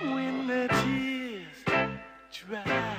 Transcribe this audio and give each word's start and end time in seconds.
when 0.00 0.46
the 0.46 0.68
tears 0.68 1.64
dry. 2.32 2.96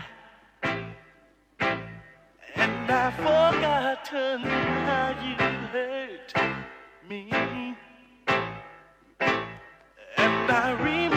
And 2.55 2.91
I've 2.91 3.13
forgotten 3.15 4.41
how 4.41 5.09
you 5.23 5.35
hurt 5.67 6.33
me. 7.07 7.29
And 10.17 10.51
I 10.51 10.71
remember 10.71 11.16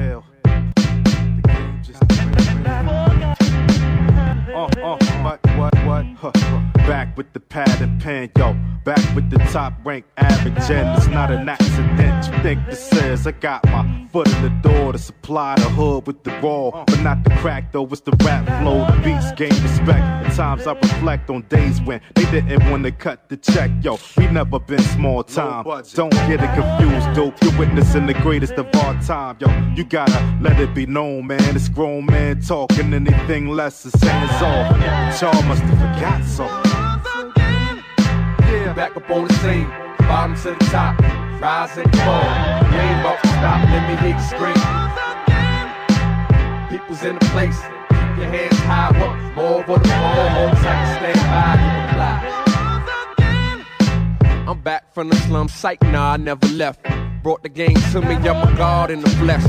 Back 7.11 7.17
with 7.17 7.33
the 7.33 7.41
pad 7.41 7.81
and 7.81 8.01
pen, 8.01 8.31
yo. 8.37 8.55
Back 8.85 9.15
with 9.15 9.29
the 9.29 9.37
top 9.51 9.73
rank 9.83 10.05
average, 10.15 10.71
and 10.71 10.97
it's 10.97 11.07
not 11.07 11.29
an 11.29 11.49
accident. 11.49 12.25
You 12.25 12.41
think 12.41 12.65
this 12.67 12.89
is? 12.93 13.27
I 13.27 13.31
got 13.31 13.65
my 13.65 14.07
foot 14.13 14.29
in 14.29 14.41
the 14.41 14.69
door 14.69 14.93
to 14.93 14.97
supply 14.97 15.55
the 15.55 15.69
hood 15.69 16.07
with 16.07 16.23
the 16.23 16.31
raw, 16.39 16.85
but 16.85 17.01
not 17.01 17.21
the 17.25 17.31
crack 17.31 17.73
though. 17.73 17.85
It's 17.87 17.99
the 17.99 18.13
rap 18.23 18.45
flow, 18.61 18.85
the 18.85 19.01
beats 19.03 19.33
gain 19.33 19.51
respect. 19.61 19.99
At 19.99 20.33
times 20.35 20.65
I 20.65 20.71
reflect 20.71 21.29
on 21.29 21.41
days 21.49 21.81
when 21.81 21.99
they 22.15 22.23
didn't 22.31 22.71
want 22.71 22.83
to 22.85 22.91
cut 22.91 23.27
the 23.27 23.35
check, 23.35 23.69
yo. 23.81 23.99
We 24.15 24.27
never 24.27 24.59
been 24.59 24.79
small 24.79 25.21
time. 25.25 25.65
Don't 25.93 26.11
get 26.11 26.41
it 26.41 26.55
confused, 26.55 27.13
dope. 27.13 27.43
You're 27.43 27.59
witnessing 27.59 28.05
the 28.05 28.13
greatest 28.13 28.53
of 28.53 28.67
all 28.73 28.97
time, 28.99 29.35
yo. 29.41 29.49
You 29.75 29.83
gotta 29.83 30.39
let 30.39 30.61
it 30.61 30.73
be 30.73 30.85
known, 30.85 31.27
man. 31.27 31.57
It's 31.57 31.67
grown 31.67 32.05
man 32.05 32.39
talking. 32.41 32.93
Anything 32.93 33.49
less 33.49 33.85
is 33.85 33.93
hands 34.01 34.41
all. 34.41 34.79
Y'all 35.19 35.43
must 35.43 35.61
have 35.63 35.77
forgot 35.77 36.23
something. 36.23 36.90
Yeah. 38.51 38.73
Back 38.73 38.97
up 38.97 39.09
on 39.09 39.27
the 39.29 39.33
scene, 39.35 39.69
bottom 39.99 40.35
to 40.35 40.51
the 40.51 40.65
top, 40.65 40.99
rise 41.39 41.77
and 41.77 41.89
fall. 41.99 42.59
You 42.67 42.81
stop, 43.23 43.63
let 43.63 43.83
me 43.87 43.95
hit 43.95 44.15
you 44.17 44.25
scream. 44.27 44.59
People's 46.69 47.03
in 47.05 47.15
the 47.15 47.25
place, 47.27 47.59
keep 47.87 48.17
your 48.17 48.27
hands 48.27 48.59
high, 48.59 48.91
up, 48.99 49.15
more 49.37 49.63
for 49.63 49.79
the 49.79 49.87
fall, 49.87 50.29
hold 50.35 50.51
tight, 50.57 50.97
stand 50.97 51.21
by, 51.31 51.55
you 51.63 51.71
apply. 51.87 52.15
I'm 54.47 54.59
back 54.59 54.93
from 54.93 55.07
the 55.07 55.15
slum, 55.15 55.47
psych, 55.47 55.81
nah, 55.83 56.11
I 56.11 56.17
never 56.17 56.47
left. 56.47 56.85
Brought 57.23 57.43
the 57.43 57.49
game 57.49 57.75
to 57.93 58.01
me, 58.01 58.15
I'm 58.15 58.45
a 58.45 58.51
god 58.57 58.91
in 58.91 58.99
the 58.99 59.09
flesh. 59.11 59.45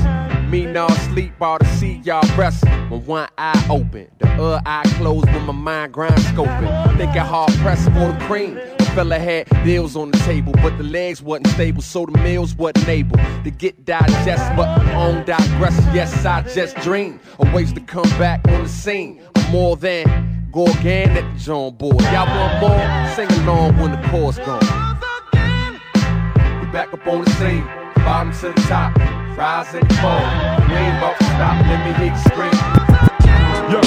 Me 0.53 0.67
nah 0.67 0.87
sleep, 1.09 1.33
all 1.41 1.59
to 1.59 1.65
see 1.79 2.03
y'all 2.05 2.21
rest. 2.37 2.63
When 2.91 3.07
one 3.07 3.27
eye 3.39 3.67
open, 3.71 4.09
the 4.19 4.29
other 4.33 4.61
eye 4.67 4.83
closed 4.99 5.25
when 5.25 5.47
my 5.47 5.53
mind 5.55 5.95
grind 5.95 6.13
scoping. 6.13 6.99
Thinking 6.99 7.23
hard 7.23 7.51
pressed 7.61 7.85
for 7.85 8.13
the 8.13 8.19
cream. 8.27 8.59
A 8.59 8.85
fella 8.95 9.19
had 9.19 9.49
deals 9.65 9.97
on 9.97 10.11
the 10.11 10.19
table, 10.19 10.53
but 10.61 10.77
the 10.77 10.85
legs 10.85 11.23
wasn't 11.23 11.47
stable, 11.47 11.81
so 11.81 12.05
the 12.05 12.19
meals 12.19 12.55
wasn't 12.55 12.87
able 12.87 13.17
to 13.17 13.51
get 13.51 13.87
digest. 13.87 14.55
But 14.55 14.69
on 14.95 15.25
digress, 15.25 15.75
yes, 15.95 16.27
I 16.27 16.43
just 16.43 16.77
dream 16.83 17.19
of 17.39 17.51
ways 17.55 17.73
to 17.73 17.81
come 17.81 18.11
back 18.19 18.47
on 18.49 18.65
the 18.65 18.69
scene. 18.69 19.23
More 19.51 19.77
than 19.77 20.05
the 20.53 21.35
John 21.39 21.77
board. 21.77 22.03
Y'all 22.13 22.27
want 22.27 22.61
more? 22.61 23.15
Sing 23.15 23.41
along 23.41 23.79
when 23.79 23.93
the 23.93 24.09
chorus 24.09 24.37
gone. 24.37 24.61
We 26.61 26.67
back 26.71 26.93
up 26.93 27.07
on 27.07 27.25
the 27.25 27.31
scene, 27.31 27.65
bottom 28.05 28.35
to 28.35 28.49
the 28.49 28.69
top, 28.69 29.22
rise 29.37 29.75
and 29.75 29.93
fall. 29.97 30.21
We 30.69 30.75
ain't 30.75 30.99
about 30.99 31.17
to 31.19 31.25
stop, 31.25 31.67
let 31.67 31.79
me 31.85 31.93
hear 31.99 32.13
you 32.13 32.19
scream. 32.19 32.53
Yeah. 33.71 33.81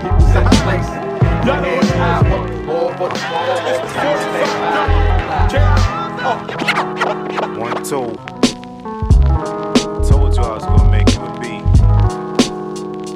People's 0.00 0.34
in 0.34 0.44
the 0.44 0.50
place, 0.64 0.88
keep 1.20 1.44
your 1.44 1.56
hands 1.56 1.90
high, 1.90 2.22
up, 2.30 2.44
more 2.64 2.90
for 2.96 3.08
the 3.08 3.14
fall. 3.16 3.56
Stand 3.90 4.20
by. 4.60 4.86
One, 7.58 7.78
two. 7.84 8.06
Told 10.08 10.30
you 10.36 10.42
I 10.42 10.44
was 10.54 10.64
gonna 10.64 10.90
make 10.90 11.08
you 11.14 11.20
a 11.20 11.24
beat. 11.40 11.64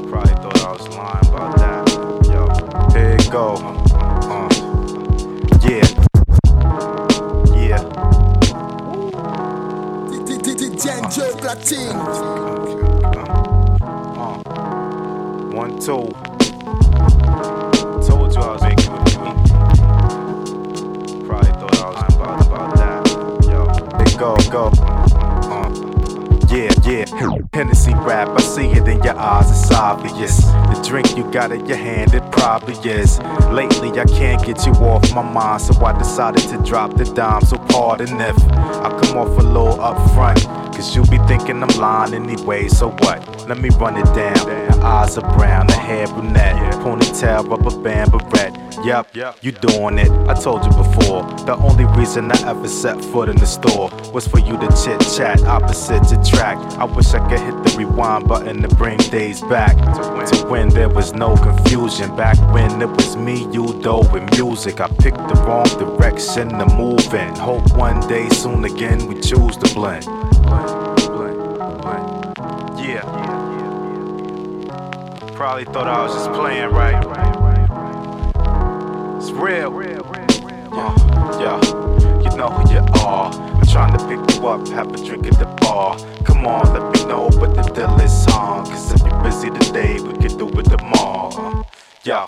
Probably 0.08 0.34
thought 0.34 0.60
I 0.64 0.72
was 0.72 0.86
lying 0.96 1.26
about 1.28 1.52
that. 1.58 1.82
Yo, 2.26 2.40
here 2.92 3.16
it 3.16 3.30
go. 3.30 3.89
Joe 11.50 11.56
Platine. 11.56 11.98
Uh, 13.02 14.38
one, 15.52 15.80
two. 15.80 16.08
Told 18.06 18.34
you 18.34 18.40
I 18.40 18.52
was 18.52 18.62
making 18.62 18.92
you 18.92 18.98
a. 18.98 19.34
Probably 21.26 21.52
thought 21.52 21.78
I 21.78 21.82
was 21.88 22.14
about, 22.14 22.46
about 22.46 22.70
that. 22.76 23.02
Yo, 23.46 23.60
go, 24.16 24.30
go. 24.50 24.89
Yeah, 26.50 26.72
yeah. 26.84 27.04
Hennessy 27.52 27.94
rap, 27.94 28.28
I 28.28 28.40
see 28.40 28.66
it 28.70 28.88
in 28.88 29.00
your 29.04 29.16
eyes, 29.16 29.48
it's 29.50 29.70
obvious. 29.70 30.44
The 30.46 30.84
drink 30.84 31.16
you 31.16 31.30
got 31.30 31.52
in 31.52 31.64
your 31.66 31.76
hand, 31.76 32.12
it 32.12 32.28
probably 32.32 32.74
is. 32.90 33.20
Lately, 33.52 33.90
I 34.00 34.04
can't 34.04 34.44
get 34.44 34.66
you 34.66 34.72
off 34.72 35.14
my 35.14 35.22
mind, 35.22 35.62
so 35.62 35.74
I 35.84 35.96
decided 35.96 36.42
to 36.48 36.58
drop 36.68 36.96
the 36.96 37.04
dime. 37.04 37.42
So 37.42 37.56
pardon 37.56 38.20
if 38.20 38.36
I 38.50 39.00
come 39.00 39.18
off 39.18 39.38
a 39.38 39.42
little 39.42 39.78
upfront. 39.78 40.44
Cause 40.74 40.96
you 40.96 41.02
be 41.04 41.18
thinking 41.28 41.62
I'm 41.62 41.78
lying 41.78 42.14
anyway, 42.14 42.66
so 42.68 42.88
what? 42.88 43.48
Let 43.48 43.58
me 43.58 43.68
run 43.70 43.96
it 43.98 44.06
down. 44.14 44.48
Eyes 44.82 45.18
are 45.18 45.36
brown, 45.36 45.68
her 45.68 45.74
hair 45.78 46.06
brunette. 46.08 46.74
Ponytail, 46.82 47.48
rubber 47.48 47.76
band, 47.82 48.12
beret. 48.12 48.56
Yep, 48.82 49.14
yep, 49.14 49.36
you 49.42 49.52
doing 49.52 49.98
it. 49.98 50.10
I 50.26 50.32
told 50.32 50.64
you 50.64 50.70
before. 50.70 51.22
The 51.44 51.54
only 51.56 51.84
reason 51.98 52.32
I 52.32 52.48
ever 52.48 52.66
set 52.66 53.04
foot 53.04 53.28
in 53.28 53.36
the 53.36 53.46
store 53.46 53.90
was 54.12 54.26
for 54.26 54.38
you 54.38 54.56
to 54.56 54.68
chit 54.82 55.00
chat 55.14 55.42
opposite 55.42 56.02
the 56.04 56.16
track. 56.26 56.39
I 56.40 56.84
wish 56.84 57.12
I 57.12 57.18
could 57.28 57.40
hit 57.40 57.62
the 57.64 57.74
rewind 57.76 58.26
button 58.26 58.62
to 58.62 58.68
bring 58.76 58.96
days 58.96 59.40
back 59.42 59.76
to 59.76 60.46
when 60.48 60.70
there 60.70 60.88
was 60.88 61.12
no 61.12 61.36
confusion. 61.36 62.16
Back 62.16 62.38
when 62.52 62.80
it 62.80 62.88
was 62.88 63.16
me, 63.16 63.46
you, 63.52 63.74
though, 63.80 64.00
with 64.10 64.30
music. 64.32 64.80
I 64.80 64.88
picked 64.88 65.18
the 65.28 65.34
wrong 65.46 65.66
direction 65.78 66.48
to 66.48 66.66
move 66.76 67.12
in. 67.12 67.34
Hope 67.36 67.70
one 67.76 68.00
day, 68.08 68.28
soon 68.30 68.64
again, 68.64 69.06
we 69.06 69.20
choose 69.20 69.56
to 69.58 69.74
blend. 69.74 70.04
Yeah. 72.78 73.04
Probably 75.34 75.64
thought 75.64 75.88
I 75.88 76.02
was 76.02 76.14
just 76.14 76.32
playing, 76.32 76.70
right? 76.70 77.04
It's 79.16 79.30
real. 79.30 79.70
Uh, 80.72 80.94
yeah, 81.40 81.60
up, 84.50 84.66
have 84.68 84.92
a 84.92 85.04
drink 85.04 85.26
at 85.26 85.38
the 85.38 85.46
bar. 85.60 85.96
Come 86.24 86.44
on, 86.44 86.66
let 86.74 86.82
me 86.92 87.08
know 87.08 87.30
what 87.38 87.54
the 87.54 87.62
deal 87.72 88.00
is 88.00 88.26
on. 88.34 88.66
Cause 88.66 88.92
if 88.92 89.00
you're 89.06 89.22
busy 89.22 89.50
today, 89.50 90.00
we 90.00 90.12
can 90.18 90.36
do 90.36 90.48
it 90.58 90.64
tomorrow. 90.64 91.64
Yeah, 92.02 92.24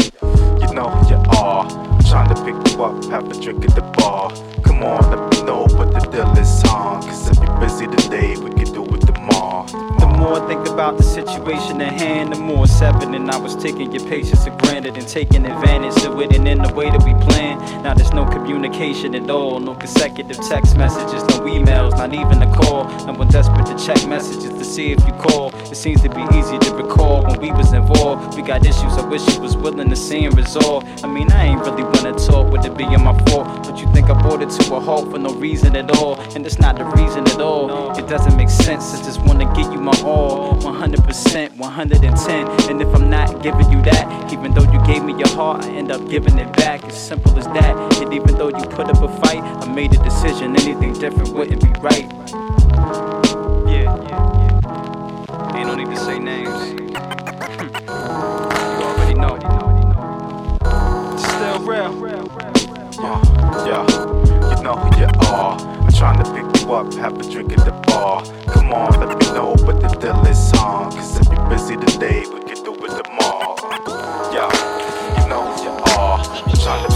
you 0.63 0.73
know 0.73 0.91
you 1.11 1.17
are. 1.37 1.69
Trying 2.09 2.33
to 2.33 2.39
pick 2.45 2.57
you 2.73 2.85
up, 2.85 3.05
have 3.07 3.29
a 3.29 3.41
drink 3.41 3.65
at 3.65 3.75
the 3.75 3.83
bar. 3.99 4.31
Come 4.63 4.85
on, 4.85 5.03
let 5.11 5.33
me 5.33 5.43
know 5.47 5.63
what 5.77 5.93
the 5.93 6.01
deal 6.13 6.31
is 6.39 6.63
on. 6.71 7.03
Cause 7.03 7.29
if 7.31 7.39
you're 7.43 7.59
busy 7.59 7.87
today, 7.89 8.37
we 8.37 8.51
can 8.51 8.73
do 8.73 8.85
it 8.95 9.01
tomorrow. 9.01 10.02
More 10.23 10.41
I 10.41 10.47
think 10.47 10.69
about 10.69 10.99
the 10.99 11.03
situation 11.03 11.81
at 11.81 11.95
hand, 12.01 12.33
the 12.33 12.39
more 12.39 12.63
it's 12.63 12.81
and 12.81 13.29
I 13.29 13.37
was 13.39 13.57
taking 13.57 13.91
your 13.91 14.09
patience 14.09 14.45
for 14.45 14.57
granted 14.59 14.97
and 14.97 15.09
taking 15.09 15.45
advantage 15.45 16.05
of 16.05 16.21
it. 16.21 16.37
And 16.37 16.47
in 16.47 16.63
the 16.63 16.73
way 16.73 16.91
that 16.91 17.03
we 17.03 17.13
planned, 17.27 17.61
now 17.83 17.93
there's 17.95 18.13
no 18.13 18.25
communication 18.25 19.17
at 19.17 19.29
all, 19.29 19.59
no 19.59 19.75
consecutive 19.75 20.37
text 20.49 20.77
messages, 20.77 21.25
no 21.25 21.41
emails, 21.41 21.91
not 21.99 22.15
even 22.15 22.41
a 22.41 22.55
call. 22.55 22.85
No 23.05 23.15
one 23.15 23.29
desperate 23.29 23.67
to 23.67 23.77
check 23.85 24.07
messages 24.07 24.51
to 24.51 24.65
see 24.65 24.93
if 24.93 25.05
you 25.05 25.13
call. 25.15 25.53
It 25.73 25.77
seems 25.77 26.01
to 26.03 26.09
be 26.09 26.23
easy 26.39 26.57
to 26.67 26.75
recall 26.75 27.27
when 27.27 27.41
we 27.41 27.51
was 27.51 27.73
involved. 27.73 28.37
We 28.37 28.43
got 28.43 28.65
issues 28.65 28.93
I 28.97 29.05
wish 29.05 29.27
you 29.35 29.41
was 29.41 29.57
willing 29.57 29.91
to 29.91 29.97
see 29.97 30.25
and 30.25 30.37
resolve. 30.37 30.85
I 31.03 31.09
mean, 31.09 31.33
I 31.33 31.47
ain't 31.47 31.63
really 31.63 31.83
wanna 31.83 32.13
talk, 32.13 32.49
would 32.53 32.65
it 32.65 32.77
be 32.77 32.85
my 32.85 33.19
fault? 33.25 33.67
But 33.67 33.81
you 33.81 33.93
think 33.93 34.09
I 34.09 34.15
brought 34.23 34.41
it 34.41 34.51
to 34.51 34.75
a 34.77 34.79
halt 34.79 35.11
for 35.11 35.19
no 35.19 35.35
reason 35.35 35.75
at 35.75 35.91
all, 35.97 36.15
and 36.37 36.47
it's 36.47 36.61
not 36.61 36.77
the 36.77 36.85
reason 36.85 37.27
at 37.27 37.41
all. 37.41 37.91
It 37.99 38.07
doesn't 38.07 38.37
make 38.37 38.51
sense. 38.51 38.95
I 38.95 39.03
just 39.03 39.21
wanna 39.23 39.53
give 39.55 39.73
you 39.73 39.81
my 39.81 39.93
all, 40.05 40.12
all 40.13 40.55
100%, 40.61 41.57
110. 41.57 42.71
And 42.71 42.83
if 42.83 42.89
I'm 42.95 43.09
not 43.09 43.43
giving 43.43 43.71
you 43.71 43.81
that, 43.83 44.33
even 44.33 44.53
though 44.53 44.71
you 44.71 44.85
gave 44.85 45.03
me 45.03 45.15
your 45.15 45.29
heart, 45.29 45.65
I 45.65 45.71
end 45.71 45.91
up 45.91 46.09
giving 46.09 46.39
it 46.39 46.53
back. 46.57 46.85
As 46.85 47.09
simple 47.09 47.39
as 47.39 47.47
that. 47.47 47.75
And 48.03 48.13
even 48.13 48.37
though 48.37 48.49
you 48.49 48.65
put 48.79 48.87
up 48.89 49.03
a 49.03 49.09
fight, 49.21 49.43
I 49.43 49.73
made 49.73 49.95
a 49.95 50.03
decision. 50.03 50.57
Anything 50.57 50.93
different 50.95 51.33
wouldn't 51.33 51.63
be 51.63 51.73
right. 51.81 52.09
Yeah, 53.67 53.97
yeah, 54.09 54.23
yeah. 54.43 55.57
Ain't 55.57 55.67
no 55.69 55.75
need 55.75 55.89
to 55.89 55.97
say 55.97 56.19
names. 56.19 56.92
Up, 66.75 66.93
have 66.95 67.19
a 67.21 67.31
drink 67.31 67.53
at 67.53 67.65
the 67.65 67.73
bar. 67.87 68.25
Come 68.47 68.73
on, 68.73 68.99
let 69.01 69.19
me 69.19 69.27
know 69.33 69.55
what 69.65 69.81
the 69.81 69.89
deal 70.01 70.27
is 70.27 70.53
on. 70.55 70.91
Cause 70.93 71.21
if 71.21 71.27
you're 71.29 71.49
busy 71.49 71.77
today, 71.77 72.25
we 72.33 72.41
can 72.41 72.63
do 72.65 72.73
it 72.73 73.05
tomorrow. 73.05 73.57
Yo, 74.33 74.49
you 75.19 75.29
know 75.29 75.45
you 75.63 75.71
are. 75.93 76.19
I'm 76.19 76.53
trying 76.55 76.87
to 76.87 76.92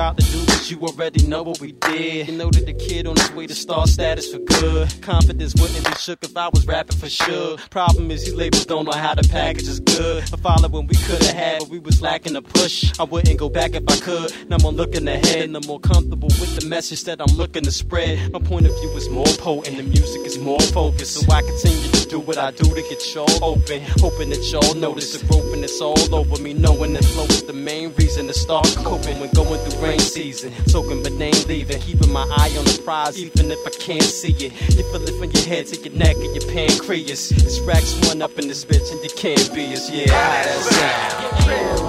about 0.00 0.16
but 0.16 0.29
you 0.70 0.80
already 0.80 1.26
know 1.26 1.42
what 1.42 1.60
we 1.60 1.72
did. 1.72 2.28
You 2.28 2.36
know 2.36 2.50
that 2.50 2.64
the 2.64 2.72
kid 2.72 3.06
on 3.06 3.16
his 3.16 3.32
way 3.32 3.46
to 3.46 3.54
star 3.54 3.86
status 3.86 4.32
for 4.32 4.38
good. 4.38 5.02
Confidence 5.02 5.54
wouldn't 5.60 5.84
be 5.84 5.92
shook 5.94 6.22
if 6.22 6.36
I 6.36 6.48
was 6.48 6.66
rapping 6.66 6.96
for 6.96 7.08
sure. 7.08 7.56
Problem 7.70 8.10
is, 8.10 8.24
these 8.24 8.34
labels 8.34 8.66
don't 8.66 8.84
know 8.84 8.92
how 8.92 9.14
to 9.14 9.28
package 9.28 9.68
is 9.68 9.80
good. 9.80 10.22
A 10.32 10.36
following 10.36 10.86
we 10.86 10.94
could 10.94 11.22
have 11.22 11.34
had, 11.34 11.58
but 11.60 11.68
we 11.68 11.78
was 11.78 12.00
lacking 12.00 12.36
a 12.36 12.42
push. 12.42 12.92
I 13.00 13.04
wouldn't 13.04 13.38
go 13.38 13.48
back 13.48 13.74
if 13.74 13.82
I 13.88 13.96
could. 13.96 14.32
Now 14.48 14.56
I'm 14.56 14.76
looking 14.76 15.08
ahead, 15.08 15.44
and 15.44 15.56
I'm 15.56 15.66
more 15.66 15.80
comfortable 15.80 16.28
with 16.28 16.58
the 16.58 16.66
message 16.66 17.04
that 17.04 17.20
I'm 17.20 17.36
looking 17.36 17.62
to 17.64 17.72
spread. 17.72 18.32
My 18.32 18.38
point 18.38 18.66
of 18.66 18.72
view 18.80 18.90
is 18.90 19.08
more 19.08 19.26
potent, 19.38 19.76
the 19.76 19.82
music 19.82 20.22
is 20.22 20.38
more 20.38 20.60
focused, 20.60 21.14
so 21.14 21.32
I 21.32 21.42
continue 21.42 21.90
to 21.90 22.08
do 22.08 22.20
what 22.20 22.38
I 22.38 22.50
do 22.52 22.64
to 22.64 22.82
get 22.82 23.14
y'all 23.14 23.44
open. 23.44 23.82
Hoping 23.98 24.30
that 24.30 24.42
y'all 24.50 24.74
notice 24.74 25.18
the 25.18 25.30
and 25.52 25.64
it's 25.64 25.80
all 25.80 26.14
over 26.14 26.40
me. 26.42 26.54
Knowing 26.54 26.92
that 26.94 27.04
flow 27.04 27.24
is 27.24 27.42
the 27.42 27.52
main 27.52 27.92
reason 27.94 28.26
to 28.26 28.34
start 28.34 28.66
coping 28.78 29.20
when 29.20 29.30
going 29.30 29.58
through 29.60 29.82
rain 29.82 29.98
season. 29.98 30.52
Soaking 30.66 31.02
but 31.02 31.12
ain't 31.20 31.46
leaving. 31.48 31.80
Keeping 31.80 32.12
my 32.12 32.22
eye 32.22 32.54
on 32.58 32.64
the 32.64 32.80
prize 32.84 33.18
even 33.22 33.50
if 33.50 33.66
I 33.66 33.70
can't 33.70 34.02
see 34.02 34.32
it. 34.32 34.52
You 34.76 34.84
feel 34.90 35.02
it 35.02 35.18
from 35.18 35.30
your 35.30 35.44
head 35.44 35.66
to 35.66 35.80
your 35.80 35.94
neck 35.94 36.16
and 36.16 36.34
your 36.34 36.50
pancreas. 36.52 37.30
It's 37.32 37.60
racks 37.60 37.94
one 38.08 38.22
up 38.22 38.38
in 38.38 38.48
this 38.48 38.64
bitch 38.64 38.92
and 38.92 39.02
you 39.02 39.10
can't 39.10 39.54
be 39.54 39.72
us. 39.72 39.90
Yeah, 39.90 40.10
how 40.10 40.42
that 40.44 40.60
sound? 40.64 41.80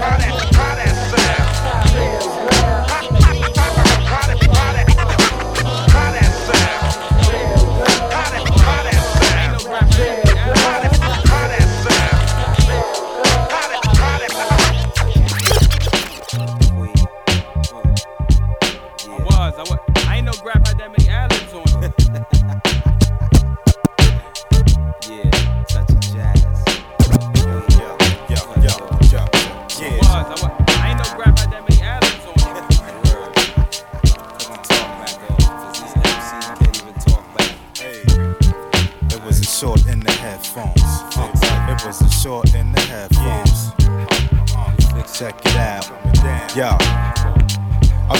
was. 0.00 0.29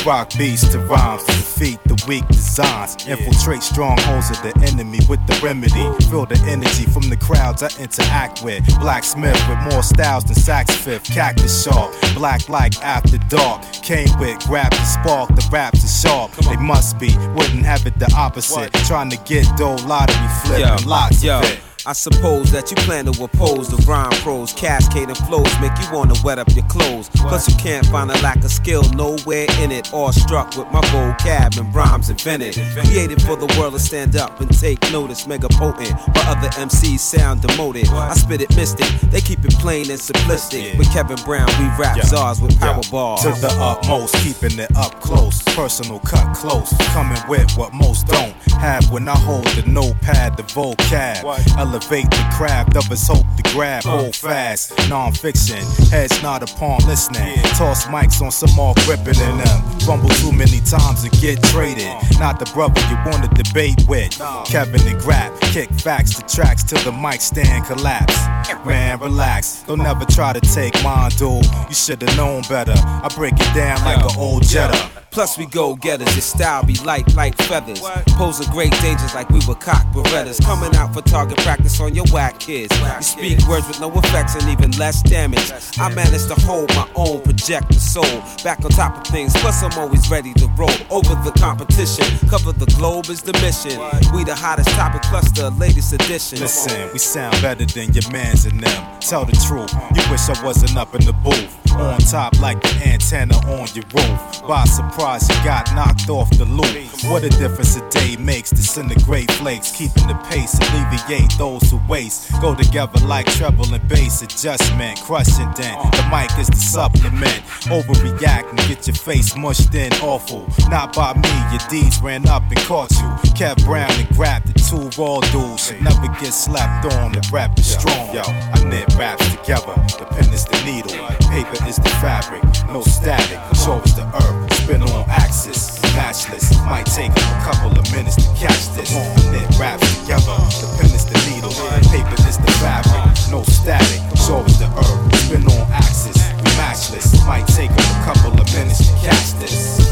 Rock 0.05 0.31
beats 0.37 0.69
to 0.69 0.79
rhymes 0.81 1.25
to 1.25 1.33
defeat 1.33 1.79
the 1.85 2.03
weak 2.09 2.27
designs. 2.29 2.97
Infiltrate 3.07 3.63
strongholds 3.63 4.31
of 4.31 4.43
the 4.43 4.53
enemy 4.71 4.99
with 5.09 5.25
the 5.27 5.39
remedy. 5.43 5.85
Feel 6.11 6.27
the 6.27 6.39
energy 6.47 6.85
from 6.85 7.09
the 7.09 7.17
crowds 7.17 7.63
I 7.63 7.71
interact 7.81 8.43
with. 8.43 8.65
Blacksmith 8.81 9.41
with 9.49 9.59
more 9.73 9.83
styles 9.83 10.25
than 10.25 10.35
Sax 10.35 10.75
Fifth. 10.75 11.05
Cactus 11.05 11.65
sharp. 11.65 11.95
Black 12.15 12.49
like 12.49 12.77
after 12.83 13.19
dark. 13.29 13.63
Came 13.83 14.09
with, 14.19 14.39
grab 14.47 14.71
the 14.71 14.85
spark. 14.85 15.29
The 15.31 15.49
raps 15.53 15.85
are 15.85 16.09
sharp. 16.09 16.33
They 16.33 16.57
must 16.57 16.99
be. 16.99 17.17
Wouldn't 17.35 17.65
have 17.65 17.87
it 17.87 17.99
the 17.99 18.13
opposite. 18.17 18.73
Trying 18.87 19.11
to 19.11 19.19
get 19.25 19.47
dough 19.57 19.77
lottery 19.87 20.29
flip 20.45 20.67
and 20.67 20.87
lots 20.87 21.23
yo. 21.23 21.39
of 21.39 21.45
it. 21.45 21.61
I 21.87 21.95
suppose 21.95 22.53
that 22.53 22.71
you 22.71 22.77
plan 22.79 23.07
to 23.07 23.25
oppose 23.25 23.69
the 23.69 23.77
rhyme 23.89 24.11
pros, 24.23 24.53
cascading 24.53 25.15
flows, 25.15 25.49
make 25.61 25.73
you 25.81 25.87
wanna 25.93 26.15
wet 26.23 26.39
up 26.39 26.49
your 26.55 26.67
clothes. 26.67 27.09
Plus, 27.15 27.49
you 27.49 27.55
can't 27.57 27.87
find 27.87 28.11
a 28.11 28.21
lack 28.21 28.45
of 28.45 28.53
skill 28.53 28.83
nowhere 28.91 29.47
in 29.61 29.73
it. 29.73 29.93
All 29.93 30.13
struck 30.13 30.55
with 30.57 30.71
my 30.71 30.83
vocab 30.93 31.59
and 31.59 31.75
rhymes 31.75 32.11
invented. 32.11 32.55
Created 32.85 33.23
for 33.23 33.35
the 33.37 33.47
world 33.59 33.73
to 33.73 33.79
stand 33.79 34.15
up 34.17 34.41
and 34.41 34.51
take 34.59 34.81
notice, 34.93 35.27
mega 35.27 35.49
potent. 35.49 35.95
But 36.13 36.27
other 36.27 36.49
MCs 36.61 37.01
sound 37.01 37.41
demoted. 37.41 37.89
I 37.89 38.15
spit 38.15 38.43
it 38.43 38.55
mystic, 38.57 38.87
they 39.11 39.21
keep 39.23 39.43
it 39.45 39.55
plain 39.59 39.91
and 39.91 39.99
simplistic. 39.99 40.77
With 40.77 40.93
Kevin 40.93 41.19
Brown, 41.25 41.49
we 41.59 41.65
rap 41.83 41.97
Yeah. 41.97 42.05
czars 42.05 42.41
with 42.43 42.59
power 42.61 42.81
Yeah. 42.83 42.91
bars. 42.91 43.23
To 43.23 43.31
the 43.41 43.53
utmost, 43.59 44.15
keeping 44.17 44.59
it 44.59 44.77
up 44.77 45.01
close. 45.01 45.41
Personal 45.57 45.99
cut 46.01 46.35
close. 46.35 46.75
Coming 46.93 47.23
with 47.29 47.57
what 47.57 47.73
most 47.73 48.07
don't 48.07 48.35
have 48.61 48.91
when 48.91 49.09
I 49.09 49.17
hold 49.17 49.47
the 49.57 49.63
notepad, 49.67 50.37
the 50.37 50.43
vocab. 50.43 51.25
Elevate 51.71 52.11
the 52.11 52.29
craft, 52.33 52.77
others 52.77 53.07
hope 53.07 53.25
to 53.37 53.55
grab. 53.55 53.87
Uh. 53.87 53.91
Hold 53.91 54.17
fast, 54.17 54.73
non-fiction. 54.89 55.59
Heads 55.89 56.21
not 56.21 56.43
upon 56.43 56.85
listening. 56.85 57.37
Toss 57.55 57.85
mics 57.85 58.21
on 58.21 58.33
some 58.33 58.51
more 58.57 58.75
gripping 58.79 59.21
in 59.21 59.39
them. 59.39 59.79
Fumble 59.87 60.09
too 60.09 60.33
many 60.33 60.59
times 60.67 61.05
and 61.05 61.13
get 61.21 61.41
traded. 61.45 61.87
Uh. 61.87 62.19
Not 62.19 62.41
the 62.41 62.51
brother 62.53 62.81
you 62.91 62.99
wanna 63.07 63.29
debate 63.29 63.87
with. 63.87 64.19
Kevin 64.47 64.85
and 64.85 65.01
Grap, 65.01 65.41
kick 65.53 65.71
facts 65.71 66.19
to 66.19 66.27
tracks 66.27 66.65
till 66.65 66.83
the 66.83 66.91
mic 66.91 67.21
stand 67.21 67.65
collapse. 67.67 68.19
Man, 68.67 68.99
relax. 68.99 69.63
Don't 69.63 69.79
never 69.79 70.05
try 70.05 70.33
to 70.33 70.41
take 70.41 70.75
mine, 70.83 71.11
dude. 71.13 71.45
You 71.69 71.75
should've 71.75 72.17
known 72.17 72.43
better. 72.49 72.75
I 72.75 73.09
break 73.15 73.35
it 73.35 73.55
down 73.55 73.85
like 73.85 74.03
an 74.03 74.19
old 74.19 74.43
Jetta. 74.43 74.91
Plus 75.11 75.37
we 75.37 75.45
go 75.47 75.75
getters, 75.75 76.15
your 76.15 76.23
style 76.23 76.65
be 76.65 76.75
light 76.85 77.15
like 77.17 77.37
feathers. 77.43 77.81
Pose 78.11 78.39
a 78.47 78.51
great 78.53 78.71
dangers 78.81 79.13
like 79.13 79.29
we 79.31 79.41
were 79.47 79.57
cock 79.57 79.85
berettas. 79.93 80.41
Coming 80.45 80.75
out 80.77 80.95
for 80.95 81.03
target 81.03 81.37
practice 81.39 81.60
on 81.81 81.95
your 81.95 82.05
whack 82.13 82.39
kids. 82.39 82.79
You 82.79 83.03
speak 83.03 83.49
words 83.49 83.67
with 83.67 83.81
no 83.81 83.91
effects 83.93 84.35
and 84.35 84.49
even 84.49 84.71
less 84.73 85.03
damage. 85.03 85.51
I 85.79 85.93
manage 85.95 86.27
to 86.27 86.35
hold 86.47 86.69
my 86.75 86.89
own, 86.95 87.21
project 87.23 87.69
the 87.69 87.81
soul. 87.81 88.23
Back 88.45 88.65
on 88.65 88.71
top 88.71 88.99
of 88.99 89.07
things, 89.07 89.33
plus 89.41 89.63
I'm 89.63 89.73
always 89.79 90.11
ready 90.11 90.33
to 90.35 90.47
roll. 90.57 90.71
Over 90.91 91.15
the 91.25 91.33
competition, 91.39 92.05
cover 92.29 92.53
the 92.53 92.67
globe 92.77 93.07
is 93.09 93.23
the 93.23 93.33
mission. 93.35 93.81
We 94.15 94.25
the 94.25 94.35
hottest 94.35 94.71
topic 94.71 95.03
plus 95.03 95.31
the 95.33 95.51
latest 95.51 95.93
edition. 95.93 96.41
Listen, 96.41 96.91
we 96.93 96.99
sound 96.99 97.41
better 97.43 97.65
than 97.65 97.93
your 97.93 98.11
mans 98.13 98.45
and 98.45 98.61
them. 98.61 99.01
Tell 99.01 99.25
the 99.25 99.33
truth, 99.47 99.73
you 99.95 100.03
wish 100.11 100.29
I 100.29 100.45
wasn't 100.45 100.77
up 100.77 100.95
in 100.95 101.05
the 101.05 101.13
booth. 101.13 101.57
On 101.73 101.99
top 101.99 102.39
like 102.41 102.61
the 102.61 102.75
antenna 102.85 103.37
on 103.47 103.69
your 103.75 103.85
roof. 103.95 104.47
By 104.47 104.65
surprise, 104.65 105.29
you 105.29 105.35
got 105.45 105.73
knocked 105.75 106.11
off 106.11 106.29
the 106.37 106.45
loop. 106.45 106.67
What 107.11 107.25
a 107.25 107.31
difference 107.31 107.77
a 107.77 107.89
day 107.89 108.17
makes. 108.17 108.51
Disintegrate 108.51 109.31
flakes, 109.33 109.71
keeping 109.75 110.07
the 110.09 110.15
pace, 110.29 110.59
alleviate 110.59 111.31
those 111.39 111.50
who 111.59 111.81
waste. 111.89 112.31
Go 112.41 112.55
together 112.55 113.01
like 113.07 113.27
treble 113.27 113.73
and 113.75 113.89
bass 113.89 114.23
adjustment, 114.23 115.01
crushing 115.01 115.51
dent. 115.53 115.81
The 115.93 116.09
mic 116.11 116.31
is 116.39 116.49
the 116.49 116.57
supplement. 116.57 117.43
Overreact 117.67 118.51
and 118.51 118.59
get 118.69 118.87
your 118.87 118.97
face 118.97 119.37
mushed 119.37 119.75
in 119.75 119.93
awful. 119.95 120.47
Not 120.69 120.95
by 120.95 121.15
me, 121.15 121.35
your 121.51 121.69
deeds 121.69 122.01
ran 122.01 122.29
up 122.29 122.43
and 122.43 122.59
caught 122.61 122.91
you. 122.93 123.09
Kev 123.35 123.65
Brown 123.65 123.91
and 123.93 124.09
grabbed 124.11 124.47
the 124.47 124.55
two 124.61 124.91
raw 125.01 125.21
dudes. 125.33 125.67
Should 125.67 125.83
never 125.83 126.09
get 126.21 126.33
slapped 126.33 126.93
on. 126.95 127.13
The 127.13 127.29
rap 127.33 127.59
is 127.59 127.73
strong. 127.73 128.15
Yo, 128.15 128.23
I 128.23 128.65
knit 128.65 128.95
raps 128.97 129.29
together. 129.31 129.75
The 129.99 130.07
pen 130.11 130.33
is 130.33 130.45
the 130.45 130.63
needle. 130.65 130.95
Paper 131.31 131.65
is 131.69 131.77
the 131.77 131.89
fabric, 132.03 132.43
no 132.67 132.83
static. 132.83 133.39
So 133.55 133.81
is 133.83 133.95
the 133.95 134.03
earth, 134.19 134.53
spin 134.55 134.83
on 134.83 135.09
axis. 135.09 135.81
Matchless, 135.95 136.57
might 136.67 136.87
take 136.87 137.13
a 137.13 137.41
couple 137.47 137.71
of 137.71 137.87
minutes 137.93 138.17
to 138.17 138.29
catch 138.35 138.69
this. 138.75 138.91
Knit 139.31 139.47
raps 139.59 139.87
together, 140.01 140.37
the 140.59 140.67
pen 140.77 140.91
is 140.91 141.07
the 141.07 141.19
needle. 141.31 141.55
Paper 141.91 142.19
is 142.29 142.37
the 142.37 142.51
fabric, 142.59 143.15
no 143.31 143.45
static. 143.45 144.03
So 144.19 144.43
is 144.45 144.59
the 144.59 144.67
earth, 144.67 145.17
spin 145.23 145.47
on 145.47 145.71
axis. 145.71 146.19
Matchless, 146.59 147.25
might 147.25 147.47
take 147.47 147.71
a 147.71 147.87
couple 148.05 148.35
of 148.35 148.47
minutes 148.53 148.87
to 148.87 148.93
catch 149.07 149.33
this. 149.39 149.90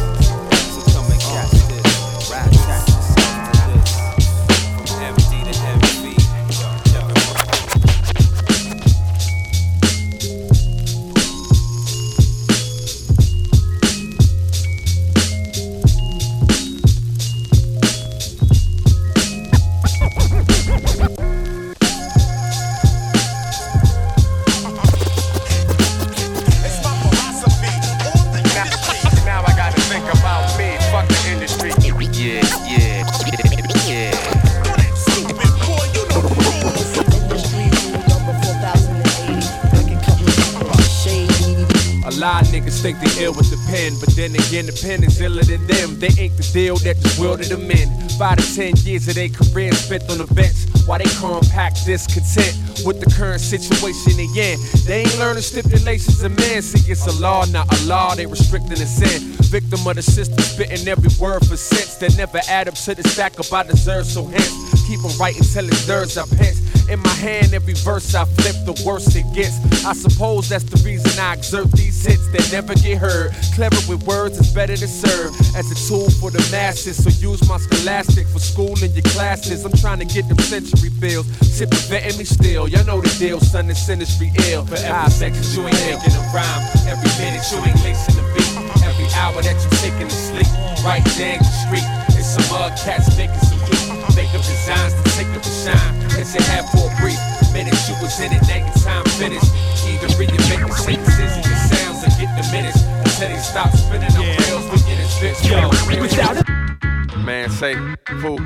Pen, 43.88 43.99
but 44.00 44.08
then 44.29 44.43
again, 44.47 44.67
the 44.67 44.73
pen 44.73 45.05
is 45.05 45.21
iller 45.21 45.43
than 45.43 45.67
them. 45.67 45.99
They 45.99 46.13
ain't 46.19 46.37
the 46.37 46.49
deal 46.53 46.77
that 46.79 46.97
just 47.01 47.19
wielded 47.19 47.49
them 47.49 47.71
in. 47.71 47.89
Five 48.19 48.39
to 48.39 48.55
ten 48.55 48.77
years 48.85 49.09
of 49.09 49.15
their 49.15 49.29
career 49.29 49.73
spent 49.73 50.09
on 50.11 50.19
the 50.19 50.27
bench, 50.35 50.57
while 50.87 50.99
they 50.99 51.09
compact 51.17 51.87
discontent 51.87 52.85
with 52.85 53.01
the 53.01 53.11
current 53.17 53.41
situation 53.41 54.17
they 54.17 54.29
in. 54.37 54.59
They 54.87 55.03
ain't 55.03 55.19
learning 55.19 55.43
stipulations 55.43 56.23
of 56.23 56.37
men. 56.37 56.63
See, 56.63 56.91
it's 56.91 57.07
a 57.07 57.15
law, 57.21 57.45
not 57.47 57.67
a 57.73 57.79
law. 57.87 58.15
They 58.15 58.27
restricting 58.27 58.79
the 58.79 58.87
sin. 58.87 59.35
Victim 59.49 59.87
of 59.87 59.97
the 59.97 60.03
system, 60.03 60.39
spitting 60.39 60.87
every 60.89 61.11
word 61.19 61.47
for 61.47 61.57
sense 61.57 61.97
that 61.97 62.17
never 62.17 62.41
add 62.49 62.69
up 62.69 62.75
to 62.75 62.95
the 62.95 63.03
stack 63.09 63.39
up 63.41 63.53
I 63.53 63.63
deserve. 63.63 64.05
So 64.07 64.27
hence, 64.27 64.53
keep 64.87 65.05
on 65.05 65.17
writing 65.19 65.43
till 65.43 65.67
it's 65.67 65.87
theirs 65.87 66.19
I 66.19 66.27
pence. 66.37 66.61
In 66.89 67.01
my 67.01 67.17
hand, 67.21 67.53
every 67.53 67.75
verse 67.75 68.15
I 68.15 68.25
flip, 68.25 68.57
the 68.65 68.73
worse 68.85 69.15
it 69.15 69.27
gets. 69.35 69.57
I 69.85 69.93
suppose 69.93 70.49
that's 70.49 70.65
the 70.65 70.81
reason 70.83 71.13
I 71.21 71.35
exert 71.35 71.71
these 71.73 72.05
hits 72.05 72.27
that 72.33 72.49
never 72.51 72.75
get 72.75 72.97
heard. 72.97 73.33
Clever 73.55 73.77
with 73.89 74.03
words 74.05 74.18
is 74.27 74.53
better 74.53 74.77
to 74.77 74.89
serve 74.89 75.31
as 75.55 75.71
a 75.71 75.79
tool 75.87 76.11
for 76.19 76.31
the 76.31 76.43
masses. 76.51 76.99
So 76.99 77.11
use 77.23 77.47
my 77.49 77.59
scholastic 77.59 78.27
for 78.27 78.41
school 78.41 78.75
in 78.83 78.91
your 78.93 79.07
classes. 79.15 79.65
I'm 79.65 79.73
trying 79.79 80.01
to 80.01 80.05
get 80.05 80.27
them 80.29 80.39
century 80.39 80.91
bills. 80.99 81.27
Shit 81.47 81.71
preventing 81.71 82.19
me 82.19 82.25
still. 82.25 82.67
Y'all 82.69 82.85
know 82.85 83.01
the 83.01 83.15
deal, 83.19 83.39
son. 83.39 83.69
This 83.69 83.89
industry 83.89 84.33
ill. 84.51 84.67
For 84.67 84.75
every 84.75 85.11
second 85.11 85.45
you 85.55 85.63
ain't 85.63 85.79
making 85.87 86.19
a 86.19 86.25
rhyme. 86.35 86.63
Every 86.91 87.11
minute 87.23 87.47
you 87.53 87.59
ain't 87.63 87.79
lacing 87.87 88.19
the 88.19 88.25
beat. 88.35 88.51
Every 88.83 89.07
hour 89.15 89.39
that 89.39 89.55
you 89.55 89.71
taking 89.79 90.09
to 90.11 90.19
sleep. 90.19 90.51
Right 90.83 91.05
down 91.15 91.39
the 91.39 91.53
street. 91.63 91.87
It's 92.19 92.35
some 92.35 92.47
mud 92.51 92.75
cats 92.75 93.15
making 93.15 93.39
some 93.47 93.63
heat. 93.71 93.87
Make 94.19 94.35
up 94.35 94.43
designs 94.43 94.99
to 94.99 95.03
take 95.15 95.31
up 95.31 95.43
the 95.47 95.55
shine. 95.63 95.95
As 96.19 96.35
it 96.35 96.43
had 96.51 96.67
for 96.75 96.91
a 96.91 96.93
brief 96.99 97.21
minute, 97.55 97.79
you 97.87 97.95
was 98.03 98.19
in 98.19 98.35
it, 98.35 98.43
now 98.51 98.67
time 98.83 99.07
finished. 99.15 99.47
Either 99.87 100.11
reinventing 100.19 100.75
sentences 100.75 101.33
and 101.39 101.47
your 101.47 101.61
sounds 101.71 102.03
and 102.03 102.13
get 102.19 102.31
the 102.35 102.45
minutes 102.51 102.83
until 103.21 103.37
they 103.37 103.43
stop 103.43 103.73
spinning 103.73 104.17
on 104.17 104.23
rails. 104.23 104.65
We 104.71 104.79
get 104.87 104.97
this 104.99 105.19
bitch 105.19 105.51
yo. 105.51 106.01
Without 106.01 107.25
Man, 107.25 107.51
say, 107.51 107.75
fool. 108.21 108.39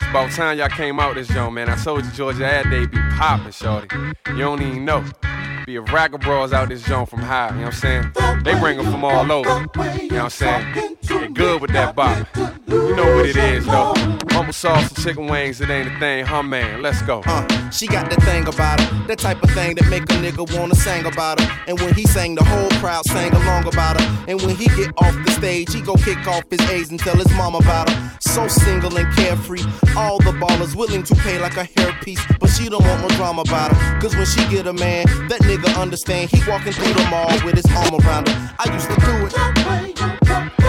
About 0.00 0.30
time 0.30 0.58
y'all 0.58 0.68
came 0.68 1.00
out 1.00 1.14
this 1.14 1.28
joint, 1.28 1.54
man. 1.54 1.68
I 1.68 1.76
told 1.76 2.04
you 2.04 2.10
Georgia 2.12 2.46
Ad 2.46 2.70
Day 2.70 2.86
be 2.86 2.98
poppin', 3.16 3.52
shorty. 3.52 3.88
You 4.28 4.38
don't 4.38 4.62
even 4.62 4.84
know. 4.84 5.04
Be 5.66 5.76
a 5.76 5.80
rack 5.80 6.12
of 6.12 6.20
bras 6.20 6.52
out 6.52 6.68
this 6.68 6.82
joint 6.84 7.08
from 7.08 7.20
high, 7.20 7.48
you 7.48 7.56
know 7.56 7.64
what 7.66 7.84
I'm 7.84 8.12
saying? 8.12 8.44
They 8.44 8.58
bring 8.60 8.76
them 8.76 8.86
from 8.86 9.04
all 9.04 9.32
over, 9.32 9.66
you 10.00 10.08
know 10.10 10.16
what 10.16 10.24
I'm 10.24 10.30
saying? 10.30 10.96
They 11.02 11.28
good 11.28 11.60
with 11.60 11.72
that 11.72 11.96
bop. 11.96 12.24
You 12.68 12.94
know 12.94 13.16
what 13.16 13.26
it 13.26 13.36
is, 13.36 13.66
though. 13.66 13.94
Humble 14.30 14.52
sauce 14.52 14.88
and 14.88 15.04
chicken 15.04 15.26
wings, 15.26 15.60
it 15.60 15.68
ain't 15.68 15.88
a 15.88 15.98
thing, 15.98 16.24
huh, 16.24 16.44
man? 16.44 16.82
Let's 16.82 17.02
go. 17.02 17.22
Uh, 17.26 17.70
she 17.70 17.88
got 17.88 18.08
the 18.10 18.20
thing 18.20 18.46
about 18.46 18.80
her, 18.80 19.06
the 19.08 19.16
type 19.16 19.42
of 19.42 19.50
thing 19.50 19.74
that 19.74 19.88
make 19.88 20.04
a 20.04 20.14
nigga 20.14 20.56
wanna 20.56 20.76
sing 20.76 21.04
about 21.04 21.40
her. 21.40 21.64
And 21.66 21.80
when 21.80 21.94
he 21.94 22.04
sang, 22.04 22.36
the 22.36 22.44
whole 22.44 22.70
crowd 22.78 23.04
sang 23.06 23.32
along 23.32 23.66
about 23.66 24.00
her. 24.00 24.24
And 24.28 24.40
when 24.42 24.54
he 24.54 24.66
get 24.68 24.92
off 24.98 25.14
the 25.24 25.32
stage, 25.32 25.74
he 25.74 25.80
go 25.80 25.96
kick 25.96 26.28
off 26.28 26.44
his 26.48 26.60
A's 26.70 26.90
and 26.90 27.00
tell 27.00 27.16
his 27.16 27.30
mom 27.32 27.56
about 27.56 27.90
her. 27.90 28.18
So 28.20 28.46
single 28.46 28.96
and 28.96 29.12
carefree, 29.16 29.64
all 29.96 30.18
the 30.18 30.32
ballers 30.32 30.74
willing 30.74 31.02
to 31.04 31.14
pay 31.16 31.38
like 31.38 31.56
a 31.56 31.64
hairpiece, 31.64 32.20
but 32.38 32.48
she 32.48 32.68
don't 32.68 32.84
want 32.84 33.02
no 33.02 33.08
drama 33.16 33.42
about 33.42 33.72
her. 33.72 34.00
Cause 34.00 34.16
when 34.16 34.26
she 34.26 34.40
get 34.48 34.66
a 34.66 34.72
man, 34.72 35.06
that 35.28 35.40
nigga 35.42 35.80
understand. 35.80 36.30
He 36.30 36.40
walking 36.48 36.72
through 36.72 36.94
the 36.94 37.06
mall 37.10 37.32
with 37.44 37.56
his 37.56 37.66
arm 37.76 37.94
around 38.00 38.28
her. 38.28 38.54
I 38.58 38.72
used 38.72 38.88
to 38.88 38.96
do 38.96 39.26
it. 39.26 40.65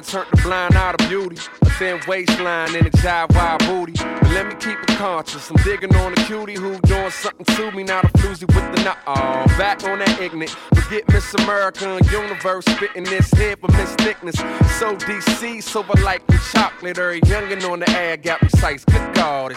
Don't 0.00 0.24
turn 0.24 0.26
the 0.30 0.42
blind 0.42 0.74
eye 0.76 0.92
to 0.92 1.08
beauty. 1.08 1.36
A 1.62 1.70
thin 1.70 2.00
waistline 2.06 2.74
and 2.74 2.86
a 2.86 2.90
jive 2.90 3.34
wide 3.34 3.58
booty. 3.60 3.92
But 3.92 4.30
let 4.30 4.46
me 4.46 4.54
keep 4.54 4.78
it 4.82 4.96
conscious. 4.96 5.50
I'm 5.50 5.56
digging 5.62 5.94
on 5.96 6.12
a 6.12 6.16
cutie 6.24 6.54
who 6.54 6.78
doing 6.80 7.10
something 7.10 7.44
to 7.56 7.70
me. 7.72 7.82
Now 7.84 8.02
the 8.02 8.08
floozy 8.08 8.46
with 8.46 8.76
the 8.76 8.82
nut. 8.82 8.98
Oh, 9.06 9.44
back 9.58 9.84
on 9.84 9.98
that 9.98 10.20
ignorant. 10.20 10.50
Forget 10.74 11.08
Miss 11.08 11.34
America 11.34 11.88
and 11.88 12.10
Universe 12.10 12.64
spitting 12.66 13.04
this 13.04 13.30
head 13.32 13.58
for 13.60 13.68
Miss 13.72 13.94
Thickness. 13.96 14.36
So 14.78 14.96
DC, 14.96 15.62
silver 15.62 16.00
like 16.02 16.26
the 16.26 16.38
chocolate. 16.52 16.98
Or 16.98 17.12
youngin' 17.12 17.68
on 17.70 17.80
the 17.80 17.90
air 17.90 18.16
got 18.16 18.42
me 18.42 18.48
sights. 18.48 18.84
Good 18.84 19.56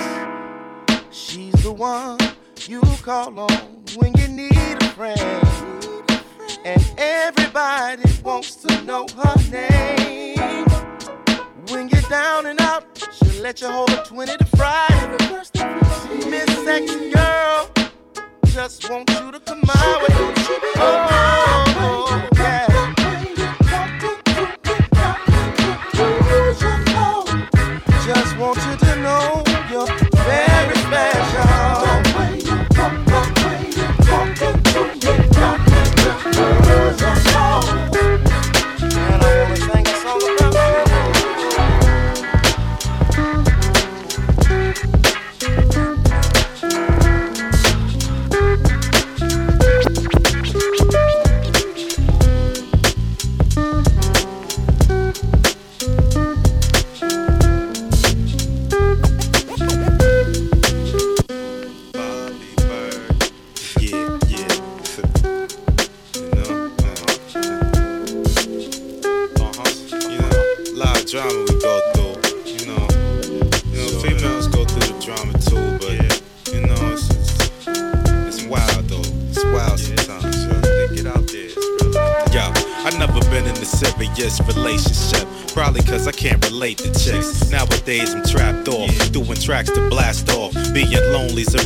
She's 1.12 1.54
the 1.64 1.72
one 1.72 2.18
you 2.68 2.82
call 3.02 3.40
on 3.40 3.84
when 3.96 4.14
you 4.18 4.28
need 4.28 4.82
a 4.82 4.88
friend. 4.90 5.22
And 6.66 6.94
everybody 6.98 8.04
wants 8.24 8.56
to 8.56 8.82
know 8.84 9.06
her 9.18 9.52
name. 9.52 10.33
When 11.70 11.90
you're 11.90 12.02
down 12.04 12.46
and 12.48 12.60
out, 12.62 12.84
she'll 13.14 13.42
let 13.42 13.62
you 13.62 13.70
hold 13.70 13.90
a 13.92 14.04
20 14.06 14.38
to 14.38 14.46
Friday. 14.58 16.30
Miss 16.30 16.46
Sexy 16.66 17.12
Girl 17.12 17.70
just 18.54 18.88
want 18.88 19.10
you 19.10 19.32
to 19.32 19.40
come 19.40 19.64
out 19.68 20.02
with 20.04 20.12
Oh, 20.76 21.08
oh, 21.10 21.74
oh. 21.80 22.33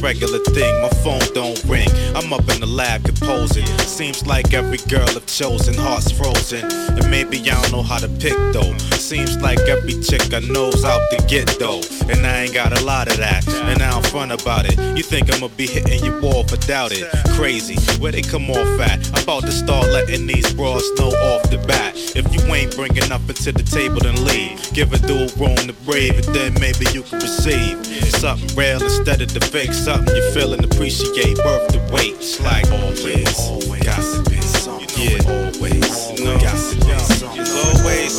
Regular 0.08 0.40
thing, 0.40 0.82
my 0.82 0.88
phone 1.04 1.20
don't. 1.34 1.62
I'm 2.28 2.34
up 2.34 2.50
in 2.54 2.60
the 2.60 2.68
lab 2.68 3.06
composing. 3.06 3.66
Seems 3.88 4.28
like 4.28 4.54
every 4.54 4.80
girl 4.90 5.08
I've 5.08 5.26
chosen, 5.28 5.74
heart's 5.76 6.12
frozen. 6.12 6.70
And 6.70 7.10
maybe 7.10 7.40
I 7.40 7.62
don't 7.62 7.72
know 7.72 7.82
how 7.82 8.00
to 8.00 8.10
pick 8.20 8.36
though. 8.52 8.78
Seems 9.00 9.38
like 9.42 9.60
every 9.60 9.94
chick 10.04 10.34
I 10.34 10.42
know's 10.42 10.84
out 10.84 11.10
to 11.12 11.26
get 11.28 11.48
though. 11.58 11.80
And 12.12 12.28
I 12.28 12.44
ain't 12.44 12.54
got 12.54 12.78
a 12.78 12.84
lot 12.84 13.08
of 13.08 13.16
that, 13.16 13.48
and 13.48 13.82
I 13.82 13.92
don't 13.92 14.06
front 14.08 14.34
about 14.34 14.66
it. 14.66 14.78
You 14.98 15.04
think 15.04 15.34
I'ma 15.34 15.48
be 15.56 15.68
hitting 15.68 16.04
your 16.04 16.20
wall 16.20 16.44
for 16.44 16.58
doubt 16.68 16.92
it? 16.92 17.08
Crazy, 17.38 17.78
where 18.02 18.12
they 18.12 18.24
come 18.24 18.50
off 18.50 18.82
at? 18.82 19.00
I'm 19.16 19.24
about 19.24 19.44
to 19.44 19.52
start 19.54 19.88
letting 19.88 20.28
these 20.28 20.54
bras 20.54 20.84
know 21.00 21.08
off 21.32 21.50
the 21.50 21.64
bat. 21.66 21.94
If 21.96 22.28
you 22.36 22.42
ain't 22.54 22.76
bringing 22.76 23.08
nothing 23.08 23.36
to 23.36 23.52
the 23.54 23.64
table, 23.64 24.00
then 24.02 24.26
leave. 24.26 24.60
Give 24.74 24.92
a 24.92 25.00
dude 25.00 25.32
room 25.38 25.56
to 25.56 25.74
breathe, 25.86 26.16
and 26.16 26.36
then 26.36 26.54
maybe 26.60 26.88
you 26.92 27.04
can 27.04 27.20
receive 27.20 27.86
something 28.20 28.54
real 28.58 28.84
instead 28.84 29.22
of 29.22 29.34
the 29.34 29.40
fake. 29.40 29.72
Something 29.72 30.14
you 30.14 30.32
feel 30.32 30.52
and 30.52 30.66
appreciate, 30.66 31.38
worth 31.38 31.72
the 31.72 31.80
wait. 31.94 32.17
It's 32.20 32.42
like 32.42 32.66
always, 32.72 33.40
always, 33.48 33.84
be 34.28 34.42
something. 34.42 34.90
Yeah, 34.98 35.22
always, 35.30 36.10
to 36.74 36.82
be 36.82 36.98
something. 36.98 37.42
It's 37.42 37.54
always, 37.54 38.18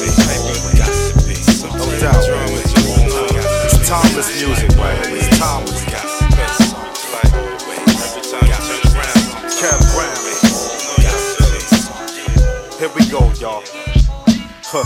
got 0.79 0.87
to 0.87 1.27
be 1.27 1.35
something. 1.35 1.79
No 1.79 1.99
doubt, 1.99 2.23
it's 3.65 3.89
timeless 3.89 4.31
music, 4.41 4.71
right? 4.79 4.99
It's 5.09 5.39
timeless. 5.39 5.79
Here 12.79 12.89
we 12.95 13.05
go, 13.11 13.33
y'all. 13.41 13.88
Huh, 14.69 14.85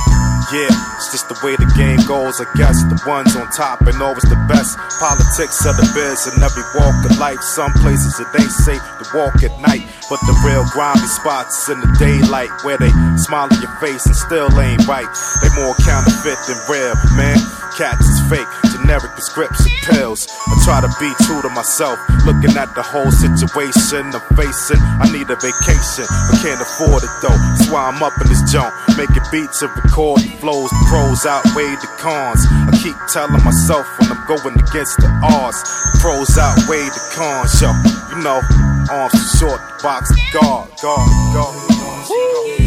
yeah, 0.55 0.71
it's 0.95 1.11
just 1.11 1.27
the 1.27 1.35
way 1.43 1.59
the 1.59 1.67
game 1.75 1.99
goes. 2.07 2.39
I 2.39 2.47
guess 2.55 2.87
the 2.87 2.95
ones 3.03 3.35
on 3.35 3.51
top 3.51 3.83
and 3.83 3.99
always 3.99 4.23
the 4.31 4.39
best. 4.47 4.79
Politics 5.03 5.59
of 5.67 5.75
the 5.75 5.83
biz 5.91 6.31
in 6.31 6.39
every 6.39 6.63
walk 6.79 6.95
of 7.03 7.19
life. 7.19 7.43
Some 7.43 7.75
places 7.83 8.15
it 8.23 8.31
ain't 8.39 8.55
safe 8.63 8.79
to 8.79 9.05
walk 9.11 9.43
at 9.43 9.51
night, 9.59 9.83
but 10.07 10.23
the 10.23 10.39
real 10.47 10.63
grimy 10.71 11.03
spots 11.11 11.67
in 11.67 11.83
the 11.83 11.91
daylight 11.99 12.55
where 12.63 12.79
they 12.79 12.95
smile 13.19 13.51
in 13.51 13.59
your 13.59 13.75
face 13.83 14.07
and 14.07 14.15
still 14.15 14.55
ain't 14.55 14.87
right. 14.87 15.11
They 15.43 15.51
more 15.59 15.75
counterfeit 15.83 16.39
than 16.47 16.63
real, 16.71 16.95
man. 17.19 17.43
Cats 17.75 18.07
is 18.07 18.23
fake, 18.31 18.47
generic 18.83 19.13
prescription 19.13 19.71
pills. 19.87 20.27
I 20.51 20.59
try 20.65 20.81
to 20.83 20.91
be 20.99 21.11
true 21.25 21.41
to 21.43 21.49
myself, 21.55 21.99
looking 22.27 22.51
at 22.59 22.75
the 22.75 22.83
whole 22.83 23.11
situation 23.11 24.11
I'm 24.11 24.23
facing. 24.35 24.83
I 24.99 25.07
need 25.15 25.31
a 25.31 25.39
vacation, 25.39 26.07
but 26.11 26.43
can't 26.43 26.61
afford 26.61 27.03
it 27.07 27.15
though. 27.23 27.33
That's 27.33 27.71
why 27.71 27.87
I'm 27.89 28.03
up 28.03 28.13
in 28.19 28.27
this 28.29 28.43
joint, 28.51 28.75
making 28.99 29.23
beats 29.31 29.63
and 29.63 29.71
recording 29.79 30.35
flows. 30.43 30.71
The 30.71 30.83
pros 30.91 31.23
outweigh 31.27 31.79
the 31.79 31.91
cons. 32.03 32.43
I 32.51 32.75
keep 32.83 32.99
telling 33.09 33.43
myself 33.47 33.87
when 34.03 34.11
I'm 34.11 34.25
going 34.27 34.59
against 34.59 34.99
the 34.99 35.09
odds, 35.23 35.63
the 35.63 36.03
pros 36.03 36.35
outweigh 36.35 36.91
the 36.91 37.03
cons. 37.15 37.55
Yo, 37.63 37.71
you 38.11 38.19
know, 38.27 38.43
arms 38.91 39.15
too 39.15 39.47
short, 39.47 39.61
the 39.63 39.75
box 39.83 40.11
guard, 40.35 40.69
guard, 40.83 41.09
guard. 41.33 41.73
Check 42.03 42.62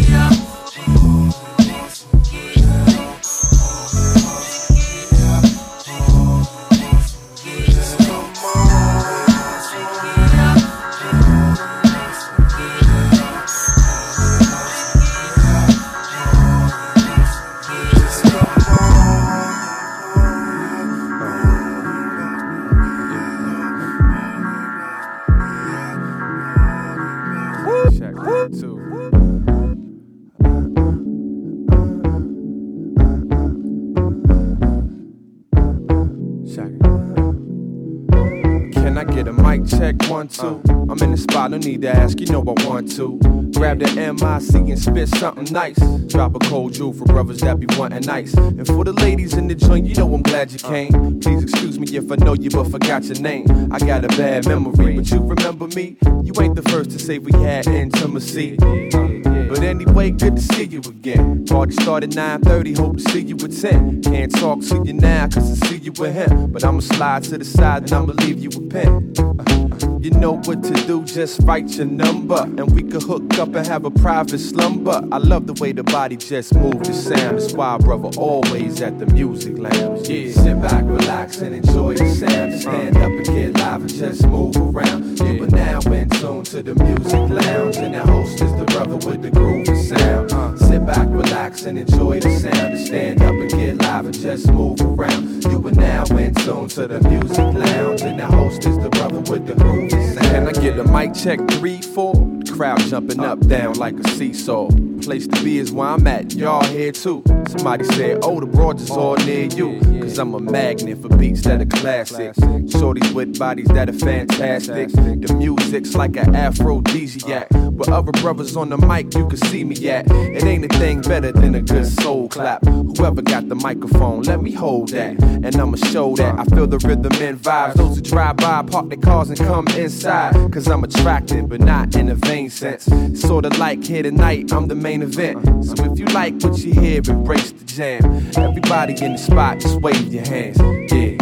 two? 40.36 40.62
I'm 40.90 41.02
in 41.02 41.12
the 41.12 41.18
spot, 41.18 41.52
no 41.52 41.58
need 41.58 41.82
to 41.82 41.90
ask, 41.90 42.20
you 42.20 42.28
know 42.28 42.42
I 42.42 42.66
want 42.66 42.92
to. 42.96 43.18
Grab 43.56 43.80
the 43.80 43.88
MIC 43.96 44.70
and 44.70 44.80
spit 44.80 45.10
something 45.10 45.52
nice. 45.54 45.78
Drop 46.08 46.36
a 46.36 46.40
cold 46.40 46.74
jewel 46.74 46.94
for 46.94 47.06
brothers 47.06 47.40
that 47.40 47.60
be 47.60 47.68
wanting 47.78 48.08
ice. 48.10 48.34
And 48.34 48.68
for 48.68 48.84
the 48.84 48.94
ladies 48.94 49.34
in 49.34 49.48
the 49.48 49.56
joint, 49.56 49.86
you 49.86 49.96
know 49.96 50.14
I'm 50.14 50.22
glad 50.22 50.52
you 50.52 50.60
came. 50.60 51.20
Please 51.22 51.44
excuse 51.44 51.80
me 51.80 51.88
if 51.96 52.12
I 52.12 52.16
know 52.16 52.34
you 52.34 52.50
but 52.50 52.70
forgot 52.70 53.06
your 53.06 53.20
name. 53.20 53.46
I 53.72 53.80
got 53.80 54.04
a 54.04 54.10
bad 54.10 54.48
memory, 54.48 54.98
but 54.98 55.10
you 55.10 55.20
remember 55.20 55.68
me? 55.68 55.98
You 56.24 56.34
ain't 56.42 56.56
the 56.56 56.64
first 56.70 56.92
to 56.92 57.00
say 57.00 57.18
we 57.18 57.32
had 57.42 57.68
intimacy. 57.68 58.58
But 58.58 59.64
anyway, 59.64 60.12
good 60.12 60.36
to 60.36 60.42
see 60.42 60.66
you 60.66 60.80
again. 60.80 61.46
Party 61.46 61.74
started 61.74 62.12
9:30, 62.12 62.78
hope 62.78 62.98
to 62.98 63.04
see 63.12 63.22
you 63.22 63.36
at 63.36 63.52
10. 63.52 64.02
Can't 64.02 64.36
talk 64.36 64.60
to 64.62 64.84
you 64.84 64.94
now, 64.94 65.28
cause 65.28 65.62
I 65.62 65.68
see 65.68 65.78
you 65.78 65.94
with 65.94 66.14
him. 66.14 66.52
But 66.52 66.66
I'ma 66.66 66.82
slide 66.82 67.24
to 67.26 67.38
the 67.38 67.46
side 67.46 67.84
and 67.84 67.94
I'ma 67.94 68.14
leave 68.18 68.40
you 68.40 68.50
with 68.50 68.70
pen. 68.70 69.95
You 70.06 70.12
know 70.12 70.34
what 70.34 70.62
to 70.62 70.74
do, 70.86 71.04
just 71.04 71.42
write 71.46 71.78
your 71.78 71.88
number. 71.88 72.40
And 72.40 72.70
we 72.76 72.84
could 72.84 73.02
hook 73.02 73.40
up 73.40 73.56
and 73.56 73.66
have 73.66 73.86
a 73.86 73.90
private 73.90 74.38
slumber. 74.38 75.02
I 75.12 75.18
love 75.18 75.48
the 75.48 75.54
way 75.54 75.72
the 75.72 75.82
body 75.82 76.16
just 76.16 76.54
moves 76.54 76.88
the 76.88 76.94
sound. 76.94 77.40
That's 77.40 77.54
why, 77.54 77.80
brother, 77.80 78.16
always 78.16 78.84
at 78.84 79.00
the 79.00 79.08
music 79.08 79.58
lounge. 79.58 80.08
Yeah, 80.08 80.32
sit 80.32 80.62
back, 80.62 80.84
relax, 80.86 81.42
and 81.42 81.56
enjoy 81.56 81.96
the 81.96 82.08
sound. 82.14 82.54
Stand 82.62 82.98
up 82.98 83.10
and 83.10 83.26
get 83.26 83.58
live 83.58 83.82
and 83.82 83.90
just 83.96 84.28
move 84.28 84.56
around. 84.58 85.20
You 85.22 85.44
are 85.44 85.48
now 85.48 85.80
in 85.80 86.08
tune 86.12 86.44
to 86.44 86.62
the 86.62 86.76
music 86.76 87.44
lounge. 87.44 87.78
And 87.78 87.96
the 87.96 88.02
host 88.02 88.40
is 88.40 88.52
the 88.60 88.66
brother 88.66 88.98
with 88.98 89.24
the 89.24 89.32
groovy 89.32 89.90
sound. 89.90 90.30
Sit 90.76 90.86
back, 90.86 91.08
relax, 91.10 91.64
and 91.64 91.80
enjoy 91.80 92.20
the 92.20 92.30
sound. 92.38 92.78
Stand 92.78 93.22
up 93.22 93.32
and 93.32 93.50
get 93.50 93.78
live 93.78 94.08
and 94.08 94.14
just 94.14 94.52
move 94.52 94.82
around. 94.82 95.42
You 95.46 95.66
are 95.66 95.72
now 95.72 96.04
in 96.18 96.36
tune 96.36 96.68
to 96.68 96.86
the 96.86 97.00
music 97.08 97.38
lounge. 97.38 98.02
And 98.02 98.20
the 98.20 98.26
host 98.26 98.66
is 98.66 98.78
the 98.80 98.90
brother 98.90 99.22
with 99.22 99.48
the 99.48 99.54
groovy 99.54 99.90
sound. 99.92 100.20
Can 100.20 100.48
I 100.50 100.52
get 100.52 100.78
a 100.78 100.84
mic 100.84 101.14
check 101.14 101.40
three, 101.52 101.82
four? 101.82 102.16
The 102.16 102.52
crowd 102.54 102.82
jumping 102.82 103.22
up, 103.22 103.40
down 103.48 103.76
like 103.76 103.98
a 103.98 104.10
seesaw. 104.10 104.68
Place 105.02 105.28
to 105.28 105.44
be 105.46 105.60
is 105.60 105.72
where 105.72 105.88
I'm 105.88 106.06
at, 106.08 106.34
y'all 106.34 106.66
here 106.66 106.92
too. 106.92 107.24
Somebody 107.48 107.86
said, 107.86 108.20
Oh, 108.24 108.42
the 108.42 108.46
broads 108.46 108.82
is 108.82 108.92
all 108.92 109.16
near 109.18 109.46
you. 109.46 109.80
Cause 110.02 110.18
I'm 110.18 110.34
a 110.34 110.40
magnet 110.40 111.02
for 111.02 111.10
beats 111.10 111.42
that 111.44 111.62
are 111.62 111.66
classic. 111.66 112.34
Shorties 112.36 113.14
with 113.14 113.40
bodies 113.40 113.68
that 113.68 113.90
are 113.90 113.94
fantastic. 113.94 114.90
The 114.92 115.34
music's 115.38 115.96
like 115.96 116.18
an 116.18 116.36
aphrodisiac. 116.36 117.50
With 117.52 117.90
other 117.90 118.12
brothers 118.14 118.56
on 118.56 118.70
the 118.70 118.78
mic, 118.78 119.14
you 119.14 119.28
can 119.28 119.38
see 119.38 119.64
me 119.64 119.76
at. 119.90 120.10
It 120.10 120.44
ain't 120.44 120.65
a 120.66 120.78
thing 120.78 121.02
better 121.02 121.32
than 121.32 121.56
a 121.56 121.62
good 121.62 121.86
soul 121.86 122.28
clap. 122.28 122.66
Whoever 122.66 123.22
got 123.22 123.48
the 123.50 123.56
microphone, 123.56 124.24
let 124.24 124.42
me 124.42 124.52
hold 124.52 124.90
that. 124.90 125.22
And 125.22 125.56
I'ma 125.56 125.78
show 125.78 126.16
that. 126.16 126.40
I 126.40 126.44
feel 126.46 126.68
the 126.68 126.78
rhythm 126.80 127.12
and 127.22 127.40
vibes. 127.40 127.74
Those 127.76 127.98
who 127.98 128.02
drive 128.02 128.38
by, 128.38 128.64
park 128.64 128.90
their 128.90 128.98
cars 128.98 129.30
and 129.30 129.38
come 129.38 129.68
inside. 129.70 130.34
Cause 130.52 130.68
I'm 130.68 130.84
attracted, 130.84 131.50
but 131.50 131.62
not 131.62 131.96
in 131.96 132.10
a 132.10 132.16
vain 132.16 132.50
sense. 132.50 132.86
Sorta 133.20 133.50
like 133.60 133.84
here 133.84 134.04
tonight, 134.04 134.52
I'm 134.52 134.68
the 134.68 134.76
main 134.76 135.02
event. 135.02 135.66
So 135.66 135.74
if 135.86 136.00
you 136.00 136.06
like 136.08 136.36
what 136.42 136.58
you 136.60 136.74
hear, 136.74 137.02
embrace 137.08 137.52
the 137.52 137.66
jam. 137.66 138.32
Everybody 138.38 138.94
in 139.04 139.14
the 139.14 139.18
spot, 139.18 139.60
just 139.60 139.80
wave 139.82 140.14
your 140.14 140.26
hands. 140.26 140.58
Yeah, 140.92 141.15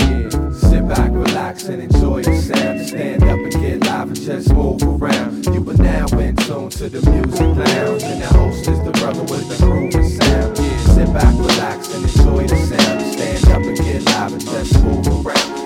back, 0.96 1.12
relax, 1.12 1.64
and 1.64 1.82
enjoy 1.82 2.22
sound. 2.22 2.88
Stand 2.88 3.24
up 3.24 3.40
and 3.40 3.52
get 3.52 3.86
live 3.86 4.08
and 4.08 4.22
just 4.22 4.54
move 4.54 4.82
around. 4.84 5.46
You 5.46 5.70
are 5.70 5.74
now 5.74 6.06
in 6.20 6.36
tune 6.36 6.70
to 6.70 6.90
the 6.90 7.10
music 7.10 7.42
lounge. 7.42 8.04
And 8.04 8.22
the 8.22 8.28
host 8.28 8.68
is 8.68 8.80
the 8.84 8.92
brother 8.92 9.24
with 9.24 9.48
the 9.50 9.66
groovy 9.66 10.22
sound. 10.22 10.58
Yeah, 10.58 10.78
sit 10.96 11.14
back, 11.14 11.34
relax, 11.38 11.94
and 11.94 12.04
enjoy 12.04 12.48
the 12.48 12.58
sound. 12.58 13.14
Stand 13.14 13.52
up 13.52 13.64
and 13.64 13.78
get 13.78 14.06
live 14.06 14.34
and 14.34 14.42
just 14.42 14.84
move 14.84 15.26
around. 15.26 15.63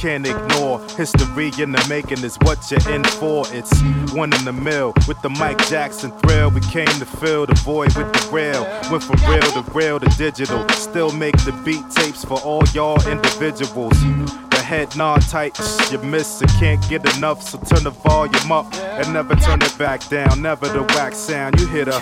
Can't 0.00 0.26
ignore. 0.26 0.80
History 0.96 1.52
in 1.58 1.72
the 1.72 1.86
making 1.86 2.24
is 2.24 2.38
what 2.40 2.70
you're 2.70 2.90
in 2.90 3.04
for. 3.04 3.44
It's 3.48 3.70
one 4.14 4.32
in 4.32 4.44
the 4.46 4.52
mill 4.52 4.94
with 5.06 5.20
the 5.20 5.28
Mike 5.28 5.58
Jackson 5.68 6.10
thrill. 6.20 6.50
We 6.50 6.60
came 6.60 6.86
to 6.86 7.04
fill 7.04 7.44
the 7.44 7.54
void 7.56 7.94
with 7.94 8.10
the 8.10 8.28
real. 8.32 8.62
Went 8.90 9.04
from 9.04 9.20
real 9.30 9.42
to 9.42 9.62
real 9.72 10.00
to 10.00 10.08
digital. 10.16 10.66
Still 10.70 11.12
make 11.12 11.36
the 11.44 11.52
beat 11.66 11.84
tapes 11.90 12.24
for 12.24 12.40
all 12.40 12.62
y'all 12.72 13.06
individuals. 13.06 13.92
The 14.50 14.62
head 14.64 14.96
nod 14.96 15.20
tight, 15.28 15.60
you 15.90 15.98
miss 15.98 16.40
it, 16.40 16.48
can't 16.58 16.80
get 16.88 17.04
enough, 17.16 17.42
so 17.42 17.58
turn 17.58 17.84
the 17.84 17.90
volume 17.90 18.50
up 18.50 18.72
and 18.74 19.12
never 19.12 19.34
turn 19.34 19.60
it 19.60 19.76
back 19.76 20.08
down. 20.08 20.40
Never 20.40 20.66
the 20.68 20.82
wax 20.94 21.18
sound, 21.18 21.60
you 21.60 21.66
hit 21.66 21.88
her 21.88 22.00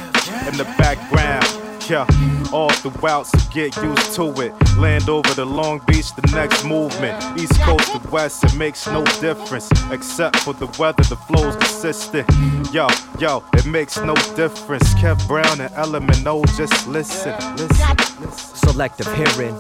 in 0.49 0.57
the 0.57 0.65
background. 0.79 1.58
Yeah, 1.89 2.07
all 2.53 2.69
throughout, 2.69 3.27
so 3.29 3.39
get 3.51 3.75
used 3.77 4.13
to 4.17 4.25
it. 4.43 4.53
Land 4.77 5.09
over 5.09 5.35
to 5.35 5.45
Long 5.47 5.81
Beach, 5.87 6.15
the 6.15 6.31
next 6.35 6.63
movement. 6.63 7.17
East 7.41 7.59
Coast 7.63 7.93
to 7.93 8.11
West, 8.11 8.45
it 8.45 8.55
makes 8.57 8.87
no 8.87 9.07
difference. 9.23 9.71
Except 9.91 10.37
for 10.41 10.53
the 10.53 10.67
weather, 10.79 11.03
the 11.05 11.17
flow's 11.17 11.57
consistent. 11.57 12.29
Yo, 12.75 12.89
yo, 13.19 13.43
it 13.55 13.65
makes 13.65 13.97
no 13.97 14.15
difference. 14.37 14.93
Kev 14.97 15.27
Brown 15.27 15.63
and 15.63 15.73
LMNO, 15.75 16.45
just 16.59 16.87
listen, 16.89 17.35
listen, 17.57 17.97
listen. 18.21 18.57
Selective 18.57 19.07
hearing, 19.15 19.57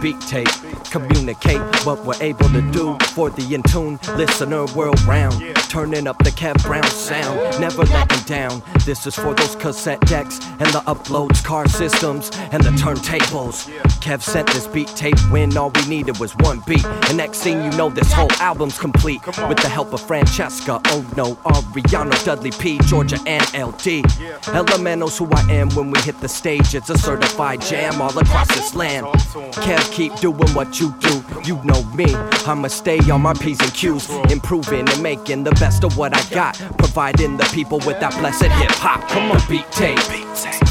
beat 0.00 0.20
tape. 0.22 0.48
Communicate 0.90 1.60
what 1.84 2.04
we're 2.04 2.20
able 2.20 2.48
to 2.50 2.62
do 2.72 2.96
for 3.14 3.30
the 3.30 3.54
in 3.54 3.62
tune 3.64 3.98
listener 4.16 4.64
world 4.74 5.00
round. 5.02 5.34
Turning 5.68 6.06
up 6.06 6.18
the 6.18 6.30
Kev 6.30 6.62
Brown 6.64 6.88
sound, 6.90 7.60
never 7.60 7.84
letting 7.84 8.24
down. 8.24 8.62
This 8.84 9.06
is 9.06 9.14
for 9.14 9.34
those 9.34 9.54
cassette 9.56 10.00
decks 10.02 10.40
and 10.58 10.68
the 10.70 10.82
uploads, 10.86 11.44
car 11.44 11.68
systems, 11.68 12.30
and 12.52 12.62
the 12.62 12.70
turntables. 12.70 13.68
Kev 14.00 14.22
sent 14.22 14.48
this 14.48 14.66
beat 14.66 14.88
tape 14.88 15.18
when 15.30 15.56
all 15.56 15.70
we 15.70 15.86
needed 15.86 16.18
was 16.18 16.34
one 16.38 16.60
beat. 16.66 16.84
And 16.84 17.16
next 17.16 17.42
thing 17.42 17.62
you 17.62 17.70
know, 17.76 17.88
this 17.90 18.12
whole 18.12 18.32
album's 18.40 18.78
complete. 18.78 19.24
With 19.26 19.58
the 19.58 19.68
help 19.68 19.92
of 19.92 20.00
Francesca, 20.00 20.80
oh 20.86 21.06
no, 21.16 21.34
Ariano, 21.44 22.24
Dudley 22.24 22.50
P, 22.50 22.78
Georgia, 22.86 23.18
and 23.26 23.44
LD. 23.54 24.04
Elementals 24.48 25.18
who 25.18 25.28
I 25.32 25.42
am 25.52 25.68
when 25.70 25.90
we 25.90 26.00
hit 26.00 26.18
the 26.20 26.28
stage. 26.28 26.74
It's 26.74 26.90
a 26.90 26.98
certified 26.98 27.60
jam 27.60 28.00
all 28.00 28.16
across 28.18 28.48
this 28.48 28.74
land. 28.74 29.06
Kev, 29.06 29.89
keep 29.90 30.14
doing 30.16 30.36
what 30.54 30.80
you 30.80 30.94
do. 31.00 31.22
You 31.44 31.56
know 31.64 31.82
me. 31.94 32.06
I'ma 32.46 32.68
stay 32.68 32.98
on 33.10 33.22
my 33.22 33.34
P's 33.34 33.60
and 33.60 33.72
Q's, 33.74 34.08
improving 34.30 34.88
and 34.88 35.02
making 35.02 35.44
the 35.44 35.52
best 35.52 35.84
of 35.84 35.96
what 35.96 36.16
I 36.16 36.22
got. 36.34 36.54
Providing 36.78 37.36
the 37.36 37.44
people 37.52 37.78
with 37.86 38.00
that 38.00 38.12
blessed 38.18 38.44
hip 38.44 38.70
hop. 38.72 39.06
Come 39.08 39.30
on, 39.32 39.40
beat 39.48 39.70
tape. 39.72 39.98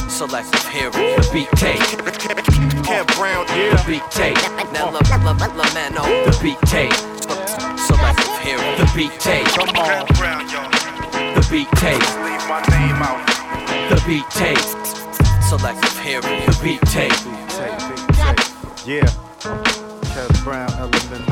Selective 0.10 0.68
hearing, 0.70 0.92
the 0.92 1.30
beat 1.34 1.52
tape. 1.56 1.80
Kev 2.84 3.06
Brown, 3.18 3.46
The 3.48 3.84
beat 3.88 4.04
tape. 4.12 4.38
Now, 4.74 4.90
la- 4.92 5.00
la- 5.10 5.32
la- 5.32 5.64
Lamano, 5.64 6.04
the 6.26 6.38
beat 6.42 6.60
tape. 6.68 6.94
Selective 7.78 8.40
hearing, 8.40 8.78
the 8.78 8.92
beat 8.96 9.20
tape. 9.20 9.46
Come 9.48 9.70
on, 9.78 10.06
Brown, 10.16 10.50
y'all. 10.50 10.70
the 11.36 11.48
beat 11.52 11.70
tape. 11.78 12.02
Leave 12.24 12.46
my 12.50 12.62
name 12.70 13.02
out. 13.02 13.26
The 13.90 14.02
beat 14.08 14.30
tape. 14.32 14.60
Selective 15.44 16.00
hearing, 16.00 16.46
the 16.46 16.60
beat 16.64 16.82
tape. 16.82 17.49
Yeah. 18.90 19.06
Brown, 20.44 20.68
Element 20.80 21.29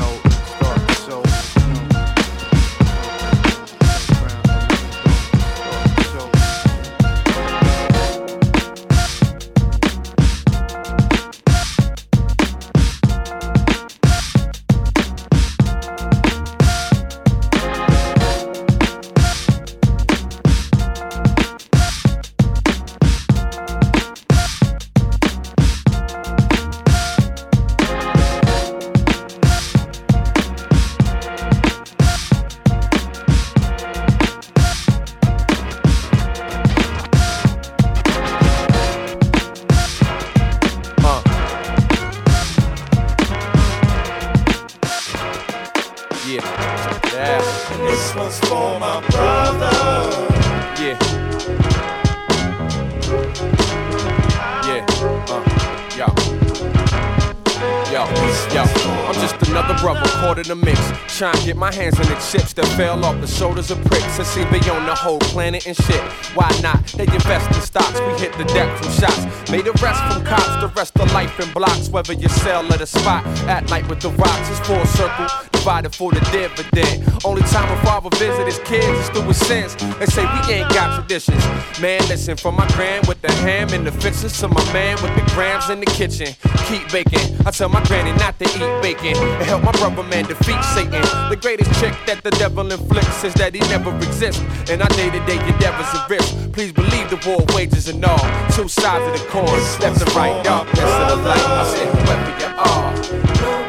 my 61.58 61.74
hands 61.74 61.98
on 61.98 62.06
the 62.06 62.14
chips 62.30 62.52
that 62.52 62.66
fell 62.76 63.04
off 63.04 63.20
the 63.20 63.26
shoulders 63.26 63.70
of 63.70 63.82
pricks. 63.84 64.20
I 64.20 64.22
see 64.22 64.44
beyond 64.44 64.86
the 64.86 64.94
whole 64.94 65.18
planet 65.18 65.66
and 65.66 65.76
shit. 65.76 66.00
Why 66.34 66.48
not? 66.62 66.86
They 66.88 67.04
invest 67.04 67.48
in 67.54 67.60
stocks. 67.60 67.98
We 68.00 68.12
hit 68.20 68.32
the 68.38 68.44
deck 68.44 68.70
from 68.78 68.92
shots. 68.92 69.50
Made 69.50 69.66
a 69.66 69.72
rest 69.82 70.00
from 70.12 70.24
cops. 70.24 70.60
The 70.60 70.68
rest 70.76 70.98
of 71.00 71.12
life 71.12 71.38
in 71.40 71.52
blocks. 71.52 71.88
Whether 71.88 72.12
you 72.12 72.28
sell 72.28 72.64
at 72.72 72.80
a 72.80 72.86
spot 72.86 73.26
at 73.48 73.68
night 73.70 73.88
with 73.88 74.00
the 74.00 74.10
rocks. 74.10 74.48
It's 74.50 74.60
full 74.60 74.84
circle. 74.86 75.47
Divided 75.58 75.94
for 75.94 76.12
the 76.12 76.20
dividend. 76.30 77.04
Only 77.24 77.42
time 77.42 77.68
a 77.70 77.76
father 77.84 78.10
visit 78.16 78.46
his 78.46 78.58
kids 78.60 78.86
is 78.86 79.08
through 79.10 79.26
his 79.26 79.36
sins. 79.44 79.74
They 79.98 80.06
say 80.06 80.22
we 80.22 80.54
ain't 80.54 80.68
got 80.70 80.94
traditions. 80.94 81.44
Man, 81.80 82.00
listen 82.08 82.36
from 82.36 82.54
my 82.54 82.66
grand 82.68 83.06
with 83.06 83.20
the 83.22 83.32
ham 83.42 83.68
and 83.72 83.84
the 83.84 83.90
fixings 83.90 84.38
to 84.40 84.48
my 84.48 84.62
man 84.72 84.96
with 85.02 85.14
the 85.16 85.24
grams 85.34 85.68
in 85.68 85.80
the 85.80 85.86
kitchen. 85.86 86.28
Keep 86.68 86.92
baking. 86.92 87.36
I 87.44 87.50
tell 87.50 87.68
my 87.68 87.82
granny 87.84 88.12
not 88.18 88.38
to 88.38 88.44
eat 88.44 88.82
bacon. 88.82 89.16
And 89.16 89.42
help 89.42 89.64
my 89.64 89.72
brother 89.72 90.04
man 90.04 90.24
defeat 90.26 90.62
Satan. 90.74 91.02
The 91.28 91.38
greatest 91.40 91.72
trick 91.80 91.94
that 92.06 92.22
the 92.22 92.30
devil 92.30 92.70
inflicts 92.70 93.24
is 93.24 93.34
that 93.34 93.52
he 93.52 93.60
never 93.68 93.94
exists. 93.96 94.40
And 94.70 94.80
our 94.80 94.88
day 94.90 95.10
to 95.10 95.20
day 95.26 95.38
endeavors 95.44 95.90
and 95.92 96.08
risks. 96.08 96.32
Please 96.52 96.72
believe 96.72 97.10
the 97.10 97.18
war 97.26 97.44
wages 97.54 97.88
and 97.88 98.04
all. 98.04 98.24
Two 98.52 98.68
sides 98.68 99.04
of 99.04 99.12
the 99.20 99.26
coin, 99.28 99.44
left 99.82 100.00
and 100.00 100.14
right, 100.14 100.42
darkness 100.44 100.78
of 100.80 101.08
the 101.08 101.16
light. 101.28 101.44
I 101.44 101.64
said, 101.74 101.88
whoever 101.98 102.32
you 102.38 103.64
are. 103.64 103.67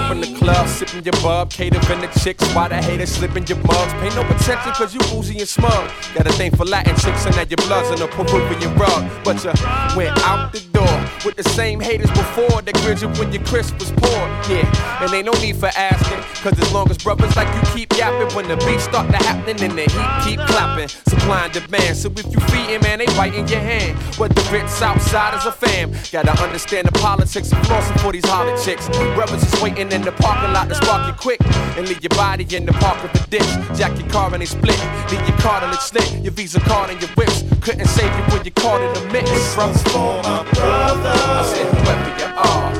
Up 0.00 0.12
in 0.12 0.20
the 0.20 0.38
club, 0.38 0.66
sipping 0.66 1.04
your 1.04 1.12
bub, 1.22 1.50
catering 1.50 2.00
the 2.00 2.08
chicks. 2.20 2.42
Why 2.54 2.68
the 2.68 2.76
haters 2.76 3.12
slipping 3.12 3.46
your 3.46 3.58
mugs? 3.58 3.92
Pay 4.00 4.08
no 4.16 4.22
attention, 4.22 4.72
cause 4.72 4.94
you 4.94 5.00
boozy 5.12 5.38
and 5.38 5.48
smug. 5.48 5.90
Got 6.14 6.26
a 6.26 6.32
thing 6.32 6.56
for 6.56 6.64
Latin 6.64 6.96
chicks, 6.96 7.26
and 7.26 7.36
now 7.36 7.42
your 7.42 7.60
blood's 7.68 7.90
on 7.90 8.00
a 8.00 8.08
Peruvian 8.08 8.74
rug. 8.76 9.10
But 9.22 9.44
you 9.44 9.52
went 9.96 10.16
out 10.24 10.52
the 10.52 10.60
door 10.72 10.96
with 11.24 11.36
the 11.36 11.44
same 11.50 11.80
haters 11.80 12.10
before 12.10 12.62
that 12.62 12.74
grid 12.82 13.02
you 13.02 13.08
when 13.20 13.30
your 13.30 13.44
crisp 13.44 13.78
was 13.78 13.92
poor. 13.92 14.22
Yeah, 14.48 14.64
and 15.02 15.12
ain't 15.12 15.26
no 15.26 15.32
need 15.32 15.56
for 15.56 15.70
asking, 15.76 16.22
cause 16.42 16.58
as 16.58 16.72
long 16.72 16.90
as 16.90 16.98
brothers 16.98 17.36
like 17.36 17.52
you 17.54 17.62
keep 17.74 17.92
yapping, 17.96 18.34
when 18.34 18.48
the 18.48 18.56
beats 18.64 18.84
start 18.84 19.10
to 19.10 19.18
happen, 19.18 19.62
and 19.62 19.78
the 19.78 19.82
heat 19.82 20.10
keep 20.24 20.40
clapping. 20.48 20.88
Supply 20.88 21.44
and 21.44 21.52
demand, 21.52 21.96
so 21.96 22.08
if 22.10 22.26
you 22.26 22.40
feeding, 22.48 22.80
man, 22.82 22.98
they 22.98 23.06
biting 23.18 23.46
your 23.48 23.60
hand. 23.60 23.98
What 24.18 24.34
the 24.34 24.40
outside 24.82 25.36
is 25.36 25.46
a 25.46 25.52
fam. 25.52 25.92
Gotta 26.10 26.32
understand 26.42 26.88
the 26.88 26.98
politics 26.98 27.52
of 27.52 27.58
flossing 27.58 28.00
for 28.00 28.12
these 28.12 28.26
hollow 28.26 28.56
chicks. 28.64 28.88
Brothers 29.14 29.42
is 29.42 29.62
waiting 29.62 29.89
in 29.92 30.02
the 30.02 30.12
parking 30.12 30.52
lot 30.52 30.68
to 30.68 30.74
spark 30.74 31.06
you 31.06 31.12
quick 31.14 31.40
and 31.76 31.88
leave 31.88 32.02
your 32.02 32.10
body 32.10 32.44
in 32.56 32.64
the 32.64 32.72
park 32.72 33.02
of 33.04 33.12
the 33.12 33.26
ditch. 33.30 33.78
Jack 33.78 33.98
your 33.98 34.08
car 34.08 34.32
and 34.32 34.42
they 34.42 34.46
split. 34.46 34.78
Leave 35.10 35.26
your 35.26 35.36
cartilage 35.38 35.80
slit, 35.80 36.22
your 36.22 36.32
visa 36.32 36.60
card 36.60 36.90
and 36.90 37.00
your 37.00 37.10
whips. 37.10 37.44
Couldn't 37.60 37.86
save 37.86 38.12
you 38.16 38.24
when 38.32 38.44
you 38.44 38.50
caught 38.52 38.80
in 38.80 38.92
the 38.94 39.12
mix. 39.12 39.30
From 39.54 39.72
for 39.90 40.22
my 40.22 40.42
brother. 40.52 41.12
I 41.14 41.44
said, 41.44 41.66
whoever 41.74 42.10
you 42.20 42.28
are. 42.36 42.70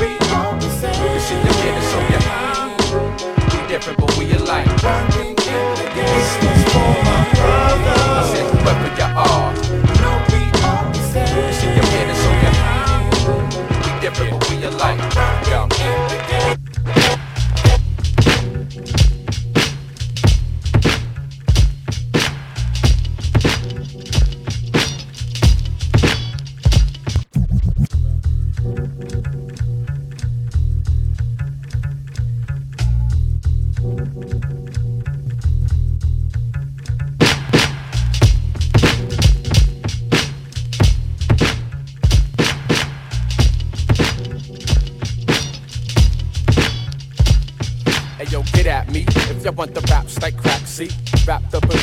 we 0.00 0.08
all 0.34 0.54
the 0.58 0.70
same. 0.78 1.14
You 1.14 1.20
see 1.20 1.38
kid 1.60 1.74
is 1.76 1.88
so 1.92 1.98
yeah. 2.12 3.62
We 3.62 3.68
different, 3.68 3.98
but 3.98 4.16
we 4.16 4.32
alike. 4.32 5.07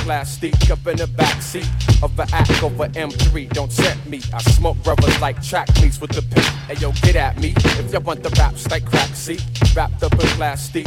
Plastic, 0.06 0.54
up 0.70 0.86
in 0.86 0.98
the 0.98 1.08
backseat 1.18 1.68
of 2.04 2.18
an 2.20 2.28
act 2.32 2.62
over 2.62 2.88
M3. 2.90 3.50
Don't 3.50 3.72
tempt 3.72 4.06
me. 4.06 4.22
I 4.32 4.42
smoke 4.44 4.78
brothers 4.84 5.20
like 5.20 5.42
track 5.42 5.68
meets 5.82 6.00
with 6.00 6.12
the 6.12 6.22
pimp. 6.22 6.46
Hey 6.68 6.76
yo, 6.76 6.92
get 7.02 7.16
at 7.16 7.40
me 7.40 7.54
if 7.58 7.92
you 7.92 8.00
want 8.00 8.22
the 8.22 8.30
raps 8.38 8.70
like 8.70 8.86
crack, 8.86 9.10
see? 9.16 9.40
Wrapped 9.76 10.04
up 10.04 10.14
in 10.14 10.28
plastic. 10.38 10.86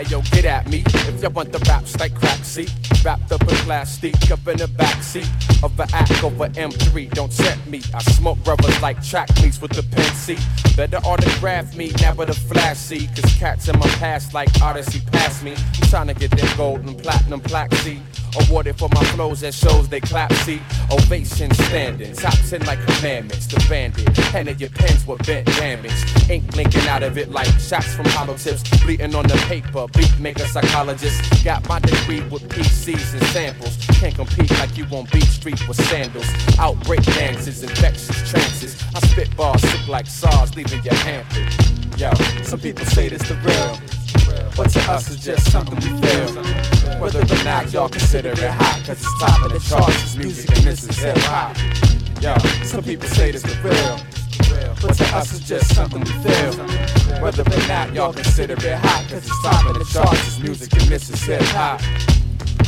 Hey 0.00 0.06
yo, 0.06 0.22
get 0.30 0.46
at 0.46 0.66
me 0.66 0.82
if 0.86 1.22
you 1.22 1.28
want 1.28 1.52
the 1.52 1.58
raps 1.68 1.94
like 2.00 2.14
crack, 2.14 2.42
see? 2.42 2.66
Wrapped 3.04 3.32
up 3.32 3.42
in 3.42 3.48
plastic, 3.48 4.14
up 4.30 4.48
in 4.48 4.56
the 4.56 4.64
backseat 4.64 5.28
of 5.62 5.78
an 5.78 5.88
act 5.92 6.24
over 6.24 6.48
M3. 6.48 7.10
Don't 7.10 7.30
tempt 7.30 7.66
me. 7.66 7.82
I 7.94 8.02
smoke 8.02 8.42
brothers 8.42 8.80
like 8.80 9.04
track 9.04 9.28
meets 9.42 9.60
with 9.60 9.72
the 9.72 9.82
pen, 9.82 10.14
see? 10.14 10.38
Better 10.74 10.96
autograph 10.98 11.76
me, 11.76 11.92
never 12.00 12.24
the 12.24 12.32
flash, 12.32 12.78
see? 12.78 13.08
Cause 13.08 13.34
cats 13.38 13.68
in 13.68 13.78
my 13.78 13.86
past 13.98 14.32
like 14.32 14.50
Oddisee 14.54 15.04
past 15.12 15.44
me. 15.44 15.52
I'm 15.52 15.88
trying 15.90 16.06
to 16.06 16.14
get 16.14 16.30
them 16.30 16.48
gold 16.56 16.80
and 16.80 16.96
platinum 16.96 17.40
plaque, 17.40 17.74
see? 17.74 18.00
Awarded 18.38 18.78
for 18.78 18.88
my 18.94 19.04
flows 19.06 19.40
that 19.40 19.52
shows 19.52 19.88
they 19.88 20.00
clap, 20.00 20.32
see? 20.32 20.60
Ovation 20.90 21.52
standing, 21.52 22.14
top 22.14 22.38
10 22.48 22.64
like 22.64 22.78
commandments. 22.86 23.46
The 23.46 23.64
bandit, 23.68 24.16
handed 24.16 24.60
your 24.60 24.70
pens 24.70 25.06
with 25.06 25.26
bent 25.26 25.46
damage. 25.46 25.92
Ink 26.30 26.50
blinking 26.52 26.86
out 26.86 27.02
of 27.02 27.18
it 27.18 27.30
like 27.30 27.48
shots 27.58 27.94
from 27.94 28.06
hollow 28.06 28.36
tips. 28.36 28.62
Bleeding 28.82 29.14
on 29.14 29.26
the 29.26 29.36
paper, 29.48 29.88
beat 29.92 30.18
maker 30.18 30.46
psychologist. 30.46 31.44
Got 31.44 31.68
my 31.68 31.78
degree 31.78 32.20
with 32.28 32.48
PCs 32.48 33.14
and 33.14 33.22
samples. 33.28 33.76
Can't 33.98 34.14
compete 34.14 34.50
like 34.58 34.76
you 34.76 34.84
on 34.92 35.06
Beat 35.12 35.24
Street 35.24 35.60
with 35.68 35.76
sandals. 35.88 36.26
Outbreak 36.58 37.02
dances, 37.02 37.62
infectious 37.62 38.30
trances. 38.30 38.82
I 38.94 39.00
spit 39.00 39.34
bars 39.36 39.62
sick 39.62 39.88
like 39.88 40.06
SARS, 40.06 40.54
leaving 40.56 40.82
you 40.84 40.90
hampered. 40.90 41.98
Yo, 41.98 42.12
some 42.42 42.60
people 42.60 42.84
say 42.86 43.08
this 43.08 43.22
the 43.28 43.34
real. 43.36 43.78
But 44.56 44.70
to 44.70 44.80
us 44.90 45.10
it's 45.10 45.24
just 45.24 45.50
something 45.50 45.76
we 45.76 46.06
feel. 46.06 47.00
Whether 47.00 47.20
or 47.20 47.44
not 47.44 47.72
y'all 47.72 47.88
consider 47.88 48.30
it 48.30 48.38
hot, 48.38 48.82
cause 48.86 49.00
it's 49.00 49.20
top 49.20 49.44
of 49.44 49.52
the 49.52 49.60
charts, 49.60 50.02
it's 50.02 50.16
music 50.16 50.50
and 50.56 50.66
this 50.66 50.84
is 50.84 50.96
hip 50.98 51.16
hop. 51.18 51.56
Yo, 52.20 52.36
some 52.64 52.82
people 52.82 53.08
say 53.08 53.30
this 53.30 53.42
the 53.42 53.56
real. 53.62 54.09
But 54.82 54.94
to 54.94 55.04
us 55.16 55.36
it's 55.36 55.48
just 55.48 55.74
something 55.74 56.00
we 56.00 56.12
feel. 56.24 56.52
Whether 57.22 57.42
or 57.42 57.68
not 57.68 57.92
y'all 57.94 58.12
consider 58.12 58.54
it 58.54 58.78
hot, 58.78 59.06
cause 59.08 59.26
it's 59.26 59.66
of 59.66 59.78
the 59.78 59.84
charts, 59.92 60.26
it's 60.26 60.38
music 60.38 60.72
and 60.72 60.82
this 60.82 61.10
is 61.10 61.22
hip 61.22 61.42
hop. 61.42 61.80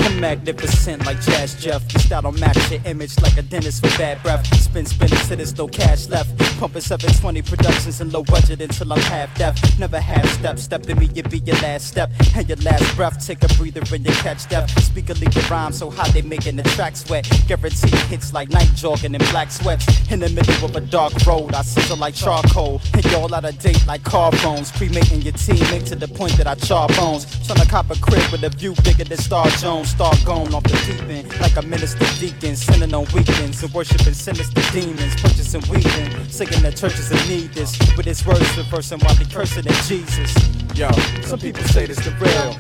I'm 0.02 0.20
magnificent 0.20 1.06
like 1.06 1.20
Jazz 1.20 1.54
Jeff. 1.54 1.82
Your 1.92 2.00
style 2.00 2.22
don't 2.22 2.38
match 2.40 2.70
your 2.70 2.80
image 2.84 3.20
like 3.20 3.36
a 3.36 3.42
dentist 3.42 3.82
with 3.82 3.96
bad 3.96 4.22
breath. 4.22 4.44
Spin, 4.60 4.84
spin 4.84 5.08
till 5.08 5.36
there's 5.36 5.56
no 5.56 5.68
cash 5.68 6.08
left. 6.08 6.36
Pumping 6.58 6.82
720 6.82 7.42
productions 7.42 8.00
and 8.00 8.12
low 8.12 8.22
budget 8.24 8.60
until 8.60 8.92
I'm 8.92 9.00
half 9.00 9.36
deaf. 9.38 9.56
Never 9.78 10.00
half 10.00 10.26
step. 10.38 10.58
Step 10.58 10.82
to 10.84 10.94
me, 10.94 11.08
it 11.14 11.30
be 11.30 11.38
your 11.38 11.56
last 11.56 11.86
step. 11.86 12.10
And 12.34 12.48
your 12.48 12.58
last 12.58 12.96
breath. 12.96 13.24
Take 13.24 13.42
a 13.44 13.48
breather 13.54 13.82
and 13.94 14.04
you 14.04 14.12
catch 14.12 14.48
death. 14.48 14.70
Speak 14.82 15.10
a 15.10 15.14
legal 15.14 15.42
rhyme 15.42 15.72
so 15.72 15.90
hot 15.90 16.08
they 16.08 16.22
making 16.22 16.56
the 16.56 16.64
track 16.74 16.96
sweat. 16.96 17.28
Guaranteed 17.46 17.94
hits 18.10 18.32
like 18.32 18.48
night 18.50 18.70
jogging 18.74 19.14
in 19.14 19.20
black 19.30 19.50
sweats. 19.50 19.86
In 20.10 20.20
the 20.20 20.28
middle 20.30 20.64
of 20.64 20.74
a 20.74 20.80
dark 20.80 21.12
road, 21.26 21.54
I 21.54 21.62
sizzle 21.62 21.96
like 21.96 22.14
charcoal. 22.14 22.80
And 22.94 23.04
y'all 23.12 23.32
out 23.34 23.44
of 23.44 23.58
date 23.58 23.86
like 23.86 24.02
car 24.02 24.32
phones. 24.32 24.72
Cremating 24.72 25.22
your 25.22 25.34
teammate 25.34 25.86
to 25.86 25.94
the 25.94 26.08
point 26.08 26.32
that 26.38 26.46
I 26.46 26.54
char 26.56 26.88
bones. 26.88 27.26
Tryna 27.46 27.68
cop 27.68 27.90
a 27.90 27.98
crib 28.00 28.30
with 28.32 28.42
a 28.44 28.50
view 28.50 28.74
bigger 28.82 29.04
than 29.04 29.18
Star 29.18 29.46
Jones. 29.62 29.91
Start 29.92 30.24
going 30.24 30.54
off 30.54 30.62
the 30.62 30.72
deep 30.88 31.02
end 31.10 31.28
like 31.40 31.54
a 31.56 31.62
minister 31.62 32.06
deacon. 32.18 32.56
Sinning 32.56 32.94
on 32.94 33.04
weekends 33.12 33.62
and 33.62 33.72
worshiping 33.74 34.14
sinister 34.14 34.62
demons. 34.72 35.14
Purchasing 35.20 35.60
weeding. 35.68 36.08
Singing 36.30 36.62
that 36.62 36.76
churches 36.76 37.12
in 37.12 37.20
need 37.28 37.52
this. 37.52 37.78
With 37.94 38.06
his 38.06 38.24
words 38.24 38.56
reversing 38.56 39.00
while 39.00 39.14
they 39.16 39.26
cursing 39.26 39.66
at 39.66 39.84
Jesus. 39.84 40.32
Yo, 40.74 40.90
some 41.20 41.38
people 41.38 41.62
say 41.64 41.84
this 41.84 41.98
the 41.98 42.10
real. 42.16 42.56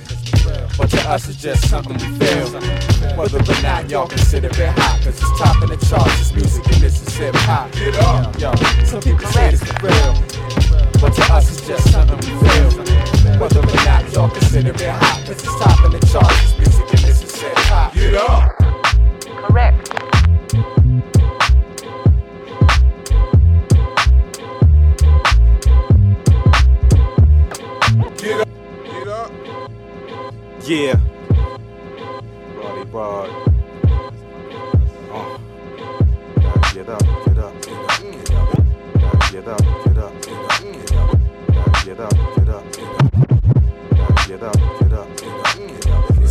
But 0.76 0.90
to 0.90 1.00
us 1.08 1.26
it's 1.26 1.40
just 1.40 1.70
something 1.70 1.96
we 1.96 2.18
feel. 2.20 2.52
Whether 3.16 3.38
or 3.38 3.62
not 3.62 3.88
y'all 3.88 4.08
consider 4.08 4.48
it 4.48 4.68
hot, 4.76 5.00
cause 5.02 5.16
it's 5.16 5.38
top 5.40 5.62
of 5.62 5.70
the 5.70 5.80
charts, 5.88 6.20
it's 6.20 6.32
music 6.34 6.66
and 6.66 6.82
this 6.82 7.00
is 7.00 7.16
hip 7.16 7.34
hop. 7.48 7.72
Get 7.72 7.96
up. 7.96 8.38
Yo, 8.38 8.52
some 8.84 9.00
people 9.00 9.26
say 9.32 9.50
this 9.52 9.60
the 9.60 9.72
real. 9.80 10.12
But 11.00 11.14
to 11.14 11.22
us 11.32 11.48
it's 11.48 11.66
just 11.66 11.90
something 11.90 12.18
we 12.18 12.46
feel. 12.46 12.72
Whether 13.40 13.60
or 13.60 13.84
not 13.88 14.12
y'all 14.12 14.28
consider 14.28 14.70
it 14.70 14.80
hot, 14.82 15.24
cause 15.26 15.42
it's 15.42 15.58
top 15.58 15.82
of 15.84 15.92
the 15.92 15.98
charts, 16.06 16.52
Get 18.02 18.14
up. 18.14 18.56
Correct. 19.46 19.90
Get 28.18 28.40
up. 28.40 28.48
Get 28.84 29.08
up. 29.08 29.32
Yeah. 30.64 31.11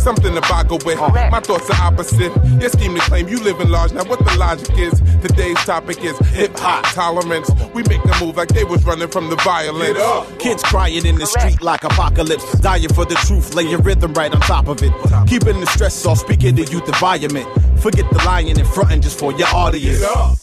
Something 0.02 0.34
to 0.34 0.40
boggle 0.42 0.80
with. 0.84 0.98
My 0.98 1.38
thoughts 1.38 1.70
are 1.70 1.86
opposite. 1.86 2.32
Your 2.60 2.70
scheme 2.70 2.94
to 2.94 3.00
claim 3.02 3.28
you 3.28 3.38
live 3.38 3.60
in 3.60 3.70
large. 3.70 3.92
Now, 3.92 4.02
what 4.04 4.18
the 4.18 4.36
logic 4.36 4.76
is? 4.76 5.00
Today's 5.22 5.56
topic 5.58 6.02
is 6.04 6.18
hip 6.30 6.58
hop 6.58 6.84
tolerance. 6.92 7.48
We 7.72 7.84
make 7.84 8.04
a 8.04 8.24
move 8.24 8.36
like 8.36 8.48
they 8.48 8.64
was 8.64 8.84
running 8.84 9.08
from 9.08 9.30
the 9.30 9.36
violence. 9.36 9.98
Kids 10.42 10.64
crying 10.64 11.06
in 11.06 11.16
the 11.16 11.26
street 11.26 11.62
like 11.62 11.84
apocalypse. 11.84 12.58
Dying 12.58 12.88
for 12.88 13.04
the 13.04 13.14
truth, 13.26 13.54
lay 13.54 13.62
your 13.62 13.80
rhythm 13.80 14.12
right 14.14 14.34
on 14.34 14.40
top 14.40 14.66
of 14.66 14.82
it. 14.82 14.92
Keeping 15.28 15.60
the 15.60 15.66
stress 15.66 16.04
off, 16.04 16.18
speaking 16.18 16.56
the 16.56 16.64
youth 16.64 16.88
environment. 16.88 17.46
Forget 17.82 18.08
the 18.12 18.22
lying 18.24 18.46
in 18.46 18.64
front 18.64 18.92
and 18.92 19.02
just 19.02 19.18
for 19.18 19.32
your 19.32 19.48
audience. 19.48 20.00
Uh, 20.04 20.36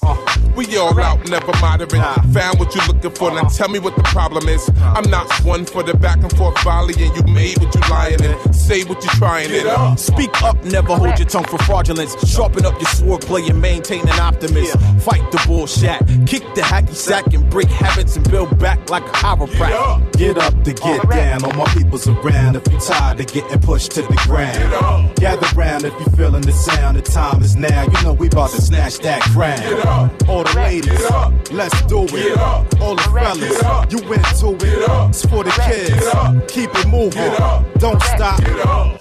we 0.57 0.75
all 0.75 0.99
out, 0.99 1.25
never 1.29 1.53
moderate. 1.61 1.91
Found 2.33 2.59
what 2.59 2.75
you're 2.75 2.85
looking 2.87 3.11
for, 3.11 3.31
now 3.31 3.43
tell 3.47 3.69
me 3.69 3.79
what 3.79 3.95
the 3.95 4.03
problem 4.03 4.49
is. 4.49 4.69
I'm 4.81 5.09
not 5.09 5.31
one 5.45 5.63
for 5.63 5.81
the 5.81 5.93
back 5.93 6.17
and 6.17 6.35
forth 6.35 6.61
volley, 6.63 6.95
and 7.01 7.15
you 7.15 7.33
made 7.33 7.57
what 7.59 7.73
you 7.73 7.81
lying 7.89 8.21
in. 8.21 8.53
Say 8.53 8.83
what 8.83 9.01
you're 9.01 9.13
trying 9.13 9.51
in. 9.51 9.97
Speak 9.97 10.41
up, 10.43 10.61
never 10.65 10.97
hold 10.97 11.17
your 11.17 11.29
tongue 11.29 11.45
for 11.45 11.57
fraudulence. 11.59 12.13
Sharpen 12.29 12.65
up 12.65 12.73
your 12.73 12.89
sword 12.89 13.21
play 13.21 13.47
and 13.47 13.61
maintain 13.61 14.01
an 14.01 14.19
optimism. 14.19 14.77
Fight 14.99 15.31
the 15.31 15.41
bullshit, 15.47 15.99
kick 16.27 16.43
the 16.55 16.61
hacky 16.61 16.93
sack 16.93 17.33
and 17.33 17.49
break 17.49 17.69
habits 17.69 18.17
and 18.17 18.29
build 18.29 18.59
back 18.59 18.89
like 18.89 19.03
a 19.03 19.11
chiropractor. 19.11 20.11
Get 20.17 20.37
up 20.37 20.61
to 20.65 20.73
get 20.73 21.09
down, 21.09 21.45
all 21.45 21.53
my 21.53 21.65
people's 21.73 22.05
around. 22.05 22.57
If 22.57 22.67
you're 22.69 22.81
tired 22.81 23.21
of 23.21 23.27
getting 23.27 23.59
pushed 23.61 23.91
to 23.91 24.01
the 24.01 24.21
ground, 24.27 25.15
gather 25.15 25.47
round 25.55 25.85
if 25.85 25.93
you're 25.93 26.17
feeling 26.17 26.41
the 26.41 26.51
sound. 26.51 26.97
The 26.97 27.01
time 27.01 27.28
is 27.37 27.55
now. 27.55 27.83
You 27.83 28.03
know 28.03 28.13
we 28.13 28.27
about 28.27 28.51
to 28.51 28.61
snatch 28.61 28.99
that 28.99 29.21
crown. 29.21 30.11
All 30.27 30.43
the 30.43 30.53
ladies, 30.55 31.51
let's 31.51 31.81
do 31.83 32.05
it. 32.09 32.37
All 32.81 32.95
the 32.95 33.01
fellas, 33.03 33.91
you 33.91 33.99
into 33.99 34.65
it. 34.65 35.09
It's 35.09 35.25
for 35.25 35.43
the 35.43 35.51
kids. 35.51 36.51
Keep 36.51 36.71
it 36.75 36.87
moving. 36.87 37.33
Don't 37.79 38.01
stop. 38.03 38.39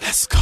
Let's 0.03 0.27
go. 0.27 0.39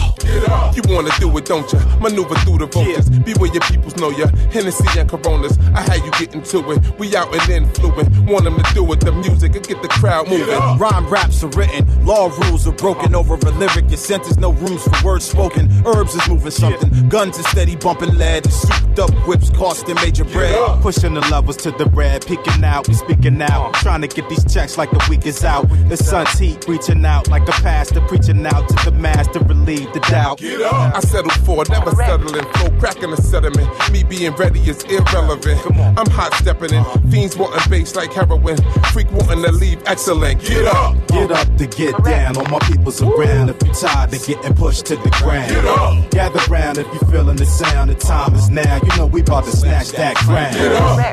You 0.75 0.83
wanna 0.89 1.11
do 1.19 1.35
it, 1.39 1.45
don't 1.47 1.71
you? 1.73 1.79
Maneuver 2.01 2.35
through 2.37 2.59
the 2.59 2.67
vultures. 2.67 3.09
Be 3.09 3.33
where 3.35 3.53
your 3.53 3.63
peoples 3.63 3.97
know 3.97 4.11
ya. 4.11 4.27
Hennessy 4.51 4.87
and 4.99 5.09
Coronas. 5.09 5.57
I 5.75 5.83
had 5.83 6.05
you 6.05 6.11
get 6.13 6.35
into 6.35 6.71
it. 6.73 6.99
We 6.99 7.15
out 7.17 7.33
and 7.35 7.49
influent. 7.49 8.09
Want 8.29 8.45
them 8.45 8.57
to 8.57 8.75
do 8.75 8.93
it. 8.93 9.01
The 9.01 9.13
music 9.13 9.55
and 9.55 9.67
get 9.67 9.81
the 9.83 9.89
crowd 9.89 10.29
moving. 10.29 10.59
Rhyme 10.79 11.09
raps 11.09 11.43
are 11.45 11.49
written, 11.49 11.87
law 12.05 12.27
rules 12.27 12.67
are 12.67 12.73
broken 12.73 13.15
over 13.15 13.35
a 13.35 13.51
lyric. 13.53 13.89
Your 13.89 13.99
sentence, 13.99 14.37
no 14.37 14.53
rooms 14.53 14.83
for 14.83 15.07
words 15.07 15.25
spoken. 15.25 15.71
Herbs 15.87 16.15
is 16.15 16.29
moving 16.29 16.51
something. 16.51 17.09
Guns 17.09 17.39
is 17.39 17.47
steady 17.47 17.76
bumping 17.77 18.17
lead. 18.17 18.45
And 18.45 18.53
souped 18.53 18.99
up 18.99 19.11
whips 19.27 19.51
costing 19.51 19.95
major 19.97 20.25
bread. 20.25 20.83
Pushing 20.83 21.15
the 21.15 21.21
levels 21.23 21.57
to 21.59 21.71
the 21.71 21.87
red, 21.87 22.27
peeking 22.27 22.65
out, 22.65 22.89
we 22.89 22.95
speaking 22.95 23.41
out. 23.43 23.75
Uh. 23.75 23.81
Trying 23.81 24.03
to 24.03 24.09
get 24.09 24.29
these 24.29 24.45
checks 24.53 24.77
like 24.77 24.91
the 24.91 25.05
week 25.09 25.27
is 25.27 25.45
out. 25.45 25.69
The 25.89 25.97
sun's 25.97 26.39
heat 26.39 26.67
reaching 26.69 27.05
out 27.05 27.29
like 27.29 27.49
a 27.49 27.53
pastor, 27.63 28.01
preaching 28.03 28.45
out 28.47 28.69
to 28.69 28.91
the 28.91 28.97
master, 28.97 29.41
relieve 29.41 29.93
the 29.93 30.01
doubt. 30.01 30.43
I 30.43 31.01
settled 31.01 31.33
for 31.45 31.65
never 31.69 31.91
settling. 31.93 32.45
Flow 32.55 32.71
cracking 32.79 33.11
the 33.11 33.17
sediment. 33.17 33.69
Me 33.93 34.03
being 34.03 34.33
ready 34.33 34.61
is 34.61 34.83
irrelevant. 34.85 35.61
I'm 35.99 36.11
hot 36.11 36.35
stepping 36.35 36.71
in. 36.71 36.81
Uh-huh. 36.81 36.99
Fiends 37.11 37.37
wanting 37.37 37.71
bass 37.71 37.95
like 37.95 38.13
heroin. 38.13 38.57
Freak 38.93 39.11
wanting 39.13 39.43
to 39.43 39.53
leave 39.53 39.83
excellent. 39.87 40.43
Get 40.43 40.67
up. 40.67 40.95
Get 41.09 41.31
up 41.31 41.57
to 41.57 41.67
get 41.67 42.05
down, 42.05 42.37
all 42.37 42.45
my 42.47 42.59
people's 42.61 43.01
around. 43.03 43.51
If 43.51 43.63
you 43.63 43.73
tired 43.73 44.13
of 44.13 44.27
getting 44.27 44.55
pushed 44.55 44.87
to 44.87 44.97
the 44.97 45.11
ground, 45.23 45.51
get 45.51 45.65
up. 45.65 46.11
gather 46.11 46.41
round 46.51 46.79
if 46.79 46.87
you 46.93 47.01
feeling 47.11 47.37
the 47.37 47.47
sound. 47.57 47.91
The 47.91 47.95
time 47.95 48.35
is 48.35 48.51
now. 48.51 48.77
You 48.83 48.97
know 48.97 49.07
we 49.07 49.21
about 49.21 49.45
to 49.45 49.51
snatch 49.51 49.91
that 49.93 50.17
crown. 50.17 50.55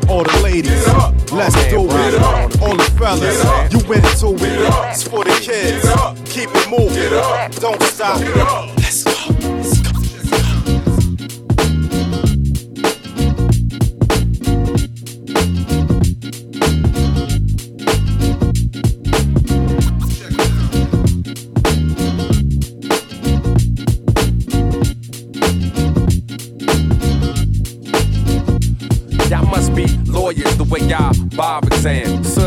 All 0.09 0.23
the 0.23 0.39
ladies, 0.43 0.85
let's 1.31 1.55
do 1.69 1.85
it. 1.85 2.61
All 2.61 2.75
the 2.75 2.83
fellas, 2.97 3.43
you 3.71 3.79
went 3.87 4.05
into 4.05 4.35
it. 4.43 4.91
It's 4.91 5.03
for 5.03 5.23
the 5.23 5.31
kids. 5.41 5.85
Keep 6.31 6.49
it 6.53 6.69
moving. 6.69 7.09
Don't 7.61 7.81
stop. 7.83 8.82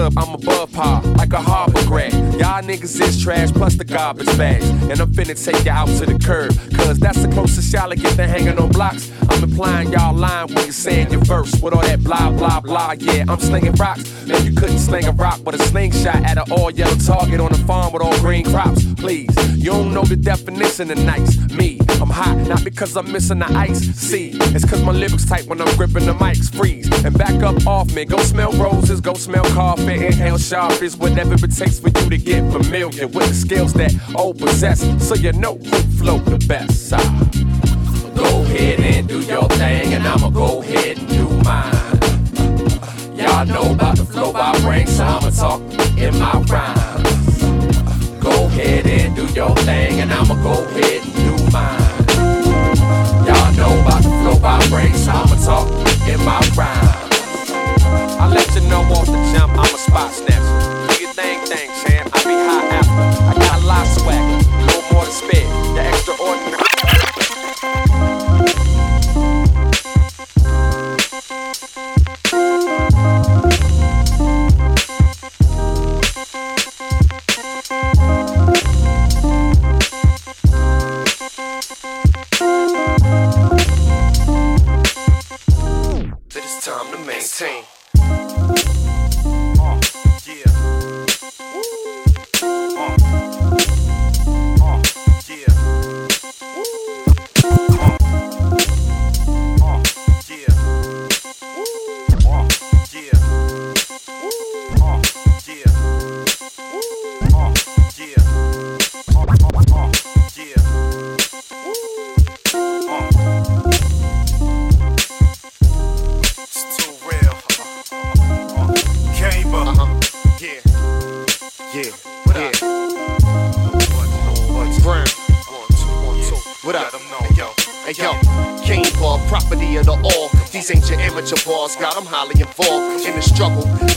Sub, 0.06 0.18
I'm 0.18 0.34
above 0.34 0.72
par, 0.72 1.02
like 1.16 1.32
a 1.32 1.40
harbor 1.40 1.84
grad. 1.84 2.12
Y'all 2.12 2.62
niggas 2.62 3.00
is 3.00 3.20
trash, 3.20 3.50
plus 3.50 3.74
the 3.74 3.84
garbage 3.84 4.26
bags. 4.38 4.68
And 4.68 5.00
I'm 5.00 5.12
finna 5.12 5.34
take 5.34 5.64
you 5.64 5.72
out 5.72 5.88
to 5.98 6.06
the 6.06 6.16
curb, 6.16 6.52
cause 6.76 7.00
that's 7.00 7.20
the 7.22 7.28
closest 7.28 7.72
y'all 7.72 7.90
get 7.90 8.14
to 8.14 8.26
hanging 8.26 8.56
on 8.58 8.70
blocks. 8.70 9.10
I'm 9.28 9.42
implying 9.42 9.90
y'all 9.90 10.14
lying 10.14 10.54
when 10.54 10.66
you 10.66 10.72
saying 10.72 11.10
your 11.10 11.24
verse 11.24 11.60
with 11.60 11.74
all 11.74 11.82
that 11.82 12.04
blah, 12.04 12.30
blah, 12.30 12.60
blah. 12.60 12.94
Yeah, 12.98 13.24
I'm 13.28 13.40
slinging 13.40 13.72
rocks. 13.72 14.04
Man, 14.26 14.44
you 14.44 14.54
couldn't 14.54 14.78
sling 14.78 15.06
a 15.06 15.12
rock 15.12 15.44
with 15.44 15.56
a 15.56 15.64
slingshot 15.64 16.22
at 16.24 16.38
an 16.38 16.52
all 16.52 16.70
yellow 16.70 16.94
target 16.96 17.40
on 17.40 17.50
a 17.52 17.58
farm 17.66 17.92
with 17.92 18.02
all 18.02 18.16
green 18.20 18.44
crops. 18.44 18.84
Please, 18.94 19.34
you 19.56 19.72
don't 19.72 19.92
know 19.92 20.04
the 20.04 20.16
definition 20.16 20.90
of 20.92 20.98
nice. 20.98 21.36
Me, 21.50 21.80
I'm 22.00 22.10
hot, 22.10 22.36
not 22.48 22.62
because 22.62 22.96
I'm 22.96 23.10
missing 23.10 23.38
the 23.38 23.50
ice. 23.52 23.80
See, 23.94 24.30
it's 24.54 24.64
cause 24.64 24.82
my 24.82 24.92
lyrics 24.92 25.24
tight 25.24 25.46
when 25.46 25.60
I'm 25.60 25.76
gripping 25.76 26.06
the 26.06 26.12
mics. 26.12 26.54
Freeze 26.54 26.88
and 27.04 27.16
back 27.16 27.42
up 27.42 27.66
off 27.66 27.92
me. 27.94 28.04
Go 28.04 28.18
smell 28.18 28.52
roses, 28.52 29.00
go 29.00 29.14
smell 29.14 29.44
coffee, 29.46 30.06
inhale 30.06 30.36
sharpies, 30.38 30.98
whatever 30.98 31.34
it 31.34 31.56
takes 31.56 31.78
for 31.78 31.88
you 31.88 32.10
to 32.10 32.18
get 32.18 32.52
familiar 32.52 33.06
with 33.06 33.28
the 33.28 33.34
skills 33.34 33.72
that 33.74 33.92
old 34.14 34.38
possess. 34.38 34.80
So 35.06 35.14
you 35.14 35.32
know 35.32 35.56
who 35.56 35.76
flow 35.98 36.18
the 36.18 36.44
best. 36.46 36.92
Ah. 36.92 37.30
Go 38.14 38.42
ahead 38.42 38.80
and 38.80 39.08
do 39.08 39.20
your 39.20 39.48
thing, 39.50 39.94
and 39.94 40.06
I'ma 40.06 40.30
go 40.30 40.62
ahead 40.62 40.98
and 40.98 41.08
do 41.08 41.28
mine. 41.44 41.96
Y'all 43.16 43.46
know 43.46 43.72
about 43.72 43.96
the 43.96 44.04
flow 44.04 44.32
I 44.34 44.58
bring, 44.60 44.86
so 44.86 45.04
I'ma 45.04 45.30
talk 45.30 45.60
in 45.98 46.18
my 46.18 46.40
rhymes. 46.48 47.42
Go 48.22 48.46
ahead 48.46 48.86
and 48.86 49.14
do 49.16 49.26
your 49.34 49.54
thing, 49.56 50.00
and 50.00 50.12
I'ma 50.12 50.34
go 50.42 50.64
ahead 50.64 51.02
and 51.02 51.14
do 51.14 51.52
mine. 51.52 51.85
So 54.76 55.10
I'ma 55.10 55.36
talk 55.36 55.68
in 56.06 56.20
my 56.24 56.38
rhymes. 56.54 57.50
I 58.20 58.28
let 58.28 58.54
you 58.54 58.68
know 58.68 58.82
off 58.92 59.06
the 59.06 59.32
jump, 59.32 59.52
I'm 59.52 59.74
a 59.74 59.78
spot 59.78 60.12
snatcher. 60.12 60.94
Do 60.94 61.02
your 61.02 61.12
thing, 61.14 61.40
thing, 61.46 61.70
champ. 61.82 62.10
I 62.12 62.18
be 62.24 62.34
high 62.34 62.66
after. 62.76 63.22
I 63.24 63.34
got 63.38 63.62
a 63.62 63.66
lot 63.66 63.86
of 63.86 63.92
swagger, 64.00 64.38
no 64.66 64.92
more 64.92 65.04
to 65.06 65.10
spare. 65.10 65.48
The 65.74 65.88
extraordinary. 65.88 66.15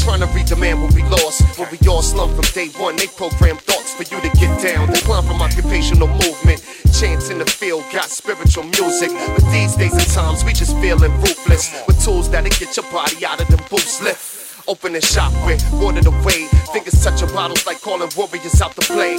Trying 0.10 0.22
to 0.22 0.28
redemand 0.28 0.82
what 0.82 0.94
we 0.96 1.04
lost. 1.04 1.60
When 1.60 1.70
we 1.70 1.78
all 1.88 2.02
slump 2.02 2.34
from 2.34 2.46
day 2.54 2.70
one, 2.82 2.96
they 2.96 3.06
program 3.06 3.58
thoughts 3.58 3.94
for 3.94 4.04
you 4.04 4.20
to 4.22 4.30
get 4.38 4.50
down. 4.62 4.88
Decline 4.92 5.24
from 5.24 5.42
occupational 5.42 6.08
movement. 6.08 6.64
Chance 7.00 7.30
in 7.30 7.38
the 7.38 7.46
field 7.46 7.84
got 7.94 8.06
spiritual 8.06 8.64
music, 8.64 9.12
but 9.12 9.44
these 9.52 9.76
days 9.76 9.94
and 9.94 10.10
times 10.12 10.44
we 10.44 10.54
just 10.54 10.76
feeling 10.80 11.12
ruthless 11.22 11.84
with 11.86 12.04
tools 12.04 12.30
that'll 12.30 12.50
get 12.50 12.76
your 12.76 12.92
body 12.92 13.24
out 13.24 13.40
of 13.40 13.48
them 13.50 13.62
boots 13.70 14.02
lift. 14.02 14.39
Open 14.70 14.94
and 14.94 15.04
shop 15.04 15.34
with, 15.48 15.66
watered 15.82 16.06
away. 16.06 16.46
Fingers 16.72 17.04
touching 17.04 17.34
bottles 17.34 17.66
like 17.66 17.82
calling 17.82 18.08
warriors 18.16 18.62
out 18.62 18.76
to 18.76 18.82
play. 18.82 19.18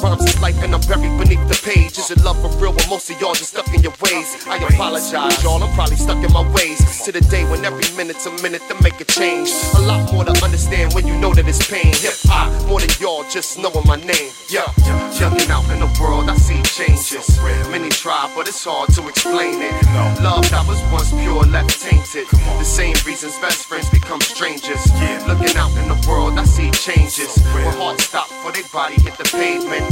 Rhymes 0.00 0.24
is 0.24 0.40
life 0.40 0.56
and 0.64 0.74
I'm 0.74 0.80
buried 0.88 1.12
beneath 1.20 1.46
the 1.46 1.60
page. 1.62 1.98
Is 1.98 2.10
it 2.10 2.24
love 2.24 2.40
for 2.40 2.48
real? 2.56 2.72
But 2.72 2.88
most 2.88 3.10
of 3.10 3.20
y'all 3.20 3.34
just 3.34 3.52
stuck 3.52 3.68
in 3.74 3.82
your 3.82 3.92
ways. 4.00 4.46
I 4.48 4.56
apologize, 4.56 5.44
y'all. 5.44 5.62
I'm 5.62 5.70
probably 5.74 5.96
stuck 5.96 6.24
in 6.24 6.32
my 6.32 6.40
ways. 6.56 6.80
To 7.04 7.12
the 7.12 7.20
day 7.20 7.44
when 7.50 7.66
every 7.66 7.84
minute's 7.98 8.24
a 8.24 8.32
minute 8.40 8.62
to 8.68 8.82
make 8.82 8.98
a 8.98 9.04
change. 9.04 9.52
A 9.76 9.80
lot 9.82 10.10
more 10.10 10.24
to 10.24 10.32
understand 10.42 10.94
when 10.94 11.06
you 11.06 11.14
know 11.20 11.34
that 11.34 11.46
it's 11.46 11.60
pain. 11.68 11.92
Hip 12.00 12.16
hop, 12.24 12.48
more 12.66 12.80
than 12.80 12.88
y'all 12.98 13.28
just 13.28 13.58
knowing 13.58 13.84
my 13.84 13.96
name. 13.96 14.32
Yeah, 14.48 14.72
jumping 15.12 15.50
out 15.50 15.68
in 15.68 15.80
the 15.84 15.90
world, 16.00 16.30
I 16.30 16.36
see 16.36 16.62
changes. 16.64 17.28
Many 17.68 17.90
try, 17.90 18.32
but 18.34 18.48
it's 18.48 18.64
hard 18.64 18.88
to 18.96 19.06
explain 19.06 19.60
it. 19.60 19.76
Love 20.24 20.48
that 20.48 20.64
was 20.66 20.80
once 20.90 21.12
pure, 21.12 21.44
left 21.44 21.76
tainted. 21.76 22.24
The 22.56 22.64
same 22.64 22.96
reasons 23.04 23.36
best 23.44 23.68
friends 23.68 23.90
become 23.90 24.22
strangers. 24.22 24.77
Looking 25.26 25.56
out 25.56 25.70
in 25.76 25.88
the 25.88 26.06
world, 26.08 26.38
I 26.38 26.44
see 26.44 26.70
changes. 26.70 27.36
When 27.52 27.64
hearts 27.76 28.04
stop 28.04 28.28
for 28.28 28.52
their 28.52 28.64
body 28.72 28.94
hit 28.94 29.16
the 29.18 29.24
pavement. 29.24 29.88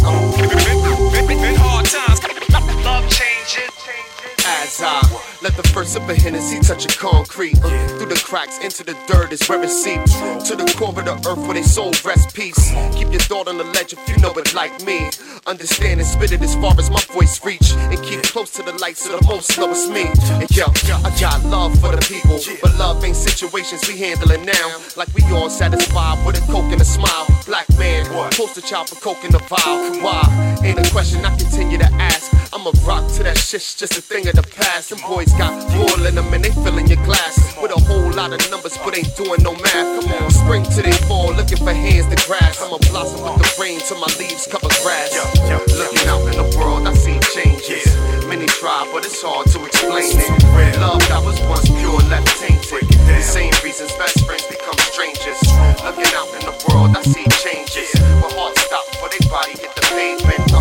Been 1.26 1.56
hard 1.56 1.86
times. 1.86 2.20
Love 2.84 3.08
changing. 3.10 4.15
As 4.48 4.80
I 4.80 5.02
let 5.42 5.56
the 5.56 5.62
first 5.74 5.92
sip 5.92 6.08
of 6.08 6.16
Hennessy 6.16 6.60
touch 6.60 6.84
a 6.84 6.98
concrete. 6.98 7.58
Uh, 7.62 7.68
Through 7.98 8.06
the 8.06 8.22
cracks 8.24 8.58
into 8.58 8.84
the 8.84 8.96
dirt 9.08 9.32
is 9.32 9.46
where 9.48 9.62
it 9.62 9.70
seeps. 9.70 10.14
To 10.48 10.54
the 10.54 10.64
core 10.78 10.90
of 10.90 11.04
the 11.04 11.14
earth 11.28 11.38
where 11.38 11.54
they 11.54 11.62
soul 11.62 11.92
rest 12.04 12.32
peace. 12.34 12.70
Keep 12.94 13.10
your 13.10 13.20
thought 13.20 13.48
on 13.48 13.58
the 13.58 13.64
ledge 13.64 13.92
if 13.92 14.08
you 14.08 14.16
know 14.18 14.32
it 14.32 14.54
like 14.54 14.84
me. 14.84 15.10
Understand 15.46 16.00
and 16.00 16.08
spit 16.08 16.30
it 16.30 16.42
as 16.42 16.54
far 16.54 16.74
as 16.78 16.90
my 16.90 17.00
voice 17.10 17.44
reach. 17.44 17.72
And 17.90 18.00
keep 18.04 18.22
close 18.22 18.50
to 18.52 18.62
the 18.62 18.72
light 18.78 18.96
so 18.96 19.18
the 19.18 19.26
most 19.26 19.58
love 19.58 19.72
is 19.72 19.88
me 19.90 20.06
And 20.40 20.50
yo, 20.54 20.66
I 21.02 21.10
got 21.20 21.44
love 21.44 21.78
for 21.80 21.90
the 21.90 22.02
people 22.06 22.38
But 22.62 22.78
love 22.78 23.04
ain't 23.04 23.16
situations 23.16 23.86
we 23.88 23.98
handling 23.98 24.46
now. 24.46 24.78
Like 24.96 25.12
we 25.14 25.22
all 25.34 25.50
satisfied 25.50 26.24
with 26.24 26.38
a 26.38 26.52
coke 26.52 26.70
and 26.70 26.80
a 26.80 26.84
smile. 26.84 27.26
Black 27.46 27.66
man, 27.78 28.06
poster 28.32 28.60
child 28.60 28.88
for 28.90 28.96
coke 28.96 29.24
and 29.24 29.34
a 29.34 29.38
vial 29.50 30.00
Why? 30.02 30.22
Ain't 30.62 30.78
a 30.78 30.90
question 30.92 31.24
I 31.24 31.36
continue 31.36 31.78
to 31.78 31.90
ask. 31.98 32.32
I'm 32.54 32.66
a 32.66 32.72
rock 32.86 33.10
to 33.16 33.22
that 33.24 33.36
shit's 33.36 33.74
just 33.74 33.98
a 33.98 34.00
thing 34.00 34.26
of 34.28 34.35
the 34.36 34.44
past. 34.54 34.90
Them 34.90 35.00
boys 35.08 35.32
got 35.40 35.50
oil 35.72 36.06
in 36.06 36.14
them 36.14 36.32
and 36.32 36.44
they 36.44 36.52
filling 36.62 36.86
your 36.86 37.02
glass 37.08 37.56
with 37.60 37.72
a 37.72 37.80
whole 37.88 38.12
lot 38.12 38.32
of 38.32 38.40
numbers, 38.52 38.76
but 38.84 38.96
ain't 38.96 39.10
doing 39.16 39.42
no 39.42 39.56
math. 39.56 39.88
Come 39.96 40.12
on, 40.12 40.30
spring 40.30 40.62
to 40.76 40.82
they 40.84 40.92
fall, 41.08 41.32
looking 41.32 41.58
for 41.58 41.72
hands 41.72 42.06
to 42.12 42.18
grasp. 42.28 42.62
I'm 42.62 42.76
a 42.76 42.78
blossom 42.92 43.24
with 43.24 43.40
the 43.40 43.48
rain 43.56 43.80
till 43.80 43.98
my 43.98 44.12
leaves 44.20 44.46
cover 44.46 44.68
grass. 44.84 45.16
Looking 45.72 46.06
out 46.06 46.22
in 46.28 46.36
the 46.36 46.48
world, 46.60 46.86
I 46.86 46.92
see 46.92 47.18
changes. 47.32 47.88
Many 48.28 48.46
try, 48.46 48.84
but 48.92 49.04
it's 49.04 49.22
hard 49.24 49.48
to 49.56 49.58
explain 49.64 50.12
it. 50.12 50.78
Love 50.78 51.00
that 51.08 51.24
was 51.24 51.40
once 51.48 51.66
pure, 51.80 51.98
left 52.12 52.28
tainted. 52.36 52.84
The 53.08 53.22
same 53.22 53.54
reasons 53.64 53.90
best 53.96 54.20
friends 54.28 54.44
become 54.46 54.76
strangers. 54.92 55.40
Looking 55.80 56.12
out 56.12 56.28
in 56.36 56.44
the 56.44 56.54
world, 56.68 56.92
I 56.92 57.02
see 57.02 57.24
changes. 57.40 57.88
When 58.20 58.30
hearts 58.36 58.60
stop 58.60 58.84
for 59.00 59.08
they 59.08 59.22
body 59.32 59.56
hit 59.56 59.72
the 59.74 59.82
pavement. 59.88 60.55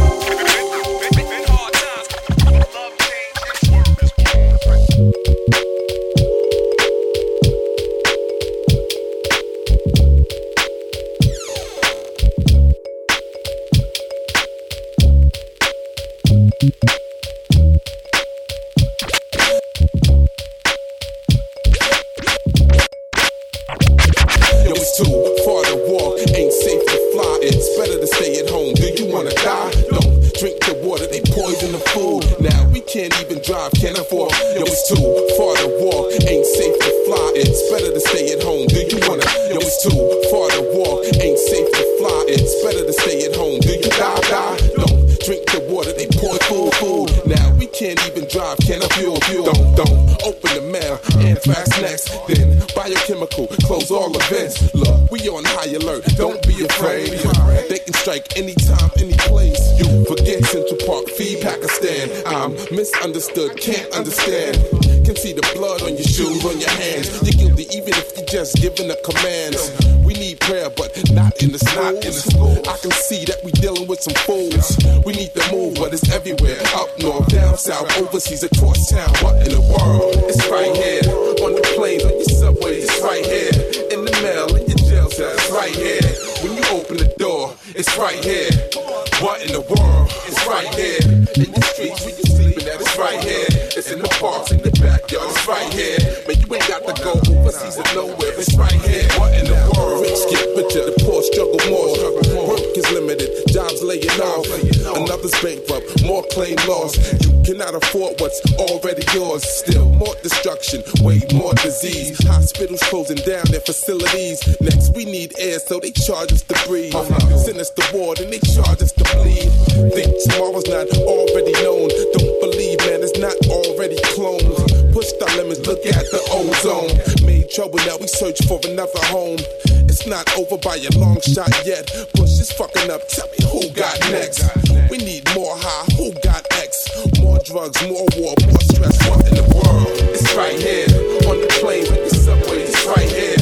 Charge 116.05 116.31
us 116.31 116.43
to 116.43 116.55
breathe. 116.67 116.93
Send 117.41 117.57
us 117.57 117.71
to 117.71 117.83
war, 117.97 118.13
and 118.21 118.31
they 118.31 118.37
charge 118.53 118.81
us 118.81 118.91
to 118.93 119.03
bleed. 119.17 119.49
Think 119.97 120.13
tomorrow's 120.29 120.69
not 120.69 120.85
already 121.01 121.51
known. 121.65 121.89
Don't 122.13 122.37
believe, 122.45 122.77
man, 122.85 123.01
it's 123.01 123.17
not 123.17 123.33
already 123.49 123.97
cloned. 124.13 124.45
Push 124.93 125.09
the 125.17 125.25
limits, 125.35 125.65
look 125.65 125.81
at 125.85 126.05
the 126.13 126.21
ozone. 126.29 126.93
Made 127.25 127.49
trouble, 127.49 127.79
now 127.89 127.97
we 127.97 128.05
search 128.05 128.37
for 128.45 128.61
another 128.69 129.01
home. 129.09 129.41
It's 129.89 130.05
not 130.05 130.29
over 130.37 130.57
by 130.61 130.77
a 130.77 130.91
long 130.99 131.19
shot 131.21 131.49
yet. 131.65 131.89
Bush 132.13 132.37
is 132.37 132.51
fucking 132.51 132.91
up, 132.91 133.01
tell 133.09 133.27
me 133.33 133.41
who 133.49 133.73
got 133.73 133.97
next. 134.13 134.45
We 134.91 134.97
need 135.01 135.25
more 135.33 135.57
high, 135.57 135.89
who 135.97 136.13
got 136.21 136.45
X? 136.61 136.85
More 137.19 137.39
drugs, 137.41 137.81
more 137.89 138.05
war, 138.13 138.37
more 138.45 138.61
stress. 138.61 138.93
What 139.09 139.25
in 139.25 139.33
the 139.41 139.47
world? 139.57 139.89
It's 140.13 140.29
right 140.37 140.53
here. 140.53 140.85
On 141.25 141.41
the 141.41 141.49
planes, 141.59 141.89
on 141.89 141.97
the 141.97 142.13
subways, 142.13 142.69
it's 142.69 142.85
right 142.85 143.09
here. 143.09 143.34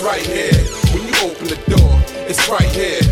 It's 0.00 0.06
right 0.06 0.26
here. 0.26 0.52
When 0.94 1.02
you 1.06 1.14
open 1.20 1.46
the 1.48 1.60
door, 1.68 1.92
it's 2.26 2.48
right 2.48 2.70
here. 2.72 3.02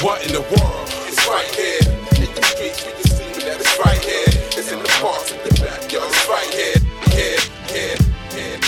What 0.00 0.24
in 0.24 0.32
the 0.32 0.40
world? 0.40 0.86
It's 1.08 1.26
right 1.26 1.50
here. 1.58 1.80
In 2.22 2.32
the 2.34 2.42
streets, 2.42 2.84
where 2.84 2.96
you 2.96 3.02
sleeping 3.02 3.48
at, 3.50 3.58
it's 3.58 3.78
right 3.84 3.98
here. 3.98 4.30
It's 4.56 4.70
in 4.70 4.78
the 4.78 4.88
parks, 5.00 5.32
in 5.32 5.38
the 5.42 5.50
backyard, 5.60 6.06
it's 6.06 6.28
right 6.28 6.54
here. 6.54 6.78
Here, 7.10 7.40
here, 7.66 7.96
here. 8.30 8.58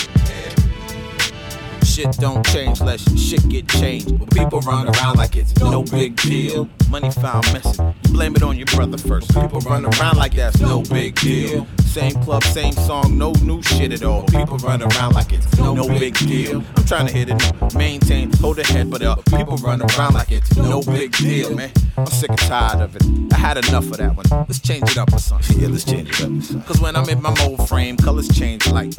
Shit 1.85 2.11
don't 2.17 2.45
change 2.47 2.81
unless 2.81 3.03
shit 3.17 3.47
get 3.47 3.69
changed. 3.69 4.19
But 4.19 4.31
people 4.31 4.59
run 4.61 4.89
around 4.89 5.17
like 5.17 5.37
it's 5.37 5.55
no 5.57 5.83
big 5.83 6.17
deal. 6.17 6.67
Money 6.89 7.11
found 7.11 7.45
missing. 7.53 7.95
Blame 8.13 8.35
it 8.35 8.43
on 8.43 8.55
your 8.55 8.67
brother 8.67 8.97
first. 8.97 9.33
People 9.33 9.59
run 9.61 9.85
around 9.85 10.17
like 10.17 10.35
that's 10.35 10.59
no 10.59 10.83
big 10.83 11.15
deal. 11.15 11.65
Same 11.81 12.13
club, 12.23 12.43
same 12.43 12.73
song, 12.73 13.17
no 13.17 13.33
new 13.43 13.61
shit 13.61 13.91
at 13.91 14.03
all. 14.03 14.23
People 14.23 14.57
run 14.57 14.81
around 14.81 15.13
like 15.13 15.33
it's 15.33 15.57
no 15.57 15.87
big 15.87 16.15
deal. 16.17 16.63
I'm 16.75 16.85
trying 16.85 17.07
to 17.07 17.13
hit 17.13 17.29
it, 17.29 17.75
maintain, 17.75 18.31
hold 18.33 18.57
the 18.57 18.63
head, 18.63 18.89
but 18.89 19.01
up. 19.01 19.25
People 19.25 19.57
run 19.57 19.81
around 19.81 20.13
like 20.13 20.31
it's 20.31 20.55
no 20.55 20.81
big 20.81 21.11
deal, 21.11 21.55
man. 21.55 21.71
I'm 21.97 22.05
sick 22.07 22.29
and 22.29 22.39
tired 22.39 22.81
of 22.81 22.95
it. 22.95 23.03
I 23.31 23.37
had 23.37 23.57
enough 23.57 23.85
of 23.85 23.97
that 23.97 24.15
one. 24.15 24.25
Let's 24.47 24.59
change 24.59 24.89
it 24.89 24.97
up 24.97 25.13
or 25.13 25.19
something. 25.19 25.59
Yeah, 25.59 25.67
let's 25.67 25.83
change 25.83 26.09
it 26.09 26.21
up. 26.21 26.65
Cause 26.65 26.79
when 26.81 26.95
I'm 26.95 27.07
in 27.09 27.21
my 27.21 27.35
mold 27.39 27.67
frame, 27.67 27.97
colors 27.97 28.27
change 28.27 28.67
like 28.67 28.93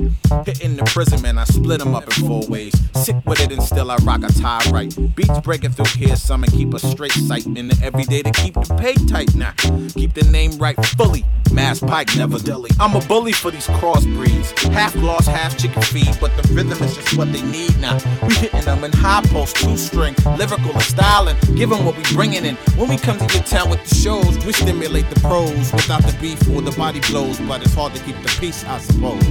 hitting 0.47 0.77
the 0.77 0.85
prison, 0.87 1.21
man. 1.23 1.39
I 1.39 1.45
split 1.45 1.81
them 1.81 1.95
up 1.95 2.05
in 2.05 2.27
four 2.27 2.47
ways. 2.49 2.75
Sick 2.95 3.17
with 3.27 3.41
it 3.41 3.51
and 3.51 3.63
still 3.63 3.91
I 3.91 3.97
rock 3.99 4.23
a 4.23 4.33
tie 4.33 4.71
right. 4.71 4.97
Beats 5.17 5.41
breaking 5.41 5.71
through 5.71 6.01
here, 6.01 6.15
some 6.17 6.45
and 6.45 6.53
keep 6.53 6.73
a 6.75 6.79
straight 6.79 7.13
sight 7.13 7.47
in 7.47 7.69
the 7.69 7.81
everyday 7.83 8.23
to 8.23 8.31
keep 8.31 8.55
the 8.55 8.75
pay 8.79 8.95
tight 9.07 9.35
now. 9.35 9.53
Keep 9.95 10.15
the 10.15 10.29
name 10.31 10.53
right 10.59 10.77
fully. 10.87 11.25
Maspyke, 11.51 12.17
never 12.17 12.39
deli. 12.39 12.71
I'm 12.81 12.97
a 12.97 13.01
bully 13.07 13.33
for 13.33 13.51
these 13.51 13.67
crossbreeds. 13.67 14.73
Half 14.73 14.95
gloss, 14.95 15.27
half 15.27 15.57
chicken 15.57 15.83
feed, 15.83 16.17
but 16.21 16.37
the 16.37 16.53
rhythm 16.53 16.83
is 16.83 16.97
just 16.97 17.17
what 17.17 17.33
they 17.33 17.43
need 17.43 17.79
now. 17.81 17.99
We 18.27 18.35
hitting 18.35 18.63
them 18.63 18.83
in 18.83 18.93
high 18.93 19.23
post, 19.27 19.57
two 19.57 19.77
string, 19.77 20.15
lyrical 20.37 20.73
and 20.73 20.83
styling. 20.83 21.37
Give 21.55 21.71
them 21.71 21.85
what 21.85 21.97
we 21.97 22.03
bringing 22.13 22.45
in. 22.45 22.57
When 22.77 22.89
we 22.89 22.97
come 22.97 23.19
to 23.19 23.35
your 23.35 23.45
town 23.45 23.71
with 23.71 23.85
the 23.89 23.95
shows, 23.95 24.45
we 24.45 24.53
stimulate 24.53 25.09
the 25.11 25.21
pros 25.21 25.73
without 25.73 26.03
the 26.03 26.17
beef 26.21 26.41
or 26.51 26.61
the 26.61 26.73
body 26.73 27.01
blows. 27.09 27.39
But 27.41 27.63
it's 27.63 27.75
hard 27.75 27.95
to 27.95 28.03
keep 28.03 28.17
the 28.23 28.37
peace, 28.41 28.65
I 28.65 28.79
suppose. 28.79 29.25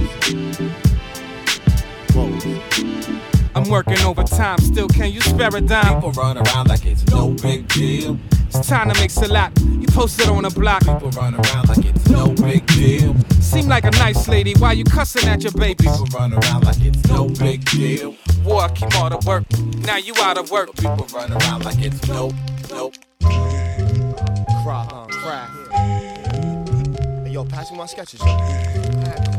I'm 3.56 3.68
working 3.68 4.00
overtime, 4.00 4.58
still 4.58 4.88
can 4.88 5.12
you 5.12 5.20
spare 5.20 5.54
a 5.54 5.60
dime? 5.60 5.94
People 5.94 6.10
run 6.12 6.36
around 6.38 6.68
like 6.68 6.84
it's 6.84 7.06
no 7.06 7.30
big 7.30 7.68
deal. 7.68 8.18
It's 8.48 8.68
time 8.68 8.90
to 8.90 9.00
make 9.00 9.14
a 9.16 9.32
lot. 9.32 9.52
You 9.60 9.86
posted 9.88 10.28
on 10.28 10.42
the 10.42 10.50
block. 10.50 10.80
People 10.80 11.10
run 11.10 11.34
around 11.34 11.68
like 11.68 11.84
it's 11.84 12.08
no 12.08 12.28
big 12.34 12.66
deal. 12.66 13.14
Seem 13.40 13.68
like 13.68 13.84
a 13.84 13.90
nice 13.92 14.26
lady, 14.28 14.54
why 14.58 14.72
you 14.72 14.84
cussing 14.84 15.28
at 15.28 15.42
your 15.42 15.52
babies? 15.52 15.90
People 15.90 16.06
run 16.18 16.32
around 16.32 16.64
like 16.64 16.80
it's 16.80 17.08
no 17.08 17.28
big 17.28 17.64
deal. 17.66 18.16
War 18.44 18.68
came 18.70 18.90
out 18.94 19.12
of 19.12 19.24
work, 19.24 19.44
now 19.78 19.96
you 19.96 20.14
out 20.18 20.36
of 20.36 20.50
work. 20.50 20.74
People 20.74 21.06
run 21.14 21.32
around 21.32 21.64
like 21.64 21.78
it's 21.78 22.08
no, 22.08 22.32
no. 22.70 22.90
Cry, 23.20 24.88
uh, 24.90 25.06
cry. 25.06 25.46
Hey, 27.24 27.30
yo, 27.30 27.44
pass 27.44 27.70
me 27.70 27.78
my 27.78 27.86
sketches, 27.86 28.20
yo. 28.20 29.33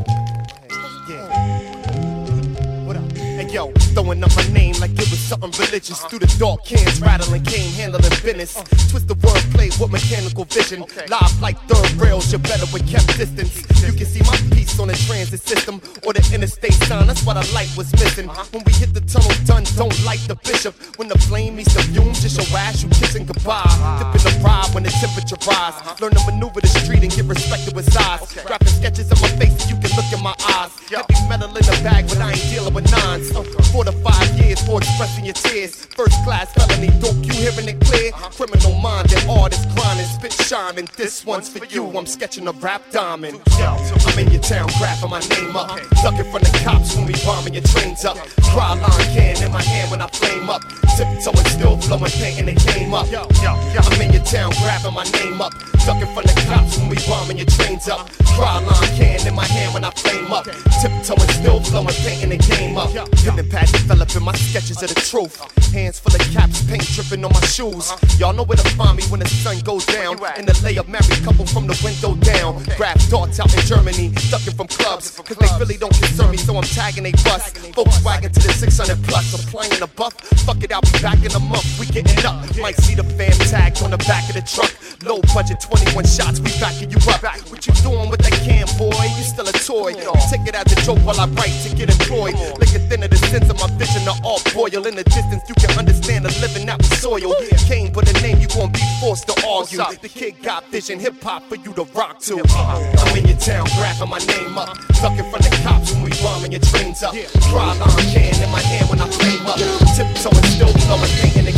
Yo, 3.50 3.72
throwing 3.94 4.22
up 4.22 4.34
my 4.36 4.46
name 4.52 4.74
like 4.80 4.92
it 4.92 5.10
was 5.10 5.18
something 5.18 5.50
religious. 5.58 6.00
Through 6.04 6.20
the 6.20 6.36
dark 6.38 6.64
cans, 6.64 7.00
rattling 7.00 7.44
cane, 7.44 7.72
handling 7.72 8.02
business. 8.22 8.54
Twist 8.90 9.08
the 9.08 9.14
wordplay 9.16 9.68
with 9.80 9.90
mechanical 9.90 10.44
vision. 10.44 10.84
Live 11.08 11.40
like 11.40 11.58
third 11.68 11.92
rails, 12.00 12.30
you're 12.32 12.40
better 12.40 12.66
with 12.72 12.88
kept 12.88 13.06
distance. 13.16 13.62
You 13.82 13.92
can 13.92 14.06
see 14.06 14.22
my 14.22 14.36
piece 14.54 14.78
on 14.80 14.88
the 14.88 14.94
transit 15.06 15.40
system 15.40 15.80
or 16.04 16.12
the 16.12 16.22
interstate 16.34 16.74
sign. 16.88 17.06
That's 17.06 17.24
why 17.24 17.34
the 17.34 17.46
light 17.52 17.70
was 17.76 17.92
missing. 17.92 18.28
Uh-huh. 18.28 18.44
When 18.52 18.64
we 18.64 18.72
hit 18.72 18.94
the 18.94 19.00
tunnel, 19.00 19.30
done, 19.44 19.64
don't 19.76 19.94
light 20.04 20.20
the 20.26 20.36
bishop. 20.36 20.74
When 20.98 21.08
the 21.08 21.18
flame 21.18 21.56
meets 21.56 21.74
the 21.74 21.82
fumes, 21.82 22.22
just 22.22 22.36
your 22.36 22.58
ass, 22.58 22.82
you 22.82 22.88
kissing 22.90 23.26
goodbye. 23.26 23.62
Ah. 23.66 24.00
Dipping 24.00 24.24
the 24.26 24.44
ride 24.44 24.70
when 24.74 24.82
the 24.82 24.90
temperature 24.90 25.38
rise. 25.46 25.76
Uh-huh. 25.78 25.94
Learn 26.00 26.12
to 26.12 26.22
maneuver 26.26 26.60
the 26.60 26.68
street 26.68 27.02
and 27.02 27.12
get 27.12 27.24
respected 27.26 27.74
with 27.74 27.90
size. 27.92 28.32
Grabbing 28.44 28.68
sketches 28.68 29.10
of 29.12 29.20
my 29.22 29.28
face 29.36 29.54
so 29.62 29.68
you 29.70 29.76
can 29.80 29.90
look 29.96 30.10
in 30.12 30.22
my 30.22 30.34
eyes. 30.56 30.70
Heavy 30.90 31.28
metal 31.28 31.48
in 31.48 31.64
the 31.64 31.76
bag, 31.82 32.08
but 32.08 32.18
I 32.18 32.32
ain't 32.32 32.48
dealing 32.50 32.74
with 32.74 32.90
nines. 32.90 33.30
Four 33.72 33.84
to 33.84 33.92
five 33.92 34.28
years 34.38 34.60
for 34.62 34.78
expressing 34.78 35.24
your 35.24 35.34
tears. 35.34 35.84
First 35.86 36.22
class 36.24 36.52
felony, 36.54 36.88
dope, 37.00 37.16
you 37.24 37.32
hearing 37.32 37.68
it 37.68 37.80
clear? 37.80 38.10
Uh-huh. 38.14 38.30
Criminal 38.30 38.74
mind 38.80 39.12
and 39.12 39.28
artist 39.28 39.68
grinding, 39.76 40.06
spit 40.06 40.32
shining. 40.32 40.88
This 40.96 41.24
one's 41.26 41.48
for 41.48 41.64
you. 41.66 41.84
I'm 41.96 42.06
sketching 42.06 42.48
a 42.48 42.52
rap 42.52 42.82
diamond. 42.90 43.40
I'm 43.58 44.18
in 44.18 44.32
your 44.32 44.42
town, 44.42 44.68
grabbing 44.78 45.10
my 45.10 45.20
name 45.20 45.56
up. 45.56 45.70
Uh-huh. 45.70 46.10
Ducking 46.10 46.30
from 46.32 46.42
the 46.42 46.60
cops 46.64 46.96
when 46.96 47.06
we 47.06 47.14
bombing 47.24 47.54
your 47.54 47.64
trains 47.64 48.04
up. 48.04 48.16
Dry 48.52 48.74
line 48.74 49.08
can 49.12 49.42
in 49.42 49.52
my 49.52 49.62
hand 49.62 49.90
when 49.90 50.00
I 50.00 50.06
flame 50.08 50.48
up. 50.48 50.62
Tiptoeing, 50.96 51.46
still 51.52 51.76
flowing, 51.76 52.10
painting 52.12 52.46
the 52.46 52.54
game 52.72 52.94
up. 52.94 53.10
Yo, 53.12 53.28
yo, 53.44 53.52
I'm 53.76 54.00
in 54.00 54.12
your 54.12 54.24
town, 54.24 54.52
grabbing 54.62 54.94
my 54.94 55.04
name 55.20 55.40
up. 55.42 55.52
Ducking 55.84 56.08
from 56.14 56.24
the 56.24 56.34
cops 56.48 56.78
when 56.78 56.88
we 56.88 56.96
bombing 57.06 57.36
your 57.36 57.46
trains 57.46 57.88
up. 57.88 58.08
Dry 58.34 58.58
line 58.60 58.96
can 58.96 59.26
in 59.26 59.34
my 59.34 59.44
hand 59.44 59.74
when 59.74 59.84
I 59.84 59.90
flame 59.90 60.32
up. 60.32 60.44
Tiptoeing, 60.80 61.28
still 61.36 61.60
flowing, 61.60 61.94
painting 62.00 62.30
the 62.30 62.38
game 62.38 62.78
up. 62.78 62.90
Pen 63.26 63.50
pad 63.50 63.66
developing 63.72 64.22
my 64.22 64.32
sketches 64.32 64.80
of 64.84 64.88
the 64.88 65.00
truth. 65.00 65.34
Hands 65.74 65.98
full 65.98 66.14
of 66.14 66.22
caps, 66.30 66.62
paint 66.70 66.86
dripping 66.94 67.24
on 67.24 67.32
my 67.34 67.40
shoes. 67.40 67.90
Y'all 68.20 68.32
know 68.32 68.44
where 68.44 68.56
to 68.56 68.68
find 68.78 68.96
me 68.96 69.02
when 69.10 69.18
the 69.18 69.26
sun 69.26 69.58
goes 69.66 69.84
down. 69.84 70.14
In 70.38 70.46
the 70.46 70.54
layup, 70.62 70.86
married 70.86 71.18
couple 71.26 71.44
from 71.44 71.66
the 71.66 71.74
window 71.82 72.14
down. 72.22 72.62
Grab 72.76 72.96
darts 73.10 73.40
out 73.40 73.52
in 73.52 73.60
Germany, 73.66 74.14
ducking 74.30 74.54
from 74.54 74.68
clubs. 74.68 75.10
Cause 75.18 75.36
they 75.36 75.50
really 75.58 75.76
don't 75.76 75.92
concern 75.98 76.30
me, 76.30 76.36
so 76.36 76.56
I'm 76.56 76.62
tagging 76.62 77.02
they 77.02 77.10
bus. 77.26 77.50
Volkswagen 77.74 78.30
to 78.30 78.40
the 78.40 78.52
600 78.54 79.02
plus, 79.02 79.34
applying 79.34 79.82
a 79.82 79.88
buff. 79.88 80.14
Fuck 80.46 80.62
it, 80.62 80.70
I'll 80.70 80.86
be 80.86 80.94
back 81.02 81.18
in 81.18 81.34
a 81.34 81.40
month. 81.40 81.66
We 81.80 81.86
getting 81.86 82.24
up. 82.24 82.46
Might 82.62 82.78
see 82.86 82.94
the 82.94 83.02
fam 83.18 83.34
tagged 83.50 83.82
on 83.82 83.90
the 83.90 83.98
back 84.06 84.28
of 84.30 84.38
the 84.38 84.46
truck. 84.46 84.70
Low 85.02 85.18
budget, 85.34 85.58
21 85.60 86.06
shots, 86.06 86.38
we 86.38 86.54
backing 86.62 86.94
you 86.94 87.02
up. 87.10 87.26
What 87.50 87.66
you 87.66 87.74
doing 87.82 88.08
with 88.08 88.22
that 88.22 88.38
can, 88.46 88.70
boy? 88.78 88.94
You 89.18 89.24
still 89.26 89.48
a 89.50 89.52
toy. 89.52 89.98
Take 90.30 90.46
it 90.46 90.54
as 90.54 90.70
a 90.70 90.78
joke 90.86 91.02
while 91.02 91.18
I 91.18 91.26
write 91.34 91.58
to 91.66 91.74
get 91.74 91.90
employed. 91.90 92.38
Lick 92.62 92.70
it 92.70 92.86
thinner 92.86 93.15
the 93.20 93.26
sense 93.26 93.48
of 93.50 93.56
my 93.58 93.68
vision 93.78 94.06
are 94.08 94.20
all 94.22 94.40
boil. 94.52 94.86
In 94.86 94.94
the 94.94 95.04
distance, 95.04 95.42
you 95.48 95.54
can 95.54 95.76
understand 95.78 96.24
the 96.24 96.32
living 96.40 96.66
that 96.66 96.78
was 96.78 96.92
soil. 97.00 97.34
Came, 97.66 97.92
but 97.92 98.06
the 98.06 98.14
name 98.20 98.38
you 98.38 98.48
gon' 98.48 98.70
be 98.70 98.82
forced 99.00 99.26
to 99.28 99.34
argue. 99.46 99.82
The 100.00 100.08
kid 100.08 100.42
got 100.42 100.68
vision, 100.70 101.00
hip 101.00 101.20
hop 101.22 101.42
for 101.48 101.56
you 101.56 101.72
to 101.74 101.84
rock 101.94 102.20
to. 102.30 102.38
Uh-huh. 102.38 103.02
I'm 103.02 103.16
in 103.18 103.26
your 103.26 103.38
town, 103.38 103.66
grabbing 103.76 104.10
my 104.10 104.18
name 104.18 104.56
up. 104.56 104.76
Sucking 104.94 105.28
from 105.30 105.40
the 105.42 105.50
cops 105.62 105.92
when 105.92 106.02
we 106.04 106.10
rhyming 106.22 106.52
your 106.52 106.62
trains 106.62 107.02
up. 107.02 107.14
Dry 107.50 107.74
line 107.74 108.06
can 108.14 108.34
in 108.42 108.50
my 108.50 108.60
hand 108.60 108.88
when 108.88 109.00
I 109.00 109.08
flame 109.10 109.46
up. 109.46 109.58
Tiptoeing 109.96 110.46
still 110.54 110.72
blowing, 110.86 111.14
the 111.46 111.54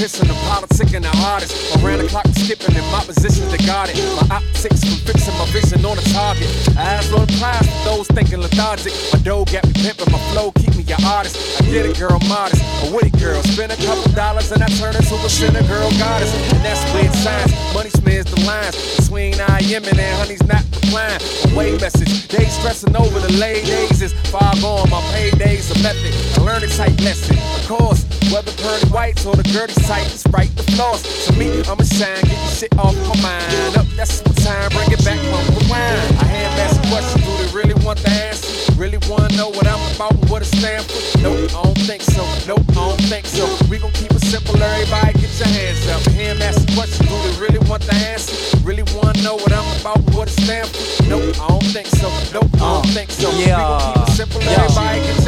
Found 0.00 0.30
a 0.30 0.34
pot 0.48 0.64
to 0.64 0.68
piss 0.72 0.88
in 0.88 0.88
the 0.88 0.88
politic 0.88 0.94
and 0.96 1.04
the 1.04 1.12
artist. 1.28 1.76
Around 1.76 1.98
the 1.98 2.08
clock 2.08 2.26
skipping 2.32 2.72
in 2.72 2.84
my 2.88 3.04
position 3.04 3.44
to 3.52 3.58
guard 3.68 3.90
it. 3.92 4.00
My 4.16 4.40
optics 4.40 4.80
from 4.80 4.96
fixing 5.04 5.36
my 5.36 5.44
vision 5.52 5.84
on 5.84 5.98
a 5.98 6.04
target. 6.08 6.48
Eyes 6.72 7.12
on 7.12 7.28
prize 7.36 7.68
for 7.68 7.84
those 7.84 8.06
thinking 8.08 8.40
lethargic. 8.40 8.96
My 9.12 9.20
dough 9.20 9.44
got 9.44 9.60
me 9.68 9.76
pimping, 9.76 10.08
my 10.08 10.18
flow 10.32 10.52
keep 10.56 10.72
me 10.72 10.88
an 10.88 11.04
artist. 11.04 11.36
I 11.60 11.68
get 11.68 11.84
a 11.84 11.92
girl 12.00 12.16
modest, 12.32 12.64
a 12.88 12.96
witty 12.96 13.12
girl. 13.20 13.42
Spend 13.44 13.72
a 13.72 13.76
couple 13.76 14.08
dollars 14.16 14.50
and 14.52 14.64
I 14.64 14.68
turn 14.80 14.96
into 14.96 15.14
a 15.20 15.28
sinner 15.28 15.60
girl 15.68 15.92
goddess. 16.00 16.32
And 16.48 16.64
that's 16.64 16.80
weird 16.96 17.12
science. 17.20 17.52
Money 17.76 17.90
smears 17.90 18.24
the 18.24 18.40
lines 18.48 18.80
between 18.96 19.36
I 19.36 19.60
am 19.68 19.84
and 19.84 20.00
that 20.00 20.16
honey's 20.16 20.44
not 20.48 20.64
replying. 20.80 21.20
Away 21.52 21.76
message. 21.76 22.28
They 22.28 22.48
stressing 22.48 22.96
over 22.96 23.20
the 23.20 23.32
late 23.36 23.68
days 23.68 24.00
is 24.00 24.16
far 24.32 24.56
gone. 24.64 24.88
My 24.88 25.04
paydays 25.12 25.68
a 25.76 25.76
method. 25.84 26.40
I 26.40 26.44
learn 26.48 26.64
a 26.64 26.68
type 26.72 26.96
lesson. 27.04 27.36
Of 27.36 27.68
course, 27.68 28.00
whether 28.28 28.52
pearly 28.60 28.88
whites 28.90 29.24
or 29.26 29.34
the 29.34 29.44
dirty 29.44 29.74
sight, 29.82 30.06
it's 30.06 30.26
right 30.28 30.50
the 30.56 30.64
floss. 30.74 31.02
So 31.02 31.32
me, 31.34 31.62
I'ma 31.64 31.84
shine, 31.84 32.20
get 32.22 32.36
your 32.36 32.54
shit 32.58 32.72
off 32.78 32.96
my 33.08 33.16
mind. 33.22 33.76
Up, 33.76 33.86
that's 33.96 34.24
my 34.24 34.32
time, 34.44 34.70
bring 34.70 34.92
it 34.92 35.04
back, 35.04 35.18
from 35.18 35.54
the 35.54 35.64
wine. 35.70 35.96
I 36.20 36.24
hand 36.24 36.56
back 36.56 36.70
questions, 36.90 37.24
do 37.24 37.32
they 37.38 37.50
really 37.54 37.78
want 37.86 37.98
the 38.00 38.10
answer? 38.10 38.72
Really 38.74 38.98
wanna 39.08 39.30
know 39.36 39.48
what 39.48 39.66
I'm 39.66 39.80
about, 39.94 40.12
and 40.12 40.28
what 40.28 40.42
it 40.42 40.50
stand 40.50 40.84
for? 40.84 41.18
Nope, 41.22 41.50
I 41.54 41.62
don't 41.62 41.82
think 41.86 42.02
so. 42.02 42.22
Nope, 42.46 42.66
I 42.70 42.74
don't 42.74 43.00
think 43.06 43.26
so. 43.26 43.46
We 43.70 43.78
gon' 43.78 43.92
keep 43.92 44.10
it 44.10 44.24
simple, 44.26 44.60
everybody 44.60 45.12
get 45.14 45.32
your 45.38 45.48
hands 45.48 45.86
up. 45.88 46.02
Hand 46.12 46.42
ask 46.42 46.58
some 46.66 46.74
questions, 46.74 47.08
do 47.08 47.16
they 47.24 47.34
really 47.38 47.62
want 47.70 47.82
the 47.82 47.94
answer? 47.94 48.34
Really 48.66 48.82
wanna 48.94 49.22
know 49.22 49.36
what 49.36 49.52
I'm 49.52 49.68
about, 49.80 49.98
and 49.98 50.14
what 50.14 50.28
it 50.28 50.36
stand 50.42 50.68
for? 50.68 51.02
Nope, 51.08 51.38
I 51.40 51.48
don't 51.48 51.70
think 51.70 51.86
so. 51.86 52.08
Nope, 52.34 52.50
I 52.54 52.58
don't 52.58 52.86
uh, 52.86 52.94
think 52.94 53.10
so. 53.10 53.30
Yeah. 53.38 53.38
We 53.38 53.62
gon' 53.62 53.94
keep 53.94 54.02
it 54.02 54.12
simple, 54.18 54.42
everybody 54.42 55.00
get 55.06 55.19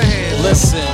Listen. 0.53 0.85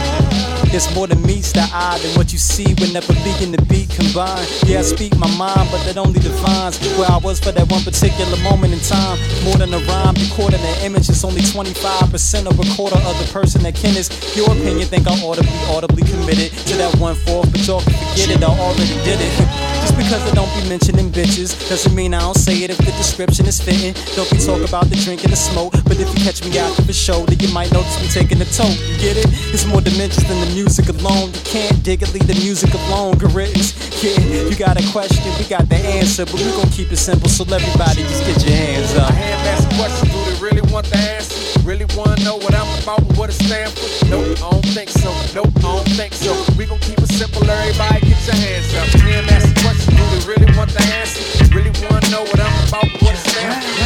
It's 0.70 0.86
more 0.94 1.08
than 1.08 1.20
meets 1.26 1.50
the 1.50 1.66
eye 1.74 1.98
than 1.98 2.14
what 2.14 2.30
you 2.30 2.38
see 2.38 2.74
whenever 2.78 3.12
beat 3.26 3.42
and 3.42 3.52
the 3.52 3.60
beat 3.66 3.90
combine. 3.90 4.46
Yeah, 4.62 4.78
I 4.78 4.82
speak 4.82 5.18
my 5.18 5.26
mind, 5.34 5.66
but 5.72 5.82
that 5.82 5.98
only 5.98 6.20
defines 6.20 6.78
where 6.94 7.10
I 7.10 7.16
was 7.18 7.40
for 7.40 7.50
that 7.50 7.66
one 7.68 7.82
particular 7.82 8.38
moment 8.46 8.72
in 8.72 8.78
time. 8.78 9.18
More 9.42 9.56
than 9.56 9.74
a 9.74 9.82
rhyme, 9.90 10.14
recording 10.14 10.60
an 10.60 10.78
image, 10.86 11.10
is 11.10 11.24
only 11.24 11.40
25% 11.40 12.46
of 12.46 12.54
a 12.54 12.66
quarter 12.76 13.02
of 13.02 13.18
the 13.18 13.28
person 13.32 13.64
that 13.64 13.74
can 13.74 13.96
is 13.96 14.06
your 14.36 14.46
opinion. 14.46 14.86
Think 14.86 15.08
I 15.08 15.18
ought 15.26 15.38
to 15.38 15.42
be 15.42 15.58
audibly 15.74 16.06
committed 16.06 16.52
to 16.70 16.76
that 16.78 16.94
one 17.00 17.16
fourth, 17.26 17.50
but 17.50 17.66
y'all 17.66 17.80
can 17.80 17.98
forget 18.14 18.30
it, 18.30 18.44
I 18.44 18.46
already 18.46 18.94
did 19.02 19.18
it. 19.18 19.74
Just 19.88 19.96
because 19.96 20.20
I 20.30 20.34
don't 20.34 20.52
be 20.52 20.68
mentioning 20.68 21.08
bitches 21.08 21.56
doesn't 21.70 21.94
mean 21.94 22.12
I 22.12 22.20
don't 22.20 22.36
say 22.36 22.60
it 22.60 22.68
if 22.68 22.76
the 22.76 22.92
description 23.00 23.46
is 23.46 23.58
fitting. 23.58 23.96
Don't 24.12 24.28
be 24.28 24.36
talk 24.36 24.60
about 24.60 24.84
the 24.92 24.96
drink 25.00 25.24
and 25.24 25.32
the 25.32 25.36
smoke, 25.36 25.72
but 25.88 25.96
if 25.96 26.12
you 26.12 26.20
catch 26.20 26.44
me 26.44 26.52
after 26.58 26.82
the 26.82 26.92
show, 26.92 27.24
then 27.24 27.40
you 27.40 27.48
might 27.54 27.72
notice 27.72 27.96
me 27.96 28.08
taking 28.12 28.36
a 28.36 28.44
tote. 28.52 28.76
You 28.84 29.00
get 29.00 29.16
it? 29.16 29.24
It's 29.48 29.64
more 29.64 29.80
dimensions 29.80 30.28
than 30.28 30.44
the 30.44 30.52
music 30.52 30.92
alone. 30.92 31.32
You 31.32 31.40
can't 31.48 31.82
dig 31.82 32.02
it, 32.02 32.12
leave 32.12 32.26
the 32.28 32.36
music 32.36 32.74
alone. 32.74 33.16
Good. 33.16 33.32
Yeah, 33.32 34.44
you 34.44 34.54
got 34.54 34.76
a 34.76 34.84
question, 34.92 35.24
we 35.40 35.44
got 35.48 35.66
the 35.70 35.80
answer, 35.80 36.26
but 36.26 36.36
we 36.36 36.52
gon' 36.52 36.68
keep 36.68 36.92
it 36.92 36.98
simple, 36.98 37.28
so 37.28 37.42
everybody 37.48 38.04
just 38.04 38.28
get 38.28 38.44
your 38.44 38.54
hands 38.54 38.94
up. 38.94 39.10
I 39.10 39.40
back 39.42 39.58
some 39.58 39.72
questions, 39.72 40.12
do 40.12 40.18
they 40.28 40.36
really 40.38 40.62
want 40.70 40.86
the 40.86 40.98
answer? 40.98 41.60
Really 41.64 41.88
wanna 41.96 42.22
know 42.22 42.36
what 42.36 42.54
I'm 42.54 42.68
about, 42.82 43.00
what 43.16 43.30
it 43.30 43.40
stand 43.40 43.72
for? 43.72 43.88
Nope, 44.06 44.36
I 44.36 44.50
don't 44.52 44.68
think 44.70 44.90
so. 44.90 45.10
Nope, 45.34 45.50
I 45.56 45.80
don't 45.80 45.88
think 45.96 46.12
so. 46.12 46.30
We 46.56 46.66
gon' 46.66 46.78
keep 46.78 46.98
it 47.00 47.08
simple, 47.08 47.48
everybody 47.48 48.07
your 48.28 48.36
hands 48.36 48.74
up. 48.74 48.88
Hand 49.00 49.26
back 49.26 49.40
some 49.40 49.54
questions, 49.54 49.96
do 49.96 50.04
they 50.12 50.26
really 50.28 50.56
want 50.56 50.70
the 50.70 50.82
answer? 51.00 51.22
Really 51.54 51.72
wanna 51.80 52.10
know 52.10 52.22
what 52.22 52.38
I'm 52.38 52.68
about, 52.68 52.88
what 53.00 53.14
it 53.14 53.24
stand 53.24 53.77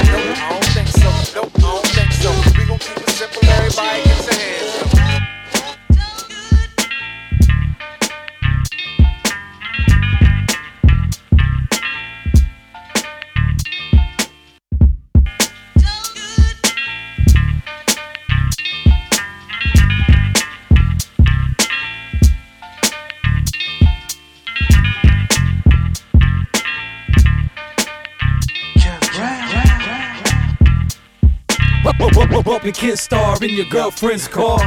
in 33.45 33.51
your 33.51 33.67
girlfriend's 33.67 34.29
car. 34.29 34.61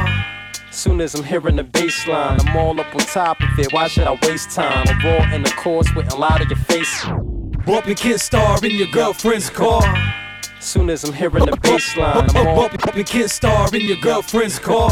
Soon 0.70 1.00
as 1.00 1.14
I'm 1.14 1.24
hearing 1.24 1.56
the 1.56 1.64
bass 1.64 2.06
line, 2.06 2.38
I'm 2.40 2.56
all 2.56 2.78
up 2.78 2.94
on 2.94 3.00
top 3.00 3.40
of 3.40 3.58
it. 3.58 3.72
Why 3.72 3.88
should 3.88 4.06
I 4.06 4.18
waste 4.22 4.50
time? 4.50 4.86
I'm 4.88 5.04
raw 5.04 5.34
in 5.34 5.42
the 5.42 5.50
course, 5.50 5.92
waiting 5.94 6.18
loud 6.18 6.42
in 6.42 6.48
your 6.48 6.58
face. 6.58 7.04
Bump 7.64 7.86
your 7.86 7.96
kid 7.96 8.20
star 8.20 8.58
in 8.64 8.72
your 8.72 8.88
girlfriend's 8.88 9.50
car. 9.50 9.82
Soon 10.60 10.90
as 10.90 11.04
I'm 11.04 11.14
hearing 11.14 11.46
the 11.46 11.56
bass 11.56 11.96
line, 11.96 12.28
I'm 12.34 12.46
all 12.46 12.68
Bump 12.68 12.94
your 12.94 13.04
kid 13.04 13.30
star 13.30 13.68
in 13.74 13.82
your 13.82 13.96
girlfriend's 13.96 14.58
car. 14.58 14.90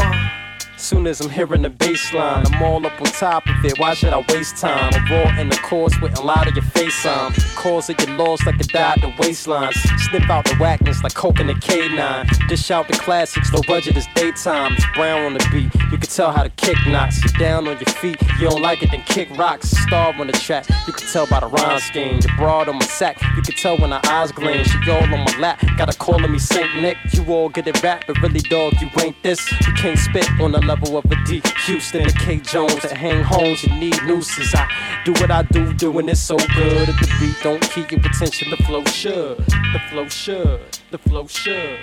Soon 0.77 1.07
as 1.07 1.21
I'm 1.21 1.29
hearing 1.29 1.61
the 1.61 1.69
bass 1.69 2.13
line, 2.13 2.45
I'm 2.45 2.61
all 2.61 2.85
up 2.85 2.99
on 2.99 3.07
top 3.07 3.47
of 3.47 3.63
it. 3.63 3.79
Why 3.79 3.93
should 3.93 4.13
I 4.13 4.23
waste 4.29 4.57
time? 4.57 4.93
I'm 4.93 5.11
raw 5.11 5.39
in 5.39 5.47
the 5.49 5.55
course, 5.57 5.99
waiting 6.01 6.23
loud 6.23 6.47
in 6.47 6.55
your 6.55 6.63
face. 6.63 7.05
I'm 7.05 7.33
cause 7.55 7.89
of 7.89 7.99
your 7.99 8.17
lost 8.17 8.45
like 8.45 8.59
a 8.59 8.63
dot 8.65 8.99
the 9.01 9.07
waistlines. 9.23 9.73
Snip 10.09 10.29
out 10.29 10.45
the 10.45 10.55
whackness 10.55 11.01
like 11.01 11.13
coke 11.13 11.39
in 11.39 11.47
the 11.47 11.53
K9. 11.53 12.47
Dish 12.47 12.69
out 12.71 12.87
the 12.87 12.93
classics, 12.93 13.51
no 13.53 13.61
budget 13.67 13.95
is 13.95 14.05
daytime. 14.15 14.73
It's 14.73 14.85
brown 14.93 15.25
on 15.25 15.33
the 15.33 15.47
beat, 15.51 15.73
you 15.91 15.97
can 15.97 16.09
tell 16.09 16.31
how 16.31 16.43
to 16.43 16.49
kick 16.49 16.77
knocks. 16.87 17.23
You're 17.23 17.39
down 17.39 17.67
on 17.67 17.77
your 17.77 17.93
feet, 17.95 18.21
you 18.39 18.49
don't 18.49 18.61
like 18.61 18.83
it, 18.83 18.91
then 18.91 19.01
kick 19.03 19.29
rocks. 19.37 19.69
Star 19.69 20.13
on 20.13 20.27
the 20.27 20.33
track, 20.33 20.67
you 20.85 20.93
can 20.93 21.07
tell 21.07 21.25
by 21.25 21.39
the 21.39 21.47
rhyme 21.47 21.79
scheme. 21.79 22.19
You're 22.21 22.37
broad 22.37 22.67
on 22.67 22.75
my 22.75 22.85
sack, 22.85 23.21
you 23.35 23.41
can 23.41 23.55
tell 23.55 23.77
when 23.77 23.91
her 23.91 24.01
eyes 24.05 24.31
gleam. 24.31 24.63
She 24.65 24.91
all 24.91 25.03
on 25.03 25.09
my 25.09 25.37
lap, 25.39 25.63
got 25.77 25.87
her 25.87 25.97
calling 25.97 26.31
me 26.31 26.37
Saint 26.37 26.75
Nick. 26.81 26.97
You 27.13 27.23
all 27.27 27.49
get 27.49 27.65
it 27.67 27.81
rap, 27.81 28.03
but 28.07 28.21
really, 28.21 28.41
dog, 28.41 28.73
you 28.81 28.89
ain't 29.01 29.15
this. 29.23 29.39
You 29.65 29.73
can't 29.73 29.97
spit 29.97 30.29
on 30.41 30.51
the 30.51 30.64
level 30.65 30.97
of 30.97 31.05
a 31.05 31.15
D. 31.25 31.41
Huston 31.43 32.01
and 32.01 32.19
K. 32.19 32.37
Jones 32.37 32.81
that 32.81 32.91
hang 32.97 33.23
homes, 33.23 33.63
you 33.63 33.73
need 33.75 34.01
nooses. 34.03 34.53
I 34.55 34.67
do 35.05 35.13
what 35.13 35.31
I 35.31 35.43
do, 35.43 35.73
doing 35.73 36.09
it 36.09 36.17
so 36.17 36.37
good. 36.37 36.89
If 36.89 36.99
the 36.99 37.15
beat 37.19 37.35
don't 37.43 37.61
keep 37.61 37.91
your 37.91 37.99
attention, 38.01 38.49
the 38.49 38.57
flow 38.57 38.83
should. 38.85 39.37
The 39.37 39.81
flow 39.89 40.07
should. 40.07 40.79
The 40.91 40.97
flow 40.97 41.27
should. 41.27 41.79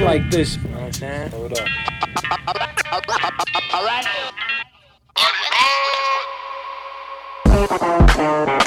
It's 0.00 0.06
like 0.06 0.30
this, 0.30 0.56
you 0.56 0.62
know 0.62 0.78
what 0.78 0.84
I'm 0.84 0.92
saying? 0.94 1.30
Hold 1.30 1.58
up. 1.58 1.68
All 3.74 3.84
right. 3.84 4.06
Thank 7.44 8.59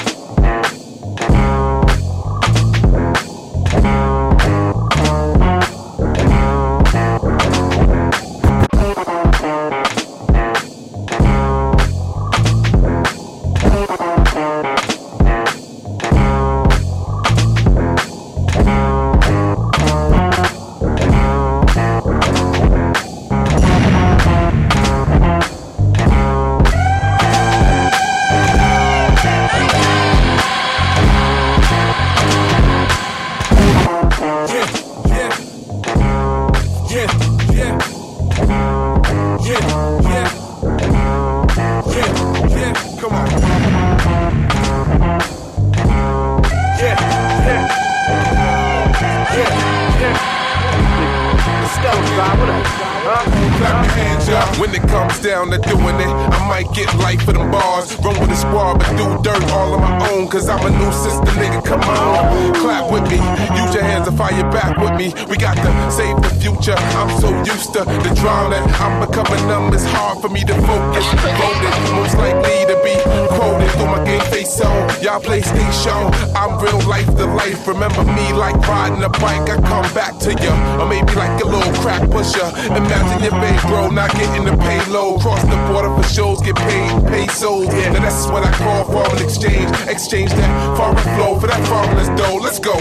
down 55.50 55.60
to 55.60 55.68
doing 55.68 55.96
it. 55.96 56.08
I 56.08 56.48
might 56.48 56.72
get 56.74 56.94
life 56.98 57.22
for 57.22 57.32
them 57.32 57.50
bars. 57.50 57.96
Run 57.98 58.18
with 58.20 58.28
the 58.28 58.36
squad, 58.36 58.78
but 58.78 58.90
do 58.96 59.22
dirt 59.22 59.42
all 59.50 59.74
on 59.74 59.80
my 59.80 60.10
own. 60.10 60.28
Cause 60.28 60.48
I'm 60.48 60.64
a 60.64 60.70
new 60.70 60.92
sister, 60.92 61.32
nigga. 61.40 61.64
Come 61.64 61.80
on. 61.80 62.54
Clap 62.54 62.90
with 62.92 63.04
me. 63.10 63.18
Use 63.60 63.74
your 63.74 63.84
hands 63.84 64.08
to 64.08 64.12
fire 64.16 64.42
back 64.50 64.76
with 64.78 64.94
me. 64.98 65.12
We 65.28 65.36
got 65.36 65.56
to 65.56 65.90
save 65.90 66.16
the 66.16 66.33
future. 66.44 66.76
I'm 67.00 67.08
so 67.20 67.28
used 67.44 67.72
to 67.72 67.84
the 67.88 68.12
drama. 68.20 68.60
I'm 68.76 69.00
becoming 69.00 69.40
numb. 69.48 69.72
It's 69.72 69.84
hard 69.84 70.20
for 70.20 70.28
me 70.28 70.44
to 70.44 70.54
focus. 70.68 71.06
Voted, 71.40 71.76
most 71.96 72.16
likely 72.20 72.68
to 72.68 72.76
be 72.84 72.96
quoted 73.32 73.70
through 73.72 73.88
my 73.88 74.04
game 74.04 74.20
face 74.28 74.60
on. 74.60 74.76
Y'all 75.00 75.20
PlayStation. 75.20 76.12
I'm 76.36 76.60
real 76.60 76.80
life 76.86 77.08
to 77.16 77.24
life. 77.24 77.66
Remember 77.66 78.04
me 78.04 78.32
like 78.34 78.56
riding 78.68 79.02
a 79.02 79.08
bike. 79.08 79.48
I 79.48 79.56
come 79.56 79.88
back 79.94 80.18
to 80.20 80.30
you. 80.36 80.54
Or 80.80 80.86
maybe 80.86 81.12
like 81.14 81.40
a 81.40 81.46
little 81.48 81.72
crack 81.80 82.02
pusher. 82.10 82.48
Imagine 82.68 83.24
your 83.24 83.36
babe 83.40 83.60
bro 83.62 83.88
not 83.88 84.12
getting 84.12 84.44
the 84.44 84.56
payload. 84.56 85.22
Cross 85.22 85.44
the 85.44 85.56
border 85.72 85.92
for 85.96 86.06
shows, 86.08 86.42
get 86.42 86.56
paid 86.56 86.92
pesos. 87.08 87.68
Now 87.68 88.00
that's 88.04 88.26
what 88.28 88.44
I 88.44 88.52
call 88.52 88.84
foreign 88.84 89.22
exchange. 89.24 89.70
Exchange 89.88 90.30
that 90.32 90.76
foreign 90.76 90.96
flow 91.16 91.40
for 91.40 91.46
that 91.46 91.62
foreigner's 91.68 92.12
dough. 92.20 92.36
Let's 92.36 92.58
go. 92.58 92.76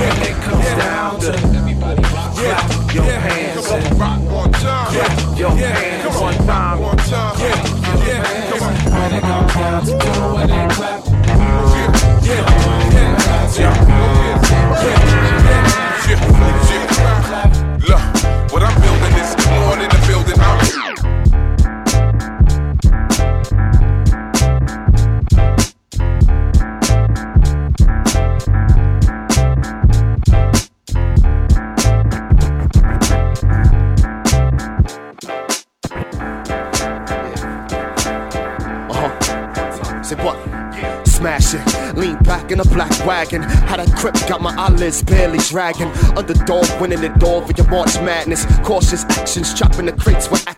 When 0.00 0.16
it 0.24 0.36
comes 0.42 0.64
down 0.80 1.20
to 1.20 1.65
clap 2.36 2.94
your 2.94 3.04
hands 3.04 3.70
and 3.70 3.98
rock 3.98 4.20
one 4.30 4.52
time. 4.52 4.94
Yeah, 4.94 5.36
your 5.36 5.50
hands 5.50 6.20
one 6.20 6.34
time. 6.46 6.80
One 6.80 6.96
time. 6.96 7.40
Yeah, 7.40 7.66
your 7.96 8.24
hands. 8.24 8.46
When 8.92 9.14
it 9.14 9.22
comes 9.22 9.54
down 9.54 9.84
to 9.84 9.92
doing 9.92 10.50
it, 10.50 10.70
clap. 10.72 11.06
Yeah, 12.26 12.66
Look, 14.86 15.25
barely 45.02 45.38
dragging. 45.38 45.88
Underdog 46.16 46.66
winning 46.80 47.02
it 47.02 47.22
all 47.22 47.40
for 47.42 47.52
your 47.52 47.68
March 47.68 47.94
madness. 48.00 48.46
Cautious 48.62 49.04
actions, 49.04 49.54
chopping 49.54 49.86
the 49.86 49.92
crates 49.92 50.30
with. 50.30 50.55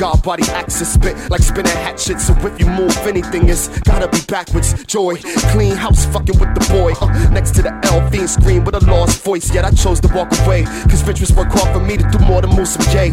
God 0.00 0.22
body 0.22 0.44
axis, 0.52 0.94
spit 0.94 1.14
like 1.28 1.42
spinning 1.42 1.76
hatchets. 1.76 2.26
So 2.26 2.32
if 2.38 2.58
you 2.58 2.64
move 2.64 2.96
anything, 3.06 3.50
it's 3.50 3.68
gotta 3.80 4.08
be 4.08 4.20
backwards. 4.26 4.72
Joy, 4.84 5.16
clean 5.52 5.76
house, 5.76 6.06
fucking 6.06 6.38
with 6.40 6.54
the 6.54 6.64
boy. 6.72 6.92
Uh, 6.98 7.28
next 7.28 7.54
to 7.56 7.62
the 7.62 7.72
L, 7.92 8.08
fiend 8.08 8.30
scream 8.30 8.64
with 8.64 8.76
a 8.76 8.84
lost 8.86 9.22
voice. 9.22 9.52
Yet 9.52 9.66
I 9.66 9.70
chose 9.72 10.00
to 10.00 10.08
walk 10.14 10.32
away. 10.46 10.64
Cause 10.88 11.06
riches 11.06 11.34
work 11.34 11.48
hard 11.52 11.76
for 11.76 11.84
me 11.84 11.98
to 11.98 12.08
do 12.08 12.18
more 12.24 12.40
than 12.40 12.48
move 12.56 12.66
some 12.66 12.80
J. 12.90 13.10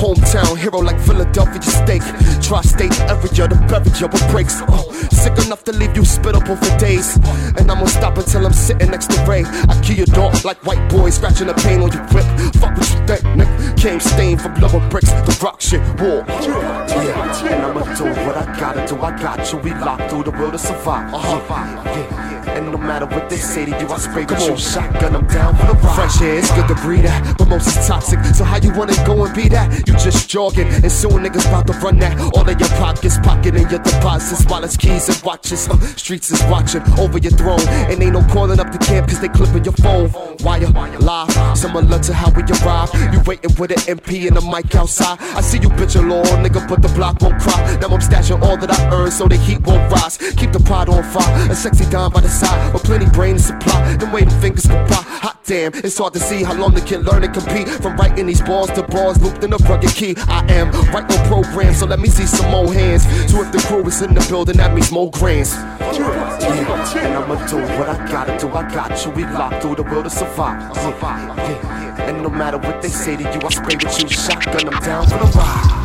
Hometown 0.00 0.56
hero 0.56 0.78
like 0.78 0.98
Philadelphia 1.00 1.60
steak. 1.60 2.00
Tri 2.40 2.62
state 2.62 2.98
area, 3.02 3.46
the 3.46 3.60
beverage 3.68 4.00
of 4.00 4.10
breaks. 4.32 4.62
Uh, 4.62 4.80
sick 5.12 5.36
enough 5.44 5.62
to 5.64 5.72
leave 5.72 5.94
you 5.94 6.04
spittable 6.08 6.56
for 6.56 6.78
days. 6.78 7.16
And 7.60 7.70
I'm 7.70 7.84
gonna 7.84 7.88
stop 7.88 8.16
until 8.16 8.46
I'm 8.46 8.54
sitting 8.54 8.90
next 8.90 9.10
to 9.10 9.20
Ray. 9.28 9.44
I 9.44 9.78
kill 9.84 9.96
your 9.96 10.06
dog 10.06 10.42
like 10.46 10.64
white 10.64 10.88
boys, 10.88 11.16
scratching 11.16 11.48
the 11.48 11.54
pain 11.54 11.82
on 11.82 11.92
your 11.92 12.04
whip. 12.16 12.24
Fuck 12.56 12.78
what 12.78 12.88
you 12.88 13.00
think, 13.04 13.20
nigga. 13.36 13.76
Came 13.76 14.00
stained 14.00 14.40
from 14.40 14.56
of 14.64 14.88
bricks, 14.88 15.10
the 15.10 15.38
rock 15.42 15.60
shit, 15.60 15.80
war. 16.00 16.24
Yeah, 16.30 17.52
and 17.52 17.62
I'ma 17.66 17.94
do 17.94 18.04
what 18.26 18.36
I 18.36 18.58
gotta 18.58 18.86
do. 18.86 19.00
I 19.00 19.16
got 19.18 19.52
you. 19.52 19.58
We 19.58 19.72
locked 19.74 20.10
through 20.10 20.24
the 20.24 20.30
world 20.32 20.52
to 20.52 20.58
survive. 20.58 21.12
Uh-huh. 21.14 21.84
Yeah. 21.84 22.30
And 22.56 22.72
no 22.72 22.78
matter 22.78 23.06
what 23.06 23.30
they 23.30 23.36
say 23.36 23.64
to 23.64 23.70
you, 23.70 23.88
I 23.88 23.98
spray 23.98 24.24
with 24.24 24.40
you. 24.46 24.56
Shotgun, 24.56 25.14
I'm 25.14 25.26
down 25.28 25.54
for 25.56 25.66
the 25.66 25.74
ride. 25.74 25.94
Fresh 25.94 26.20
air, 26.22 26.38
it's 26.38 26.50
good 26.52 26.68
to 26.68 26.74
breathe 26.76 27.04
that. 27.04 27.36
But 27.38 27.48
most 27.48 27.68
is 27.68 27.86
toxic. 27.86 28.24
So 28.34 28.44
how 28.44 28.56
you 28.58 28.72
wanna 28.72 28.94
go 29.06 29.24
and 29.24 29.34
be 29.34 29.48
that? 29.48 29.86
You 29.86 29.94
just 29.94 30.28
jogging. 30.28 30.66
And 30.68 30.90
soon 30.90 31.22
niggas 31.24 31.46
about 31.48 31.66
to 31.68 31.74
run 31.74 31.98
that. 32.00 32.18
All 32.34 32.48
of 32.48 32.60
your 32.60 32.68
pockets, 32.80 33.18
pocketing 33.22 33.68
your 33.70 33.80
deposits. 33.80 34.44
Wallets, 34.46 34.76
keys, 34.76 35.08
and 35.08 35.22
watches. 35.22 35.68
Uh, 35.68 35.78
streets 35.96 36.30
is 36.30 36.42
watching 36.44 36.82
over 36.98 37.18
your 37.18 37.32
throne. 37.32 37.60
And 37.90 38.02
ain't 38.02 38.12
no 38.14 38.22
calling 38.32 38.58
up 38.58 38.72
the 38.72 38.78
camp 38.78 39.08
cause 39.08 39.20
they 39.20 39.28
clipping 39.28 39.64
your 39.64 39.74
phone. 39.74 40.10
Wire, 40.40 40.68
live, 40.98 41.58
similar 41.58 41.98
to 41.98 42.14
how 42.14 42.30
we 42.30 42.42
arrive. 42.42 42.90
You 43.12 43.20
waiting 43.26 43.54
with 43.56 43.70
an 43.72 43.96
MP 43.96 44.26
and 44.26 44.36
a 44.36 44.42
mic 44.42 44.74
outside. 44.74 45.18
I 45.36 45.40
see 45.40 45.58
you 45.58 45.68
bitch 45.70 45.96
alone, 45.96 46.19
nigga, 46.42 46.66
put 46.66 46.82
the 46.82 46.88
block 46.88 47.20
won't 47.20 47.40
cry. 47.40 47.76
Now 47.80 47.88
I'm 47.88 48.00
stashing 48.00 48.42
all 48.42 48.56
that 48.56 48.70
I 48.70 48.94
earn 48.94 49.10
so 49.10 49.26
the 49.26 49.36
heat 49.36 49.60
won't 49.62 49.90
rise. 49.92 50.18
Keep 50.36 50.52
the 50.52 50.60
pot 50.60 50.88
on 50.88 51.02
fire, 51.02 51.50
a 51.50 51.54
sexy 51.54 51.88
dime 51.90 52.12
by 52.12 52.20
the 52.20 52.28
side. 52.28 52.72
With 52.72 52.84
plenty 52.84 53.06
brain 53.06 53.36
to 53.36 53.42
supply, 53.42 53.96
them 53.96 54.12
waiting 54.12 54.38
fingers 54.40 54.66
can 54.66 54.86
pop. 54.88 55.04
Hot 55.04 55.36
damn, 55.44 55.72
it's 55.74 55.98
hard 55.98 56.12
to 56.14 56.20
see 56.20 56.42
how 56.42 56.54
long 56.54 56.74
they 56.74 56.80
can 56.80 57.02
learn 57.02 57.24
and 57.24 57.34
compete. 57.34 57.68
From 57.68 57.96
writing 57.96 58.26
these 58.26 58.40
balls 58.40 58.70
to 58.72 58.82
bars, 58.82 59.20
looped 59.22 59.44
in 59.44 59.52
a 59.52 59.56
rugged 59.68 59.90
key. 59.90 60.14
I 60.28 60.44
am 60.52 60.70
right 60.92 61.04
on 61.10 61.26
program, 61.26 61.74
so 61.74 61.86
let 61.86 61.98
me 61.98 62.08
see 62.08 62.26
some 62.26 62.50
more 62.50 62.72
hands. 62.72 63.02
So 63.30 63.42
if 63.42 63.52
the 63.52 63.58
crew 63.66 63.84
is 63.86 64.02
in 64.02 64.14
the 64.14 64.24
building, 64.28 64.56
that 64.58 64.74
means 64.74 64.90
more 64.90 65.10
grands. 65.10 65.54
Yeah, 65.54 67.06
and 67.06 67.16
I'ma 67.16 67.46
do 67.46 67.56
what 67.78 67.88
I 67.88 68.06
gotta 68.10 68.38
do. 68.38 68.48
I 68.48 68.68
got 68.72 69.04
you. 69.04 69.10
We 69.12 69.24
locked 69.24 69.62
through 69.62 69.76
the 69.76 69.82
world 69.82 70.04
to 70.04 70.10
survive. 70.10 70.60
Yeah, 70.76 71.50
yeah. 71.50 72.08
And 72.08 72.22
no 72.22 72.28
matter 72.30 72.58
what 72.58 72.80
they 72.82 72.88
say 72.88 73.16
to 73.16 73.22
you, 73.22 73.40
I 73.42 73.48
spray 73.50 73.76
with 73.76 74.02
you. 74.02 74.08
Shotgun, 74.08 74.72
I'm 74.72 74.82
down 74.82 75.06
for 75.06 75.18
the 75.18 75.30
ride. 75.36 75.79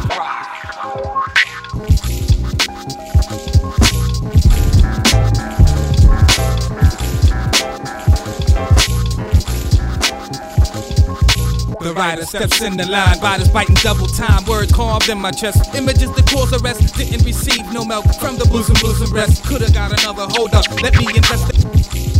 Rider 11.95 12.25
steps 12.25 12.61
in 12.61 12.77
the 12.77 12.85
line, 12.85 13.19
riders 13.19 13.49
biting 13.49 13.75
double 13.75 14.07
time, 14.07 14.45
word 14.45 14.71
carved 14.73 15.09
in 15.09 15.19
my 15.19 15.31
chest. 15.31 15.73
Images 15.75 16.11
that 16.13 16.27
cause 16.27 16.53
arrest, 16.61 16.95
didn't 16.95 17.23
receive 17.25 17.65
no 17.73 17.85
milk 17.85 18.05
from 18.19 18.37
the 18.37 18.45
bosom, 18.45 18.75
bosom 18.81 19.13
rest. 19.13 19.43
Could've 19.45 19.73
got 19.73 19.91
another 19.91 20.27
hold 20.29 20.53
up, 20.53 20.69
let 20.81 20.95
me 20.97 21.07
investigate. 21.15 22.14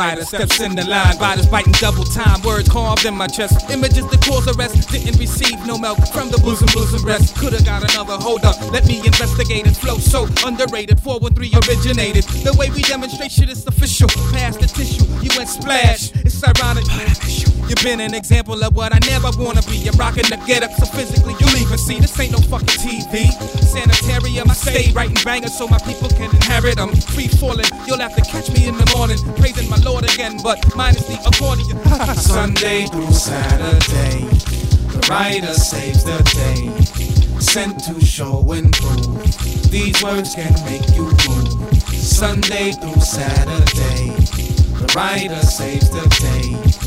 Rider 0.00 0.24
steps 0.24 0.60
in 0.60 0.74
the 0.74 0.84
line, 0.84 1.16
riders 1.18 1.46
biting 1.46 1.74
double 1.74 2.04
time, 2.04 2.40
words 2.42 2.68
carved 2.68 3.04
in 3.04 3.14
my 3.14 3.26
chest. 3.26 3.70
Images 3.70 4.06
that 4.08 4.20
cause 4.22 4.48
arrest, 4.48 4.88
didn't 4.88 5.18
receive 5.18 5.58
no 5.66 5.76
milk 5.76 5.98
from 6.08 6.30
the 6.30 6.38
bosom, 6.38 6.68
bosom 6.72 7.04
rest. 7.04 7.36
Could've 7.36 7.64
got 7.64 7.82
another 7.92 8.16
hold 8.16 8.44
up, 8.44 8.56
let 8.72 8.86
me 8.86 8.98
investigate 9.04 9.66
it. 9.66 9.76
Flow 9.76 9.98
so 9.98 10.26
underrated, 10.46 10.98
413 11.00 11.52
originated. 11.68 12.24
The 12.48 12.56
way 12.58 12.70
we 12.70 12.82
demonstrate 12.82 13.30
shit 13.30 13.50
is 13.50 13.66
official. 13.66 14.08
Pass 14.32 14.56
the 14.56 14.66
tissue, 14.66 15.04
you 15.20 15.30
went 15.36 15.50
splash. 15.50 16.12
It's 16.24 16.42
ironic. 16.42 17.59
You've 17.70 17.84
been 17.84 18.00
an 18.00 18.14
example 18.14 18.60
of 18.64 18.74
what 18.74 18.92
I 18.92 18.98
never 19.06 19.30
wanna 19.38 19.62
be. 19.62 19.86
I'm 19.86 19.94
rocking 19.96 20.24
the 20.24 20.42
get 20.44 20.64
up, 20.64 20.72
so 20.72 20.86
physically 20.86 21.36
you 21.38 21.46
leave 21.54 21.70
and 21.70 21.78
see. 21.78 22.00
This 22.00 22.18
ain't 22.18 22.32
no 22.32 22.38
fucking 22.38 22.66
TV. 22.66 23.30
Sanitarium, 23.62 24.50
I 24.50 24.54
stay 24.54 24.90
writing 24.90 25.16
bangers 25.24 25.56
so 25.56 25.68
my 25.68 25.78
people 25.78 26.08
can 26.08 26.34
inherit 26.34 26.78
them. 26.78 26.90
Free 27.14 27.28
falling, 27.28 27.70
you'll 27.86 28.00
have 28.00 28.16
to 28.16 28.22
catch 28.22 28.50
me 28.50 28.66
in 28.66 28.76
the 28.76 28.92
morning, 28.96 29.18
praising 29.36 29.70
my 29.70 29.76
Lord 29.86 30.02
again, 30.02 30.38
but 30.42 30.58
minus 30.74 31.06
the 31.06 31.14
accordion. 31.22 31.78
Sunday 32.18 32.86
through 32.86 33.12
Saturday, 33.12 34.26
the 34.90 35.06
writer 35.08 35.54
saves 35.54 36.02
the 36.02 36.18
day. 36.34 36.74
Sent 37.38 37.78
to 37.84 38.04
show 38.04 38.50
and 38.50 38.72
prove 38.72 39.70
these 39.70 40.02
words 40.02 40.34
can 40.34 40.52
make 40.66 40.90
you 40.96 41.04
move. 41.30 41.78
Sunday 41.94 42.72
through 42.72 43.00
Saturday, 43.00 44.10
the 44.74 44.92
writer 44.96 45.46
saves 45.46 45.88
the 45.88 46.02
day. 46.18 46.79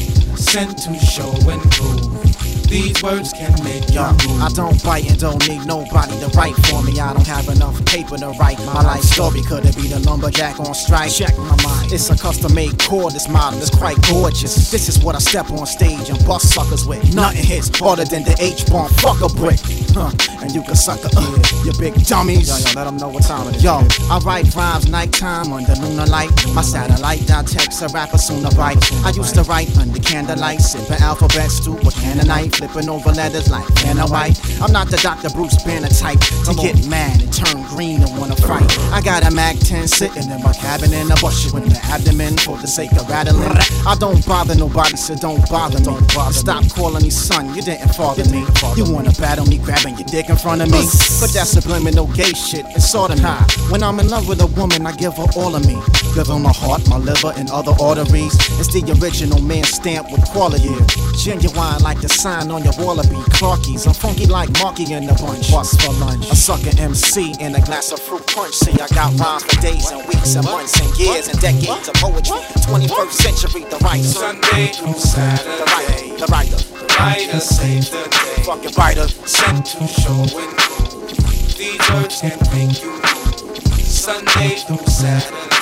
Sent 0.54 0.78
to 0.84 0.92
show 1.00 1.34
and 1.50 1.60
prove 1.72 2.43
these 2.74 3.04
words 3.04 3.32
can 3.34 3.54
make 3.64 3.86
you 3.94 4.02
I 4.02 4.50
don't 4.56 4.84
bite 4.84 5.08
and 5.08 5.20
don't 5.20 5.48
need 5.48 5.64
nobody 5.68 6.18
to 6.20 6.28
write 6.36 6.56
for 6.66 6.82
me. 6.82 7.00
I 7.00 7.14
don't 7.14 7.28
have 7.28 7.48
enough 7.48 7.78
paper 7.86 8.18
to 8.18 8.30
write 8.40 8.58
my 8.66 8.82
life 8.82 9.04
story. 9.04 9.44
Could 9.44 9.66
it 9.66 9.76
be 9.76 9.88
the 9.88 10.00
lumberjack 10.00 10.60
on 10.60 10.74
strike? 10.74 11.12
Check 11.12 11.38
my 11.38 11.56
mind. 11.64 11.94
It's 11.94 12.10
a 12.10 12.18
custom 12.18 12.56
made 12.56 12.72
cordless 12.82 13.30
model. 13.30 13.60
It's 13.60 13.70
quite 13.70 14.02
gorgeous. 14.10 14.72
This 14.72 14.90
is 14.90 15.04
what 15.04 15.16
I 15.16 15.20
step 15.20 15.52
on 15.52 15.68
stage 15.68 16.10
and 16.10 16.18
bust 16.26 16.54
suckers 16.54 16.88
with. 16.88 17.14
Nothing 17.14 17.44
hits 17.44 17.70
harder 17.78 18.06
than 18.06 18.24
the 18.24 18.36
H 18.40 18.66
bomb. 18.66 18.90
Fuck 19.06 19.22
a 19.22 19.30
brick. 19.30 19.60
huh? 19.94 20.10
And 20.42 20.52
you 20.52 20.64
can 20.64 20.76
suck 20.76 21.00
a 21.06 21.10
uh, 21.16 21.64
you 21.64 21.74
big 21.80 21.94
dummies. 22.06 22.50
Yo, 22.50 22.58
yo, 22.58 22.74
let 22.76 22.86
them 22.86 22.98
know 22.98 23.10
what 23.10 23.24
time 23.24 23.48
it 23.48 23.58
is. 23.58 23.64
Yo, 23.64 23.86
I 24.10 24.20
write 24.26 24.54
rhymes 24.56 24.90
nighttime 24.90 25.54
under 25.54 25.76
lunar 25.76 26.08
light. 26.08 26.34
My 26.54 26.64
satellite 26.64 27.28
dot 27.28 27.48
text 27.48 27.84
a 27.84 27.88
rapper 27.94 28.18
sooner 28.18 28.50
write. 28.58 28.82
I 29.06 29.12
used 29.12 29.36
to 29.36 29.44
write 29.44 29.70
under 29.78 30.00
candlelight, 30.00 30.62
sipping 30.62 31.02
alphabets 31.02 31.64
too, 31.64 31.78
a 31.78 31.92
can 31.92 32.20
of 32.20 32.28
night, 32.28 32.60
flipping 32.68 32.90
over 32.90 33.12
letters 33.12 33.50
like 33.50 33.68
Vanna 33.80 34.08
White. 34.08 34.40
I'm 34.62 34.72
not 34.72 34.88
the 34.90 34.98
Dr. 34.98 35.30
Bruce 35.30 35.62
Banner 35.64 35.90
type 35.90 36.20
to 36.48 36.56
get 36.56 36.88
mad 36.88 37.22
and 37.22 37.34
turn 37.34 37.62
green 37.64 38.02
and 38.02 38.18
wanna 38.18 38.36
fight. 38.36 38.64
I 38.92 39.02
got 39.02 39.28
a 39.28 39.32
Mac 39.32 39.58
10 39.60 39.88
sitting 39.88 40.30
in 40.32 40.42
my 40.42 40.54
cabin 40.54 40.94
in 40.94 41.12
a 41.12 41.16
bush 41.18 41.52
with 41.52 41.66
the 41.68 41.80
abdomen 41.92 42.38
for 42.38 42.58
the 42.58 42.68
sake 42.68 42.92
of 42.94 43.10
rattling. 43.10 43.52
I 43.86 43.96
don't 44.00 44.26
bother 44.26 44.56
nobody, 44.56 44.96
so 44.96 45.16
don't 45.16 45.44
bother 45.50 45.80
me. 45.80 45.98
Stop 46.32 46.64
calling 46.70 47.04
me 47.04 47.10
son, 47.10 47.54
you 47.54 47.62
didn't 47.62 47.94
father 47.96 48.24
me. 48.32 48.46
You 48.78 48.86
wanna 48.94 49.12
battle 49.20 49.46
me, 49.46 49.58
grabbing 49.58 49.98
your 49.98 50.08
dick 50.08 50.30
in 50.30 50.38
front 50.38 50.62
of 50.62 50.72
me. 50.72 50.88
But 51.20 51.32
that's 51.34 51.52
subliminal 51.52 52.08
gay 52.08 52.32
shit, 52.32 52.66
it's 52.76 52.90
sorta 52.90 53.20
high. 53.20 53.44
When 53.70 53.84
I'm 53.84 54.00
in 54.00 54.08
love 54.08 54.28
with 54.30 54.42
a 54.42 54.48
woman, 54.48 54.88
I 54.88 54.94
give 54.94 55.18
her 55.18 55.28
all 55.36 55.56
of 55.56 55.66
me. 55.68 55.76
Give 56.14 56.28
her 56.28 56.38
my 56.38 56.54
heart, 56.54 56.88
my 56.88 56.98
liver, 56.98 57.34
and 57.36 57.50
other 57.50 57.74
arteries. 57.82 58.38
It's 58.62 58.70
the 58.70 58.86
original 59.02 59.42
man 59.42 59.64
stamp 59.64 60.12
with 60.12 60.22
quality. 60.30 60.70
Genuine 61.18 61.82
like 61.82 62.02
the 62.02 62.08
sign 62.10 62.52
on 62.52 62.64
your 62.64 62.74
wallaby. 62.78 63.18
Clarkies, 63.34 63.88
I'm 63.88 63.96
funky 63.98 64.28
like 64.28 64.54
Marky 64.62 64.94
in 64.94 65.08
the 65.08 65.14
bunch. 65.18 65.50
What's 65.50 65.74
for 65.82 65.92
lunch? 65.98 66.30
A 66.30 66.36
sucker 66.36 66.70
MC 66.78 67.34
and 67.40 67.56
a 67.56 67.62
glass 67.62 67.92
of 67.92 68.00
fruit 68.00 68.22
punch. 68.28 68.54
See, 68.54 68.74
I 68.74 68.86
got 68.94 69.18
rhymes 69.18 69.42
for 69.42 69.60
days 69.60 69.90
and 69.90 70.06
weeks 70.06 70.36
and 70.36 70.46
months 70.46 70.78
and 70.80 70.94
years 71.02 71.30
and 71.30 71.40
decades 71.42 71.90
of 71.90 71.96
poetry. 71.98 72.46
21st 72.62 73.12
century, 73.12 73.64
the 73.66 73.78
writer. 73.82 74.06
Sunday 74.06 74.70
through 74.70 74.94
Saturday. 74.94 75.58
The 75.58 75.66
writer. 75.66 75.98
The 76.14 76.28
writer. 76.30 76.60
The 76.62 76.96
writer 77.02 77.40
saves 77.42 77.90
the 77.90 78.06
day. 78.06 78.44
Fucking 78.46 78.74
writer. 78.78 79.08
Sent 79.26 79.66
to 79.66 79.88
show 79.90 80.30
and 80.30 80.54
prove. 80.62 81.58
These 81.58 81.82
words 81.90 82.22
can 82.22 82.38
make 82.54 82.78
you 82.86 82.94
move. 83.02 83.82
Sunday 83.82 84.62
through 84.62 84.86
Saturday. 84.86 85.53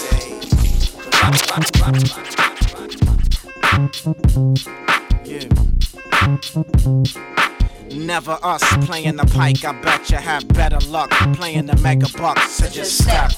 Never 7.94 8.40
us 8.42 8.64
playing 8.86 9.18
the 9.18 9.26
pike. 9.34 9.64
I 9.64 9.72
bet 9.82 10.10
you 10.10 10.18
have 10.18 10.48
better 10.50 10.80
luck 10.88 11.12
playing 11.36 11.68
the 11.68 11.76
mega 11.78 12.08
bucks. 12.18 12.52
So 12.52 12.68
just 12.68 13.04
step, 13.04 13.32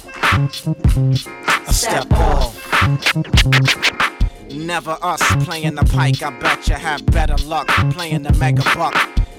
a 1.68 1.74
step 1.74 2.12
off. 2.14 2.56
Never 4.52 4.98
us 5.02 5.22
playing 5.44 5.76
the 5.76 5.84
pike. 5.84 6.24
I 6.24 6.30
bet 6.40 6.68
you 6.68 6.76
have 6.76 7.06
better 7.08 7.36
luck 7.46 7.68
playing 7.92 8.24
the 8.24 8.34
mega 8.34 8.64
buck. 8.76 8.96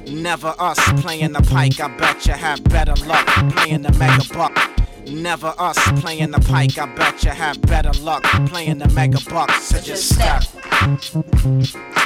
Never 0.07 0.55
us 0.59 0.79
playing 1.01 1.33
the 1.33 1.43
pike. 1.43 1.81
I 1.81 1.89
bet 1.97 2.27
you 2.27 2.35
have 2.35 2.63
better 2.65 2.95
luck 3.07 3.27
playing 3.53 3.83
the 3.83 3.93
mega 3.93 4.25
buck. 4.35 4.84
Never 5.07 5.55
us 5.59 5.79
playing 6.01 6.31
the 6.31 6.41
pike. 6.41 6.79
I 6.79 6.87
bet 6.95 7.23
you 7.25 7.31
have 7.31 7.61
better 7.63 7.93
luck 8.01 8.23
playing 8.47 8.79
the 8.79 8.89
mega 8.89 9.19
bucks. 9.29 9.65
So 9.65 9.81
just 9.81 10.15
step, 10.15 10.43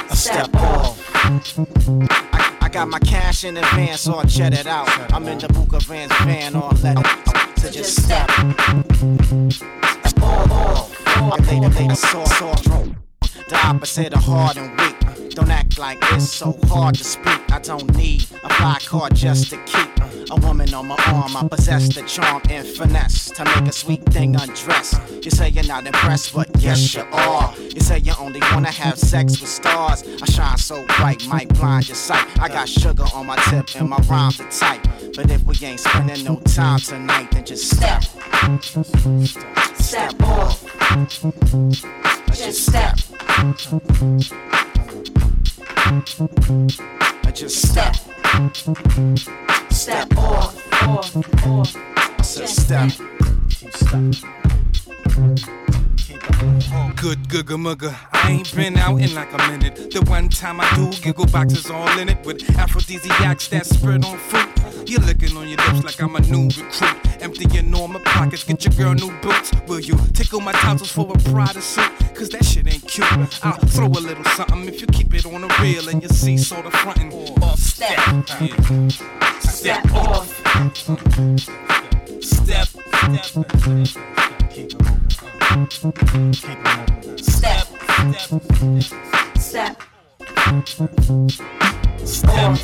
a 0.09 0.15
step 0.15 0.53
off. 0.55 0.99
I, 1.15 2.57
I 2.61 2.69
got 2.69 2.87
my 2.89 2.99
cash 2.99 3.43
in 3.43 3.57
advance, 3.57 4.01
so 4.01 4.15
I 4.15 4.25
jet 4.25 4.53
it 4.53 4.67
out. 4.67 4.89
I'm 5.13 5.27
in 5.27 5.37
the 5.37 5.47
Buka 5.47 5.81
Vans 5.83 6.11
van, 6.23 6.55
all 6.55 6.71
let 6.83 6.97
it. 6.99 7.59
So 7.59 7.69
just 7.71 8.03
step, 8.03 8.29
off. 10.21 10.95
I 11.21 11.87
the 11.87 11.95
soft, 11.95 12.37
soft 12.37 12.67
roll. 12.67 12.95
The 13.49 13.59
opposite 13.65 14.13
of 14.13 14.23
hard 14.23 14.57
and. 14.57 14.78
Don't 15.39 15.51
act 15.51 15.79
like 15.79 15.97
it's 16.11 16.33
so 16.33 16.59
hard 16.65 16.95
to 16.95 17.03
speak. 17.05 17.49
I 17.49 17.59
don't 17.59 17.95
need 17.95 18.23
a 18.43 18.53
fly 18.55 18.77
card 18.85 19.15
just 19.15 19.49
to 19.51 19.57
keep 19.63 19.89
a 20.29 20.35
woman 20.35 20.73
on 20.73 20.87
my 20.87 20.97
arm. 21.07 21.37
I 21.37 21.47
possess 21.47 21.95
the 21.95 22.01
charm 22.01 22.41
and 22.49 22.67
finesse 22.67 23.29
to 23.31 23.45
make 23.45 23.69
a 23.69 23.71
sweet 23.71 24.03
thing 24.07 24.35
undress. 24.35 24.99
You 25.23 25.31
say 25.31 25.47
you're 25.47 25.63
not 25.63 25.85
impressed, 25.85 26.35
but 26.35 26.49
yes 26.59 26.93
you 26.93 27.03
are. 27.13 27.53
You 27.57 27.79
say 27.79 27.99
you 27.99 28.11
only 28.19 28.41
wanna 28.51 28.69
have 28.69 28.99
sex 28.99 29.39
with 29.39 29.49
stars. 29.49 30.03
I 30.21 30.25
shine 30.25 30.57
so 30.57 30.85
bright, 30.97 31.25
might 31.27 31.47
blind 31.57 31.87
your 31.87 31.95
sight. 31.95 32.27
I 32.37 32.49
got 32.49 32.67
sugar 32.67 33.05
on 33.15 33.27
my 33.27 33.37
tip 33.49 33.73
and 33.79 33.89
my 33.89 33.99
rhymes 34.09 34.41
are 34.41 34.51
tight. 34.51 34.85
But 35.15 35.31
if 35.31 35.41
we 35.43 35.55
ain't 35.65 35.79
spending 35.79 36.25
no 36.25 36.35
time 36.41 36.81
tonight, 36.81 37.31
then 37.31 37.45
just 37.45 37.77
step, 37.77 38.03
step 39.77 40.21
off. 40.21 40.65
Just 42.33 42.65
step. 42.65 42.99
I 45.91 47.31
just 47.33 47.67
step, 47.67 47.95
step 49.71 50.17
off. 50.19 50.55
I 50.71 52.21
said 52.21 52.47
step, 52.47 52.91
step. 52.91 54.29
Good 56.95 57.27
googa 57.27 57.57
mugga. 57.57 57.95
I 58.13 58.29
ain't 58.29 58.55
been 58.55 58.77
out 58.77 59.01
in 59.01 59.15
like 59.15 59.33
a 59.33 59.37
minute. 59.47 59.89
The 59.89 60.01
one 60.07 60.29
time 60.29 60.61
I 60.61 60.75
do, 60.75 60.91
giggle 60.91 61.25
boxes 61.25 61.71
all 61.71 61.97
in 61.97 62.07
it 62.07 62.23
with 62.23 62.47
aphrodisiacs 62.59 63.47
that 63.47 63.65
spread 63.65 64.05
on 64.05 64.19
fruit. 64.19 64.47
You're 64.87 65.01
licking 65.01 65.35
on 65.37 65.47
your 65.47 65.57
lips 65.57 65.83
like 65.83 65.99
I'm 66.03 66.15
a 66.15 66.19
new 66.19 66.49
recruit. 66.49 66.97
Emptying 67.19 67.73
all 67.73 67.87
my 67.87 67.99
pockets, 68.01 68.43
get 68.43 68.63
your 68.63 68.75
girl 68.75 68.93
new 68.93 69.11
boots. 69.21 69.51
Will 69.67 69.79
you 69.79 69.97
tickle 70.13 70.39
my 70.39 70.51
tonsils 70.51 70.91
for 70.91 71.11
a 71.11 71.17
Prada 71.31 71.61
suit? 71.63 71.91
Cause 72.19 72.29
that 72.31 72.43
shit 72.43 72.67
ain't 72.67 72.85
cute. 72.85 73.07
I'll 73.45 73.53
throw 73.69 73.87
a 73.87 74.03
little 74.03 74.25
something 74.25 74.65
if 74.67 74.81
you 74.81 74.87
keep 74.87 75.13
it 75.13 75.25
on 75.25 75.39
the 75.39 75.47
real 75.61 75.87
and 75.87 76.03
you 76.03 76.09
see 76.09 76.37
sort 76.37 76.65
of 76.65 76.73
frontin'. 76.73 77.13
Off 77.41 77.57
step. 77.57 77.97
Yeah. 77.97 78.89
Step 79.39 79.85
off. 79.93 80.27
Step. 80.75 80.97
Step. 82.21 82.67
Step. 87.21 87.65
Step. 89.39 89.81
Step. 92.03 92.59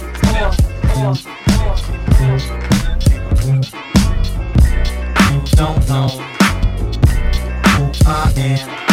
You 5.32 5.41
don't 5.56 5.88
know 5.88 6.08
who 7.72 7.91
I 8.06 8.34
am. 8.36 8.85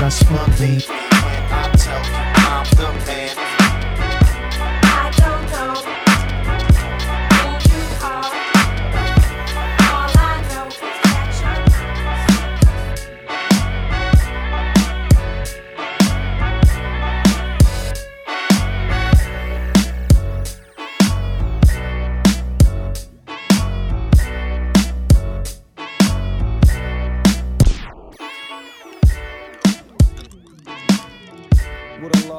Just 0.00 0.26
believe 0.26 0.88
me 0.88 0.96
when 0.96 1.42
I 1.52 1.70
tell 1.76 2.02
you 2.02 2.14
I'm 2.16 2.64
the 2.74 3.06
man. 3.06 3.39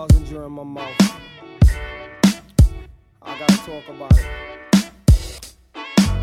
With 0.02 0.12
a 0.12 0.20
lozenge 0.20 0.32
in 0.32 0.52
my 0.52 0.64
mouth. 0.64 1.20
I 3.22 3.40
gotta 3.40 3.58
talk 3.58 3.90
about 3.90 4.18
it. 4.18 4.26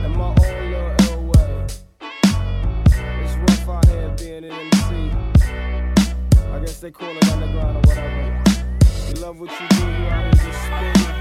In 0.05 0.11
my 0.16 0.29
own 0.29 0.70
little 0.70 0.95
ill 1.03 1.22
way. 1.26 1.66
It's 3.22 3.37
rough 3.37 3.68
out 3.68 3.87
here 3.87 4.14
being 4.18 4.45
an 4.45 4.53
MC. 4.53 5.12
I 6.53 6.59
guess 6.61 6.81
they 6.81 6.91
call 6.91 7.11
it 7.11 7.31
underground 7.31 7.76
or 7.76 7.89
whatever. 7.89 8.43
You 9.09 9.14
love 9.22 9.41
what 9.41 9.51
you 9.51 9.68
do, 9.68 9.76
you 9.76 10.07
out 10.09 10.22
here 10.24 10.33
just 10.33 10.61
spinning. 10.64 11.12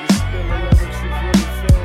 You 0.00 0.08
spin 0.16 0.48
the 0.48 0.56
lyrics 0.64 0.98
you 1.02 1.08
really 1.08 1.68
feel. 1.68 1.77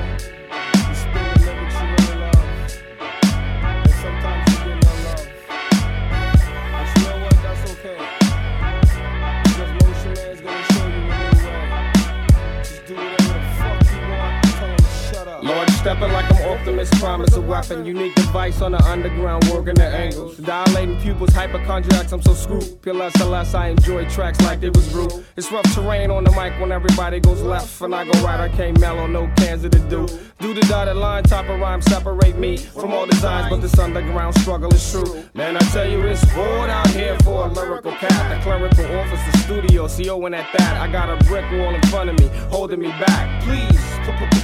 Stepping 15.84 16.13
like 16.13 16.23
I'm 16.34 16.49
Optimus 16.49 16.89
Prime 16.97 17.21
is 17.23 17.36
a 17.36 17.41
weapon. 17.41 17.86
Unique 17.86 18.15
device 18.15 18.61
on 18.61 18.71
the 18.71 18.81
underground, 18.86 19.43
working 19.51 19.73
the 19.73 19.86
angles. 19.86 20.38
Dilating 20.38 20.97
pupils, 21.01 21.34
hypochondriacs, 21.34 22.13
I'm 22.13 22.21
so 22.21 22.34
screwed. 22.34 22.81
Pillars 22.81 23.11
unless 23.19 23.53
I 23.53 23.67
enjoy 23.67 24.07
tracks 24.09 24.39
like 24.41 24.61
they 24.61 24.69
was 24.69 24.93
rude. 24.93 25.11
It's 25.36 25.51
rough 25.51 25.69
terrain 25.75 26.09
on 26.09 26.23
the 26.23 26.31
mic 26.31 26.57
when 26.61 26.71
everybody 26.71 27.19
goes 27.19 27.41
left. 27.41 27.81
And 27.81 27.93
I 27.93 28.05
go 28.05 28.11
right, 28.23 28.39
I 28.39 28.47
can't 28.47 28.79
mellow, 28.79 29.07
no 29.07 29.29
cans 29.36 29.65
of 29.65 29.71
the 29.71 29.79
do. 29.79 30.07
Do 30.39 30.53
the 30.53 30.61
dotted 30.67 30.95
line, 30.95 31.23
top 31.23 31.49
of 31.49 31.59
rhyme, 31.59 31.81
separate 31.81 32.38
me 32.38 32.55
from 32.55 32.93
all 32.93 33.05
designs, 33.05 33.49
but 33.49 33.57
this 33.57 33.77
underground 33.77 34.36
struggle 34.36 34.73
is 34.73 34.89
true. 34.89 35.25
Man, 35.34 35.57
I 35.57 35.59
tell 35.73 35.89
you, 35.89 36.01
it's 36.07 36.23
hard 36.31 36.69
out 36.69 36.88
here 36.91 37.17
for 37.25 37.47
a 37.47 37.49
lyrical 37.51 37.91
cat. 37.91 38.38
The 38.38 38.41
clerical 38.41 38.86
office, 38.99 39.19
the 39.31 39.38
studio, 39.39 39.89
CO, 39.89 40.25
and 40.27 40.36
at 40.36 40.49
that, 40.57 40.77
I 40.77 40.89
got 40.89 41.09
a 41.09 41.21
brick 41.25 41.51
wall 41.51 41.75
in 41.75 41.81
front 41.84 42.09
of 42.09 42.17
me, 42.19 42.27
holding 42.49 42.79
me 42.79 42.88
back. 42.88 43.43
Please, 43.43 43.81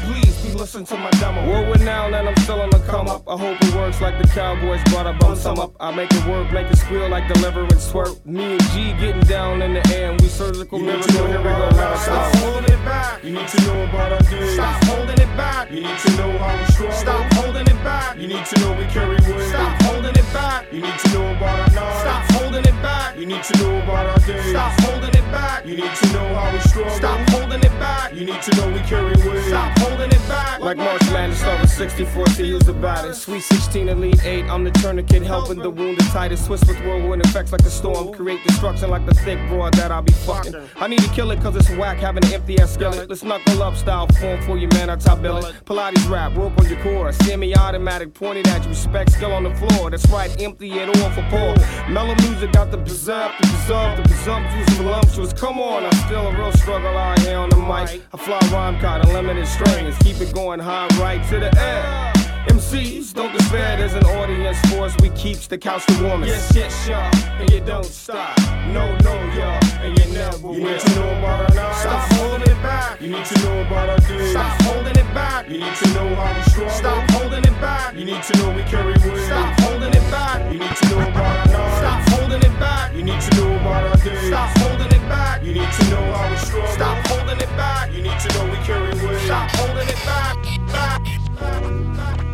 please 0.04 0.39
listen 0.60 0.84
to 0.84 0.98
my 0.98 1.10
demo. 1.12 1.72
With 1.72 1.82
now, 1.84 2.08
and 2.08 2.16
I'm 2.16 2.36
still 2.38 2.60
on 2.62 2.70
the 2.70 2.80
come 2.80 3.08
up. 3.08 3.24
I 3.30 3.38
hope 3.38 3.58
it 3.62 3.74
works 3.74 4.02
like 4.02 4.22
the 4.22 4.28
Cowboys 4.28 4.84
brought 4.92 5.08
a 5.08 5.14
bum 5.14 5.36
sum 5.38 5.58
up. 5.58 5.72
I 5.80 5.96
make 5.96 6.12
it 6.12 6.26
work, 6.28 6.52
make 6.52 6.70
it 6.70 6.78
squeal 6.78 7.08
like 7.08 7.34
deliverance 7.34 7.90
twerk. 7.90 8.26
Me 8.26 8.44
and 8.54 8.64
G 8.72 8.92
getting 9.00 9.22
down 9.22 9.62
in 9.62 9.74
the 9.74 9.88
air, 9.96 10.12
and 10.12 10.20
we 10.20 10.28
surgical 10.28 10.78
miracle. 10.78 11.12
Here 11.14 11.38
we 11.38 11.44
go, 11.44 11.70
now 11.70 11.96
Stop 11.96 12.36
holding 12.36 12.74
it 12.74 12.86
back. 12.86 13.24
You 13.24 13.32
need 13.32 13.48
to 13.48 13.62
know 13.62 13.84
about 13.86 14.12
our 14.12 14.20
days. 14.30 14.54
Stop 14.54 14.84
holding 14.84 15.20
it 15.20 15.38
back. 15.38 15.72
You 15.72 15.82
need 15.82 15.98
to 15.98 16.12
know 16.18 16.38
how 16.38 16.60
we 16.60 16.66
struggle. 16.74 16.96
Stop 16.96 17.34
holding 17.34 17.68
it 17.68 17.84
back. 17.84 18.18
You 18.18 18.28
need 18.28 18.46
to 18.46 18.60
know 18.60 18.74
we 18.74 18.86
carry 18.86 19.16
weight. 19.16 19.50
Stop 19.50 19.82
holding 19.84 20.16
it 20.16 20.34
back. 20.34 20.74
You 20.74 20.82
need 20.82 21.00
to 21.00 21.14
know 21.14 21.32
about 21.38 21.60
our 21.60 21.76
nights. 21.76 22.02
Stop 22.02 22.32
holding 22.34 22.66
it 22.66 22.82
back. 22.84 22.99
You 23.20 23.26
need 23.26 23.44
to 23.44 23.58
know 23.58 23.78
about 23.84 24.06
our 24.06 24.20
days. 24.26 24.52
Stop 24.52 24.80
holding 24.80 25.10
it 25.10 25.30
back. 25.30 25.66
You 25.66 25.76
need 25.76 25.94
to 25.94 26.14
know 26.14 26.36
how 26.36 26.54
we 26.54 26.60
struggle. 26.60 26.92
Stop 26.94 27.30
holding 27.32 27.60
it 27.60 27.78
back. 27.78 28.14
You 28.14 28.24
need 28.24 28.42
to 28.42 28.56
know 28.56 28.72
we 28.72 28.80
carry 28.80 29.12
weight. 29.28 29.44
Stop 29.44 29.78
holding 29.80 30.10
it 30.10 30.28
back. 30.30 30.62
Like 30.62 30.78
March 30.78 31.02
Madness, 31.12 31.40
start 31.40 31.60
with 31.60 31.70
64, 31.70 32.28
see 32.28 32.52
who's 32.52 32.64
the 32.64 32.74
baddest. 32.74 33.24
Sweet 33.24 33.42
16, 33.42 33.90
Elite 33.90 34.24
8, 34.24 34.46
I'm 34.46 34.64
the 34.64 34.72
tourniquet, 34.72 35.24
helping 35.24 35.60
the 35.60 35.70
wounded 35.70 36.06
tightest. 36.08 36.48
Twist 36.48 36.66
with 36.68 36.80
whirlwind 36.86 37.26
effects 37.26 37.52
like 37.52 37.64
the 37.64 37.70
storm, 37.70 38.14
create 38.14 38.42
destruction 38.46 38.90
like 38.90 39.06
the 39.06 39.14
thick 39.14 39.40
broad 39.50 39.74
that 39.74 39.92
I'll 39.92 40.02
be 40.02 40.14
fucking. 40.14 40.56
I 40.78 40.88
need 40.88 41.00
to 41.00 41.10
kill 41.10 41.32
it 41.32 41.42
cause 41.42 41.56
it's 41.56 41.70
whack, 41.72 41.98
having 41.98 42.24
an 42.26 42.34
empty 42.34 42.60
ass 42.60 42.74
skillet. 42.74 43.10
Let's 43.10 43.24
knuckle 43.24 43.62
up, 43.64 43.76
style 43.76 44.08
form 44.20 44.42
for 44.44 44.58
you, 44.58 44.70
man, 44.70 44.90
I 44.90 44.96
top 44.96 45.22
billet. 45.22 45.56
Pilates 45.66 46.10
rap, 46.10 46.36
work 46.36 46.58
on 46.58 46.70
your 46.70 46.82
core, 46.84 47.12
semi 47.12 47.56
automatic, 47.56 48.14
pointed 48.14 48.48
at 48.48 48.64
you, 48.64 48.70
respect 48.70 49.12
skill 49.12 49.34
on 49.34 49.44
the 49.44 49.56
floor. 49.56 49.90
That's 49.90 50.08
right, 50.10 50.30
empty 50.42 50.72
it 50.72 50.88
all 50.88 51.10
for 51.12 51.26
poor. 51.30 51.56
Mellow 51.90 52.16
music 52.22 52.52
got 52.52 52.72
the 52.72 52.78
berserk, 52.78 53.09
the 53.10 53.48
berserk, 53.48 53.98
the 53.98 54.04
presumptuous, 54.04 54.70
voluptuous. 54.78 55.34
Come 55.34 55.60
on, 55.60 55.84
I'm 55.84 55.92
still 56.06 56.28
a 56.28 56.36
real 56.38 56.52
struggle 56.52 56.96
out 56.96 57.20
here 57.20 57.38
on 57.38 57.50
the 57.50 57.58
mic. 57.58 58.04
I 58.14 58.18
fly 58.18 58.40
rhyme 58.52 58.80
card, 58.80 59.06
unlimited 59.06 59.48
strings, 59.48 59.98
keep 60.00 60.22
it 60.22 60.34
going 60.34 60.60
high 60.60 60.88
right 61.00 61.24
to 61.30 61.40
the 61.40 61.60
air. 61.60 62.19
MCs, 62.48 63.14
don't 63.14 63.32
despair, 63.36 63.78
there's 63.78 63.94
an 63.94 64.06
audience 64.06 64.58
for 64.70 64.86
us. 64.86 64.96
We 65.02 65.10
keeps 65.10 65.48
the 65.48 65.58
couch 65.58 65.86
the 65.88 66.04
warmest. 66.04 66.56
Yes, 66.56 66.56
yes, 66.56 66.88
y'all, 66.88 67.42
and 67.42 67.50
you 67.52 67.60
don't 67.60 67.86
stop. 67.86 68.38
No, 68.68 68.96
no, 69.00 69.14
y'all, 69.34 69.60
and 69.84 69.98
you 69.98 70.14
never 70.14 70.38
will. 70.38 70.56
You 70.56 70.64
need 70.66 70.80
to 70.80 70.96
know 70.96 71.10
about 71.20 71.50
our 71.50 71.56
nights. 71.56 71.82
Stop 71.82 72.12
holding 72.14 72.50
it 72.50 72.62
back. 72.64 73.02
You 73.02 73.10
need 73.10 73.26
to 73.26 73.40
know 73.44 73.62
about 73.62 73.90
our 73.90 73.98
days. 74.08 74.32
Stop 74.32 74.62
holding 74.62 74.96
it 74.96 75.14
back. 75.14 75.50
You 75.50 75.60
need 75.60 75.76
to 75.76 75.94
know 75.94 76.16
how 76.16 76.34
we 76.36 76.42
struggle. 76.44 76.72
Stop 76.72 77.12
holding 77.12 77.44
it 77.44 77.62
back. 77.62 77.96
You 77.96 78.06
need 78.06 78.24
to 78.24 78.38
know 78.38 78.56
we 78.56 78.64
carry 78.64 78.94
weight. 78.94 79.26
Stop 79.26 79.60
holding 79.60 79.94
it 79.94 80.12
back. 80.12 80.54
You 80.54 80.60
need 80.60 80.76
to 80.76 80.90
know 80.90 81.02
about 81.10 81.38
our 81.38 81.46
nights. 81.48 81.78
Stop 81.78 82.10
holding 82.10 82.42
it 82.42 82.60
back. 82.60 82.94
You 82.96 83.04
need 83.04 83.22
to 83.22 83.36
know 83.36 83.56
about 83.56 83.84
our 83.90 83.98
days. 83.98 84.28
Stop 84.28 84.58
holding 84.58 84.88
it 84.88 85.10
back. 85.10 85.44
You 85.44 85.54
need 85.54 85.72
to 85.72 85.84
know 85.90 86.14
how 86.14 86.30
we 86.30 86.38
struggle. 86.38 86.68
Stop 86.70 87.08
holding 87.08 87.40
it 87.40 87.52
back. 87.58 87.92
You 87.94 88.02
need 88.02 88.20
to 88.20 88.28
know 88.34 88.46
we 88.46 88.58
carry 88.64 88.94
weight. 89.06 89.22
Stop 89.26 89.50
holding 89.52 89.88
it 89.88 90.02
back. 90.06 90.38
back. 90.72 92.29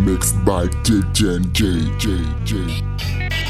Mixed 0.00 0.42
by 0.44 0.66
DJ 0.82 1.52
J 1.52 1.98
J 1.98 2.24
J. 2.44 3.49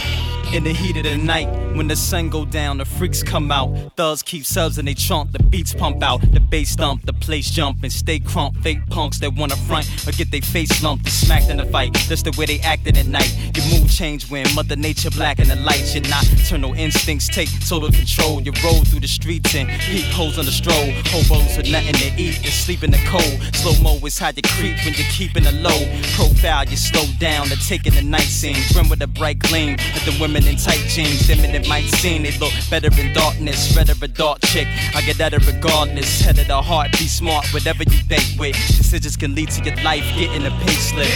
In 0.53 0.65
the 0.65 0.73
heat 0.73 0.97
of 0.97 1.05
the 1.05 1.17
night, 1.17 1.49
when 1.77 1.87
the 1.87 1.95
sun 1.95 2.29
go 2.29 2.45
down, 2.45 2.79
the 2.79 2.85
freaks 2.85 3.23
come 3.23 3.53
out. 3.53 3.71
Thugs 3.97 4.21
keep 4.21 4.45
subs 4.45 4.79
and 4.79 4.89
they 4.89 4.97
chomp, 4.97 5.31
the 5.31 5.39
beats 5.39 5.73
pump 5.73 6.03
out. 6.03 6.21
The 6.33 6.41
bass 6.41 6.75
thump, 6.75 7.07
the 7.07 7.13
place 7.13 7.49
jump 7.51 7.85
and 7.85 7.93
stay 7.93 8.19
crump. 8.19 8.57
Fake 8.57 8.85
punks 8.91 9.21
that 9.21 9.33
wanna 9.33 9.55
front 9.69 9.87
or 10.09 10.11
get 10.11 10.33
their 10.33 10.41
face 10.43 10.83
lumped 10.83 11.05
and 11.05 11.13
smacked 11.13 11.51
in 11.51 11.59
the 11.59 11.67
fight. 11.67 11.97
That's 12.09 12.25
the 12.25 12.35
way 12.37 12.47
they 12.47 12.59
acting 12.61 12.97
at 12.97 13.07
night. 13.07 13.33
Your 13.55 13.65
mood 13.71 13.89
change 13.89 14.29
when 14.29 14.45
Mother 14.57 14.75
Nature 14.75 15.11
black 15.11 15.39
in 15.39 15.47
the 15.47 15.55
lights. 15.55 15.95
Your 15.95 16.03
nocturnal 16.09 16.75
instincts 16.75 17.29
take 17.29 17.49
total 17.69 17.93
control. 17.93 18.43
You 18.43 18.53
roll 18.65 18.83
through 18.83 19.01
the 19.01 19.09
streets 19.09 19.55
and 19.55 19.69
peep 19.83 20.07
holes 20.07 20.37
on 20.37 20.47
the 20.47 20.53
stroll. 20.53 20.91
Hobos 21.15 21.57
with 21.57 21.71
nothing 21.71 21.95
to 21.95 22.21
eat 22.21 22.39
and 22.39 22.53
sleep 22.53 22.83
in 22.83 22.91
the 22.91 23.01
cold. 23.07 23.39
Slow 23.55 23.81
mo 23.81 24.05
is 24.05 24.19
how 24.19 24.31
you 24.35 24.43
creep 24.59 24.77
when 24.85 24.95
you're 24.95 25.13
keeping 25.13 25.45
it 25.47 25.55
low. 25.63 25.79
Profile, 26.17 26.65
you 26.65 26.77
slow 26.77 27.05
down 27.21 27.47
to 27.47 27.57
taking 27.69 27.95
the 27.95 28.03
night 28.03 28.23
scene. 28.23 28.57
Grim 28.73 28.89
with 28.89 29.01
a 29.01 29.07
bright 29.07 29.39
gleam. 29.39 29.77
At 29.95 30.03
the 30.03 30.17
women 30.21 30.40
in 30.47 30.57
tight 30.57 30.85
jeans, 30.89 31.29
it 31.29 31.69
might 31.69 31.87
seem 31.87 32.23
they 32.23 32.37
look 32.39 32.53
better 32.69 32.89
in 33.01 33.13
darkness. 33.13 33.77
Redder 33.77 33.95
a 34.03 34.09
dark 34.09 34.41
chick, 34.43 34.67
I 34.95 35.03
get 35.03 35.21
at 35.21 35.33
it 35.33 35.47
regardless. 35.47 36.21
Head 36.21 36.39
of 36.39 36.47
the 36.47 36.61
heart, 36.61 36.93
be 36.93 37.09
smart, 37.09 37.47
whatever 37.53 37.83
you 37.85 37.99
think 38.09 38.39
with. 38.39 38.55
Decisions 38.55 39.17
can 39.17 39.35
lead 39.35 39.51
to 39.51 39.65
your 39.65 39.77
life 39.83 40.05
getting 40.15 40.47
a 40.47 40.51
pay 40.51 40.73
slip. 40.73 41.09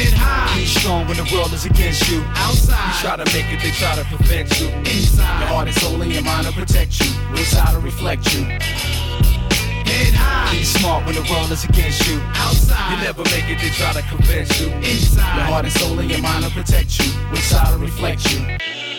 Be 0.55 0.65
strong 0.67 1.07
when 1.07 1.17
the 1.17 1.29
world 1.33 1.53
is 1.53 1.65
against 1.65 2.09
you. 2.11 2.23
Outside, 2.37 2.77
you 2.77 3.01
try 3.01 3.17
to 3.17 3.27
make 3.33 3.53
it, 3.53 3.63
they 3.63 3.71
try 3.73 3.95
to 3.95 4.05
prevent 4.05 4.61
you. 4.61 4.69
Inside, 4.69 5.39
your 5.41 5.49
heart 5.49 5.69
soul 5.75 6.01
and 6.01 6.13
your 6.13 6.23
mind 6.23 6.47
will 6.47 6.53
protect 6.53 7.01
you. 7.01 7.11
Inside 7.31 7.73
to 7.73 7.81
reflect 7.81 8.35
you. 8.35 8.47
High. 10.15 10.57
Be 10.57 10.65
smart 10.65 11.05
when 11.07 11.15
the 11.15 11.23
world 11.31 11.51
is 11.51 11.65
against 11.65 12.07
you. 12.09 12.21
Outside, 12.35 12.99
you 12.99 13.05
never 13.05 13.23
make 13.25 13.49
it, 13.49 13.61
they 13.61 13.71
try 13.71 13.93
to 13.93 14.03
convince 14.03 14.61
you. 14.61 14.69
Inside, 14.69 15.37
your 15.37 15.45
heart 15.47 15.65
and 15.65 15.75
soul 15.75 15.99
and 15.99 16.11
your 16.11 16.21
mind 16.21 16.45
will 16.45 16.51
protect 16.51 16.99
you. 16.99 17.13
Inside 17.31 17.73
to 17.73 17.79
reflect 17.79 18.33
you. 18.33 18.94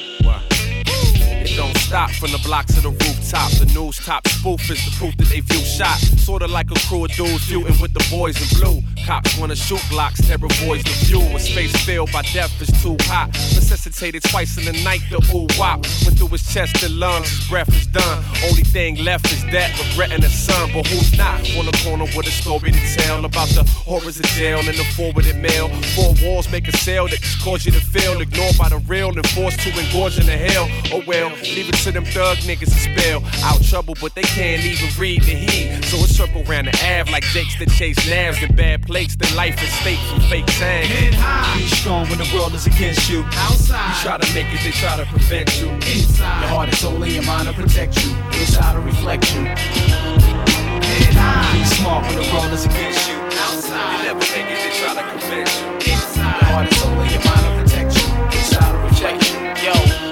It 1.45 1.55
don't 1.57 1.77
stop 1.77 2.09
from 2.09 2.31
the 2.31 2.39
blocks 2.39 2.73
to 2.73 2.81
the 2.81 2.89
rooftop. 2.89 3.51
The 3.51 3.69
news 3.77 4.03
top 4.03 4.27
spoof 4.27 4.59
is 4.71 4.83
the 4.83 4.91
proof 4.97 5.15
that 5.17 5.29
they 5.29 5.41
view 5.41 5.63
shot. 5.63 5.99
Sorta 6.17 6.47
like 6.47 6.71
a 6.71 6.79
crew 6.89 7.05
of 7.05 7.11
dudes 7.11 7.45
feuding 7.45 7.79
with 7.79 7.93
the 7.93 8.03
boys 8.09 8.33
in 8.41 8.49
blue. 8.57 8.81
Cops 9.05 9.37
wanna 9.37 9.55
shoot 9.55 9.81
blocks, 9.91 10.25
terror 10.25 10.49
boys 10.65 10.81
the 10.83 10.89
fuel. 11.05 11.35
A 11.35 11.39
space 11.39 11.75
filled 11.85 12.11
by 12.11 12.23
death 12.33 12.49
is 12.59 12.71
too 12.81 12.97
hot. 13.01 13.29
Necessitated 13.53 14.23
twice 14.23 14.57
in 14.57 14.65
the 14.65 14.73
night, 14.83 15.01
the 15.11 15.21
ooh 15.35 15.45
wop. 15.59 15.85
Went 16.03 16.17
through 16.17 16.29
his 16.29 16.51
chest 16.51 16.81
and 16.81 16.97
lungs, 16.97 17.29
his 17.29 17.47
breath 17.47 17.69
is 17.69 17.85
done. 17.85 18.23
Only 18.49 18.63
thing 18.63 18.95
left 19.03 19.31
is 19.31 19.43
that, 19.51 19.69
regretting 19.77 20.21
the 20.21 20.29
son. 20.29 20.71
But 20.73 20.87
who's 20.87 21.15
not 21.15 21.45
on 21.55 21.67
the 21.67 21.77
corner 21.85 22.05
with 22.17 22.25
a 22.25 22.31
story 22.31 22.71
to 22.71 22.97
tell 22.97 23.23
about 23.23 23.49
the 23.49 23.63
horrors 23.85 24.17
of 24.17 24.25
jail 24.33 24.57
and 24.57 24.75
the 24.75 24.85
forwarded 24.97 25.37
mail? 25.37 25.69
Four 25.93 26.15
walls 26.23 26.49
make 26.51 26.67
a 26.67 26.75
sale 26.75 27.07
that 27.07 27.21
just 27.21 27.43
cause 27.43 27.67
you 27.67 27.71
to 27.71 27.81
feel 27.81 28.19
ignored 28.19 28.57
by 28.57 28.69
the 28.69 28.79
real 28.89 29.09
and 29.09 29.27
forced 29.29 29.59
to 29.59 29.69
engorge 29.69 30.17
in 30.17 30.25
the 30.25 30.37
hell. 30.37 30.67
Oh 30.91 31.03
well, 31.05 31.29
leave 31.43 31.69
it 31.69 31.75
to 31.83 31.91
them 31.91 32.05
thug 32.05 32.37
niggas 32.39 32.71
to 32.71 32.79
spell 32.79 33.23
out 33.43 33.61
trouble, 33.63 33.95
but 34.01 34.15
they 34.15 34.23
can't 34.23 34.63
even 34.63 34.89
read 34.99 35.21
the 35.23 35.35
heat. 35.35 35.83
So 35.85 35.97
it 35.97 36.09
circle 36.09 36.43
around 36.49 36.65
the 36.65 36.75
Ave 36.83 37.11
like 37.11 37.23
Jakes 37.33 37.57
that 37.59 37.69
chase 37.69 37.97
nabs 38.09 38.41
in 38.41 38.55
bad 38.55 38.85
plates. 38.85 39.15
Then 39.15 39.35
life 39.35 39.61
is 39.61 39.73
fake 39.79 39.99
from 40.09 40.21
fake 40.21 40.49
sang. 40.51 40.85
Head 40.85 41.13
high. 41.13 41.57
Be 41.57 41.67
strong 41.67 42.07
when 42.09 42.17
the 42.17 42.29
world 42.33 42.53
is 42.53 42.65
against 42.67 43.09
you. 43.09 43.23
Outside, 43.33 43.89
you 43.89 43.95
try 44.01 44.17
to 44.17 44.33
make 44.33 44.47
it, 44.53 44.63
they 44.63 44.71
try 44.71 44.97
to 44.97 45.05
prevent 45.05 45.61
you. 45.61 45.69
Inside, 45.69 46.39
your 46.41 46.49
heart 46.49 46.69
and 46.69 46.77
soul 46.77 47.01
and 47.01 47.11
your 47.11 47.23
mind 47.23 47.47
will 47.47 47.55
protect 47.55 48.03
you. 48.05 48.15
Inside 48.39 48.73
to 48.73 48.79
reflect 48.79 49.33
you. 49.35 49.43
Head 49.45 51.13
high. 51.13 51.57
Be 51.57 51.63
smart 51.65 52.05
when 52.07 52.15
the 52.15 52.27
world 52.33 52.53
is 52.53 52.65
against 52.65 53.07
you. 53.09 53.15
Outside, 53.15 53.97
you 53.97 54.03
never 54.05 54.19
make 54.19 54.47
it, 54.47 54.59
they 54.63 54.73
try 54.79 54.93
to 54.95 55.03
convince 55.11 55.51
you. 55.59 55.93
Inside, 55.93 56.41
your 56.41 56.49
heart 56.49 56.67
and 56.67 56.75
soul 56.75 56.99
and 56.99 57.11
your 57.11 57.23
mind 57.25 57.43
will 57.45 57.55
protect 57.63 57.91
you. 57.97 58.07
Inside 58.39 58.71
to 58.71 58.77
reflect 58.87 59.21
you. 59.29 59.35
Yo. 59.65 60.05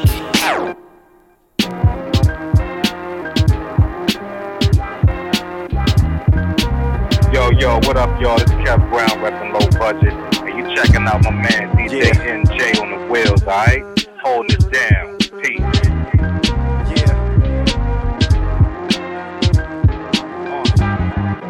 Yo, 7.44 7.50
yo, 7.60 7.76
what 7.80 7.98
up, 7.98 8.22
y'all? 8.22 8.38
This 8.38 8.50
is 8.52 8.56
Kev 8.56 8.90
Brown 8.90 9.10
repping 9.20 9.52
low 9.52 9.68
budget. 9.78 10.14
And 10.44 10.58
you 10.58 10.64
checking 10.74 11.06
out 11.06 11.22
my 11.26 11.32
man 11.32 11.76
DJ 11.76 12.04
NJ 12.14 12.80
on 12.82 12.90
the 12.90 13.08
wheels, 13.12 13.44
alright? 13.44 13.84
Holding 14.24 14.56
it 14.56 14.72
down. 14.72 15.18
Peace. 15.42 15.60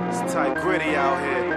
It's 0.09 0.33
tight 0.33 0.55
gritty 0.63 0.95
out 0.95 1.19
here. 1.21 1.53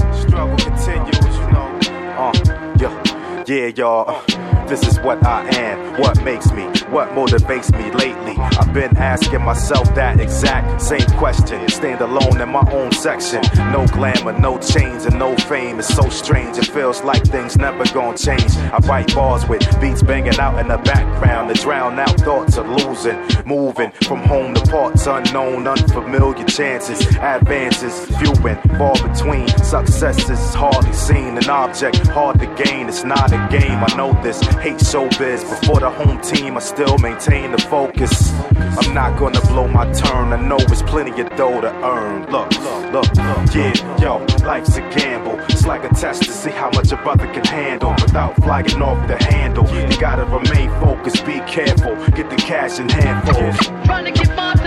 Uh, 0.00 0.12
struggle 0.18 0.56
continues, 0.56 1.36
you 1.36 1.50
know. 1.52 1.78
Uh, 2.16 2.32
yeah, 2.80 3.44
yeah, 3.46 3.66
y'all. 3.66 4.08
Uh, 4.08 4.47
This 4.68 4.86
is 4.86 5.00
what 5.00 5.24
I 5.24 5.48
am, 5.56 5.98
what 5.98 6.22
makes 6.22 6.52
me, 6.52 6.64
what 6.90 7.08
motivates 7.12 7.72
me 7.72 7.90
lately. 7.90 8.36
I've 8.36 8.74
been 8.74 8.94
asking 8.98 9.42
myself 9.42 9.94
that 9.94 10.20
exact 10.20 10.82
same 10.82 11.08
question. 11.16 11.66
Stand 11.70 12.02
alone 12.02 12.38
in 12.38 12.50
my 12.50 12.70
own 12.70 12.92
section. 12.92 13.40
No 13.72 13.86
glamour, 13.86 14.38
no 14.38 14.58
chains, 14.58 15.06
and 15.06 15.18
no 15.18 15.34
fame. 15.36 15.78
It's 15.78 15.88
so 15.88 16.10
strange, 16.10 16.58
it 16.58 16.66
feels 16.66 17.02
like 17.02 17.24
things 17.24 17.56
never 17.56 17.84
gonna 17.94 18.18
change. 18.18 18.56
I 18.56 18.76
write 18.84 19.14
bars 19.14 19.48
with 19.48 19.64
beats 19.80 20.02
banging 20.02 20.38
out 20.38 20.58
in 20.58 20.68
the 20.68 20.76
background 20.76 21.48
to 21.48 21.62
drown 21.62 21.98
out 21.98 22.20
thoughts 22.20 22.58
of 22.58 22.68
losing. 22.68 23.18
Moving 23.46 23.90
from 24.02 24.18
home 24.18 24.52
to 24.52 24.60
parts 24.70 25.06
unknown, 25.06 25.66
unfamiliar 25.66 26.44
chances, 26.44 27.00
advances, 27.16 28.04
few 28.18 28.34
and 28.46 28.60
far 28.76 28.94
between. 29.08 29.48
Success 29.64 30.28
is 30.28 30.54
hardly 30.54 30.92
seen, 30.92 31.38
an 31.38 31.48
object 31.48 32.06
hard 32.08 32.38
to 32.40 32.46
gain. 32.62 32.88
It's 32.88 33.04
not 33.04 33.32
a 33.32 33.48
game, 33.50 33.82
I 33.82 33.94
know 33.96 34.12
this. 34.22 34.38
Hate 34.60 34.76
showbiz, 34.78 35.48
but 35.48 35.64
for 35.64 35.80
the 35.80 35.88
home 35.88 36.20
team, 36.20 36.56
I 36.56 36.60
still 36.60 36.98
maintain 36.98 37.52
the 37.52 37.58
focus. 37.58 38.32
I'm 38.78 38.92
not 38.92 39.18
gonna 39.18 39.40
blow 39.42 39.68
my 39.68 39.90
turn, 39.92 40.32
I 40.32 40.40
know 40.40 40.56
it's 40.58 40.82
plenty 40.82 41.20
of 41.20 41.28
dough 41.36 41.60
to 41.60 41.72
earn. 41.84 42.22
Look, 42.30 42.50
look, 42.92 43.06
look, 43.14 43.54
yeah, 43.54 44.00
yo, 44.00 44.18
life's 44.44 44.76
a 44.76 44.80
gamble. 44.90 45.38
It's 45.48 45.64
like 45.64 45.84
a 45.84 45.94
test 45.94 46.24
to 46.24 46.32
see 46.32 46.50
how 46.50 46.70
much 46.70 46.90
a 46.90 46.96
brother 46.96 47.26
can 47.32 47.44
handle 47.44 47.92
without 47.92 48.34
flying 48.36 48.82
off 48.82 49.06
the 49.06 49.16
handle. 49.24 49.64
You 49.68 50.00
gotta 50.00 50.24
remain 50.24 50.70
focused, 50.80 51.24
be 51.24 51.38
careful, 51.40 51.94
get 52.10 52.28
the 52.28 52.36
cash 52.36 52.80
in 52.80 52.88
handfuls. 52.88 53.58
Trying 53.86 54.06
to 54.06 54.10
get 54.10 54.34
mine 54.36 54.58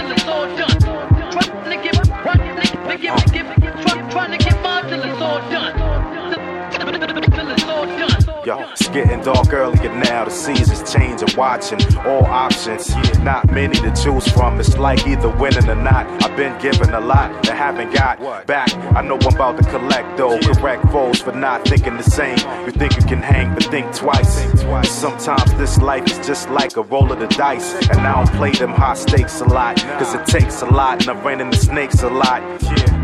Yo, 8.44 8.60
it's 8.72 8.90
getting 8.90 9.22
dark 9.22 9.54
earlier 9.54 9.94
now. 9.94 10.26
The 10.26 10.32
seasons 10.32 10.92
changing, 10.92 11.38
watching 11.38 11.80
all 12.00 12.26
options. 12.26 12.90
Not 13.20 13.52
many 13.52 13.76
to 13.76 13.94
choose 13.94 14.28
from. 14.30 14.60
It's 14.60 14.76
like 14.80 15.06
either 15.06 15.30
winning 15.30 15.70
or 15.70 15.76
not. 15.76 16.08
I've 16.24 16.36
been 16.36 16.60
given 16.60 16.90
a 16.92 17.00
lot 17.00 17.44
that 17.44 17.56
haven't 17.56 17.94
got 17.94 18.48
back. 18.48 18.74
I 18.96 19.04
know 19.04 19.20
I'm 19.22 19.36
about 19.36 19.62
to 19.62 19.70
collect 19.70 20.18
though. 20.18 20.40
Correct 20.40 20.84
foes 20.92 21.22
for 21.22 21.34
not 21.34 21.68
thinking 21.68 21.98
the 21.98 22.04
same. 22.04 22.40
You 22.66 22.72
think 22.72 22.96
you 22.96 23.04
can 23.04 23.22
hang, 23.22 23.54
but 23.54 23.66
think 23.66 23.94
twice. 23.94 24.42
Sometimes 24.90 25.54
this 25.54 25.78
life 25.78 26.08
is 26.08 26.26
just 26.26 26.50
like 26.50 26.76
a 26.78 26.82
roll 26.82 27.12
of 27.12 27.20
the 27.20 27.28
dice. 27.28 27.76
And 27.90 28.00
I 28.00 28.24
don't 28.24 28.36
play 28.38 28.54
them 28.54 28.72
high 28.72 28.96
stakes 28.96 29.42
a 29.42 29.46
lot. 29.46 29.78
Cause 30.00 30.16
it 30.16 30.26
takes 30.26 30.64
a 30.64 30.66
lot, 30.66 31.06
and 31.06 31.16
I 31.16 31.24
ran 31.24 31.42
into 31.42 31.58
snakes 31.58 32.02
a 32.02 32.10
lot. 32.10 32.42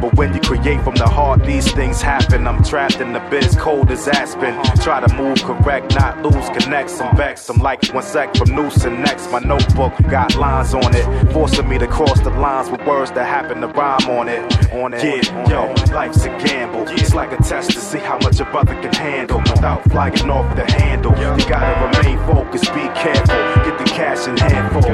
But 0.01 0.15
when 0.15 0.33
you 0.33 0.39
create 0.39 0.83
from 0.83 0.95
the 0.95 1.07
heart, 1.07 1.43
these 1.43 1.71
things 1.73 2.01
happen. 2.01 2.47
I'm 2.47 2.63
trapped 2.63 3.01
in 3.01 3.13
the 3.13 3.19
biz, 3.29 3.55
cold 3.55 3.91
as 3.91 4.07
Aspen. 4.07 4.55
Try 4.77 4.99
to 5.05 5.13
move 5.13 5.26
correct, 5.35 5.95
not 5.95 6.21
lose 6.23 6.49
connects. 6.49 6.99
I'm 7.01 7.15
vexed. 7.15 7.49
I'm 7.49 7.59
like 7.59 7.85
one 7.93 8.03
sec 8.03 8.35
from 8.35 8.55
noose 8.55 8.83
and 8.85 9.01
next. 9.01 9.31
My 9.31 9.39
notebook 9.39 9.93
got 10.09 10.35
lines 10.35 10.73
on 10.73 10.95
it, 10.95 11.33
forcing 11.33 11.67
me 11.67 11.77
to 11.77 11.87
cross 11.87 12.19
the 12.21 12.29
lines 12.29 12.69
with 12.69 12.85
words 12.85 13.11
that 13.11 13.25
happen 13.25 13.61
to 13.61 13.67
rhyme 13.67 14.09
on 14.09 14.29
it. 14.29 14.41
On 14.73 14.93
it, 14.93 15.03
yeah, 15.03 15.49
yo, 15.49 15.73
life's 15.93 16.25
a 16.25 16.29
gamble. 16.39 16.85
It's 16.89 17.13
like 17.13 17.31
a 17.31 17.37
test 17.43 17.71
to 17.71 17.79
see 17.79 17.99
how 17.99 18.17
much 18.19 18.39
a 18.39 18.45
brother 18.45 18.73
can 18.81 18.93
handle 18.93 19.39
without 19.39 19.83
flying 19.91 20.29
off 20.29 20.55
the 20.55 20.69
handle. 20.71 21.11
You 21.11 21.49
gotta 21.49 21.73
remain 21.85 22.17
focused, 22.27 22.73
be 22.73 22.87
careful, 22.95 23.35
get 23.63 23.77
the 23.77 23.85
cash 23.85 24.27
in 24.27 24.37
handfuls. 24.37 24.85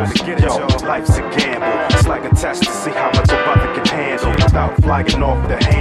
Yo, 0.42 0.88
life's 0.88 1.18
a 1.18 1.22
gamble. 1.36 1.96
It's 1.96 2.08
like 2.08 2.24
a 2.24 2.36
test 2.36 2.64
to 2.64 2.72
see 2.72 2.92
how 2.92 3.12
much 3.12 3.30
a 3.30 3.40
brother 3.44 3.74
can 3.74 3.86
handle 3.86 4.32
without 4.32 4.82
flying 4.82 5.24
off 5.24 5.48
the 5.48 5.64
handle 5.64 5.74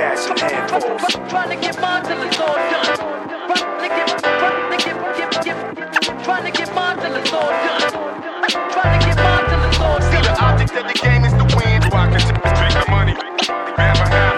cash 0.00 0.30
and 0.30 0.40
handfuls. 0.40 1.28
Trying 1.28 1.50
to 1.50 1.56
get 1.60 1.80
mine 1.80 2.02
till 2.04 2.22
it's 2.22 2.40
all 2.40 2.54
done. 2.54 2.86
See, 10.10 10.22
the 10.22 10.36
object 10.40 10.72
of 10.76 10.86
the 10.86 10.98
game 11.02 11.24
is 11.24 11.32
to 11.34 11.44
win. 11.56 11.82
So 11.82 11.88
I 11.92 12.08
can 12.08 12.20
take 12.20 12.74
the 12.80 12.86
money. 12.90 13.14
Grab 13.76 13.96
a 13.96 14.08
hand. 14.08 14.29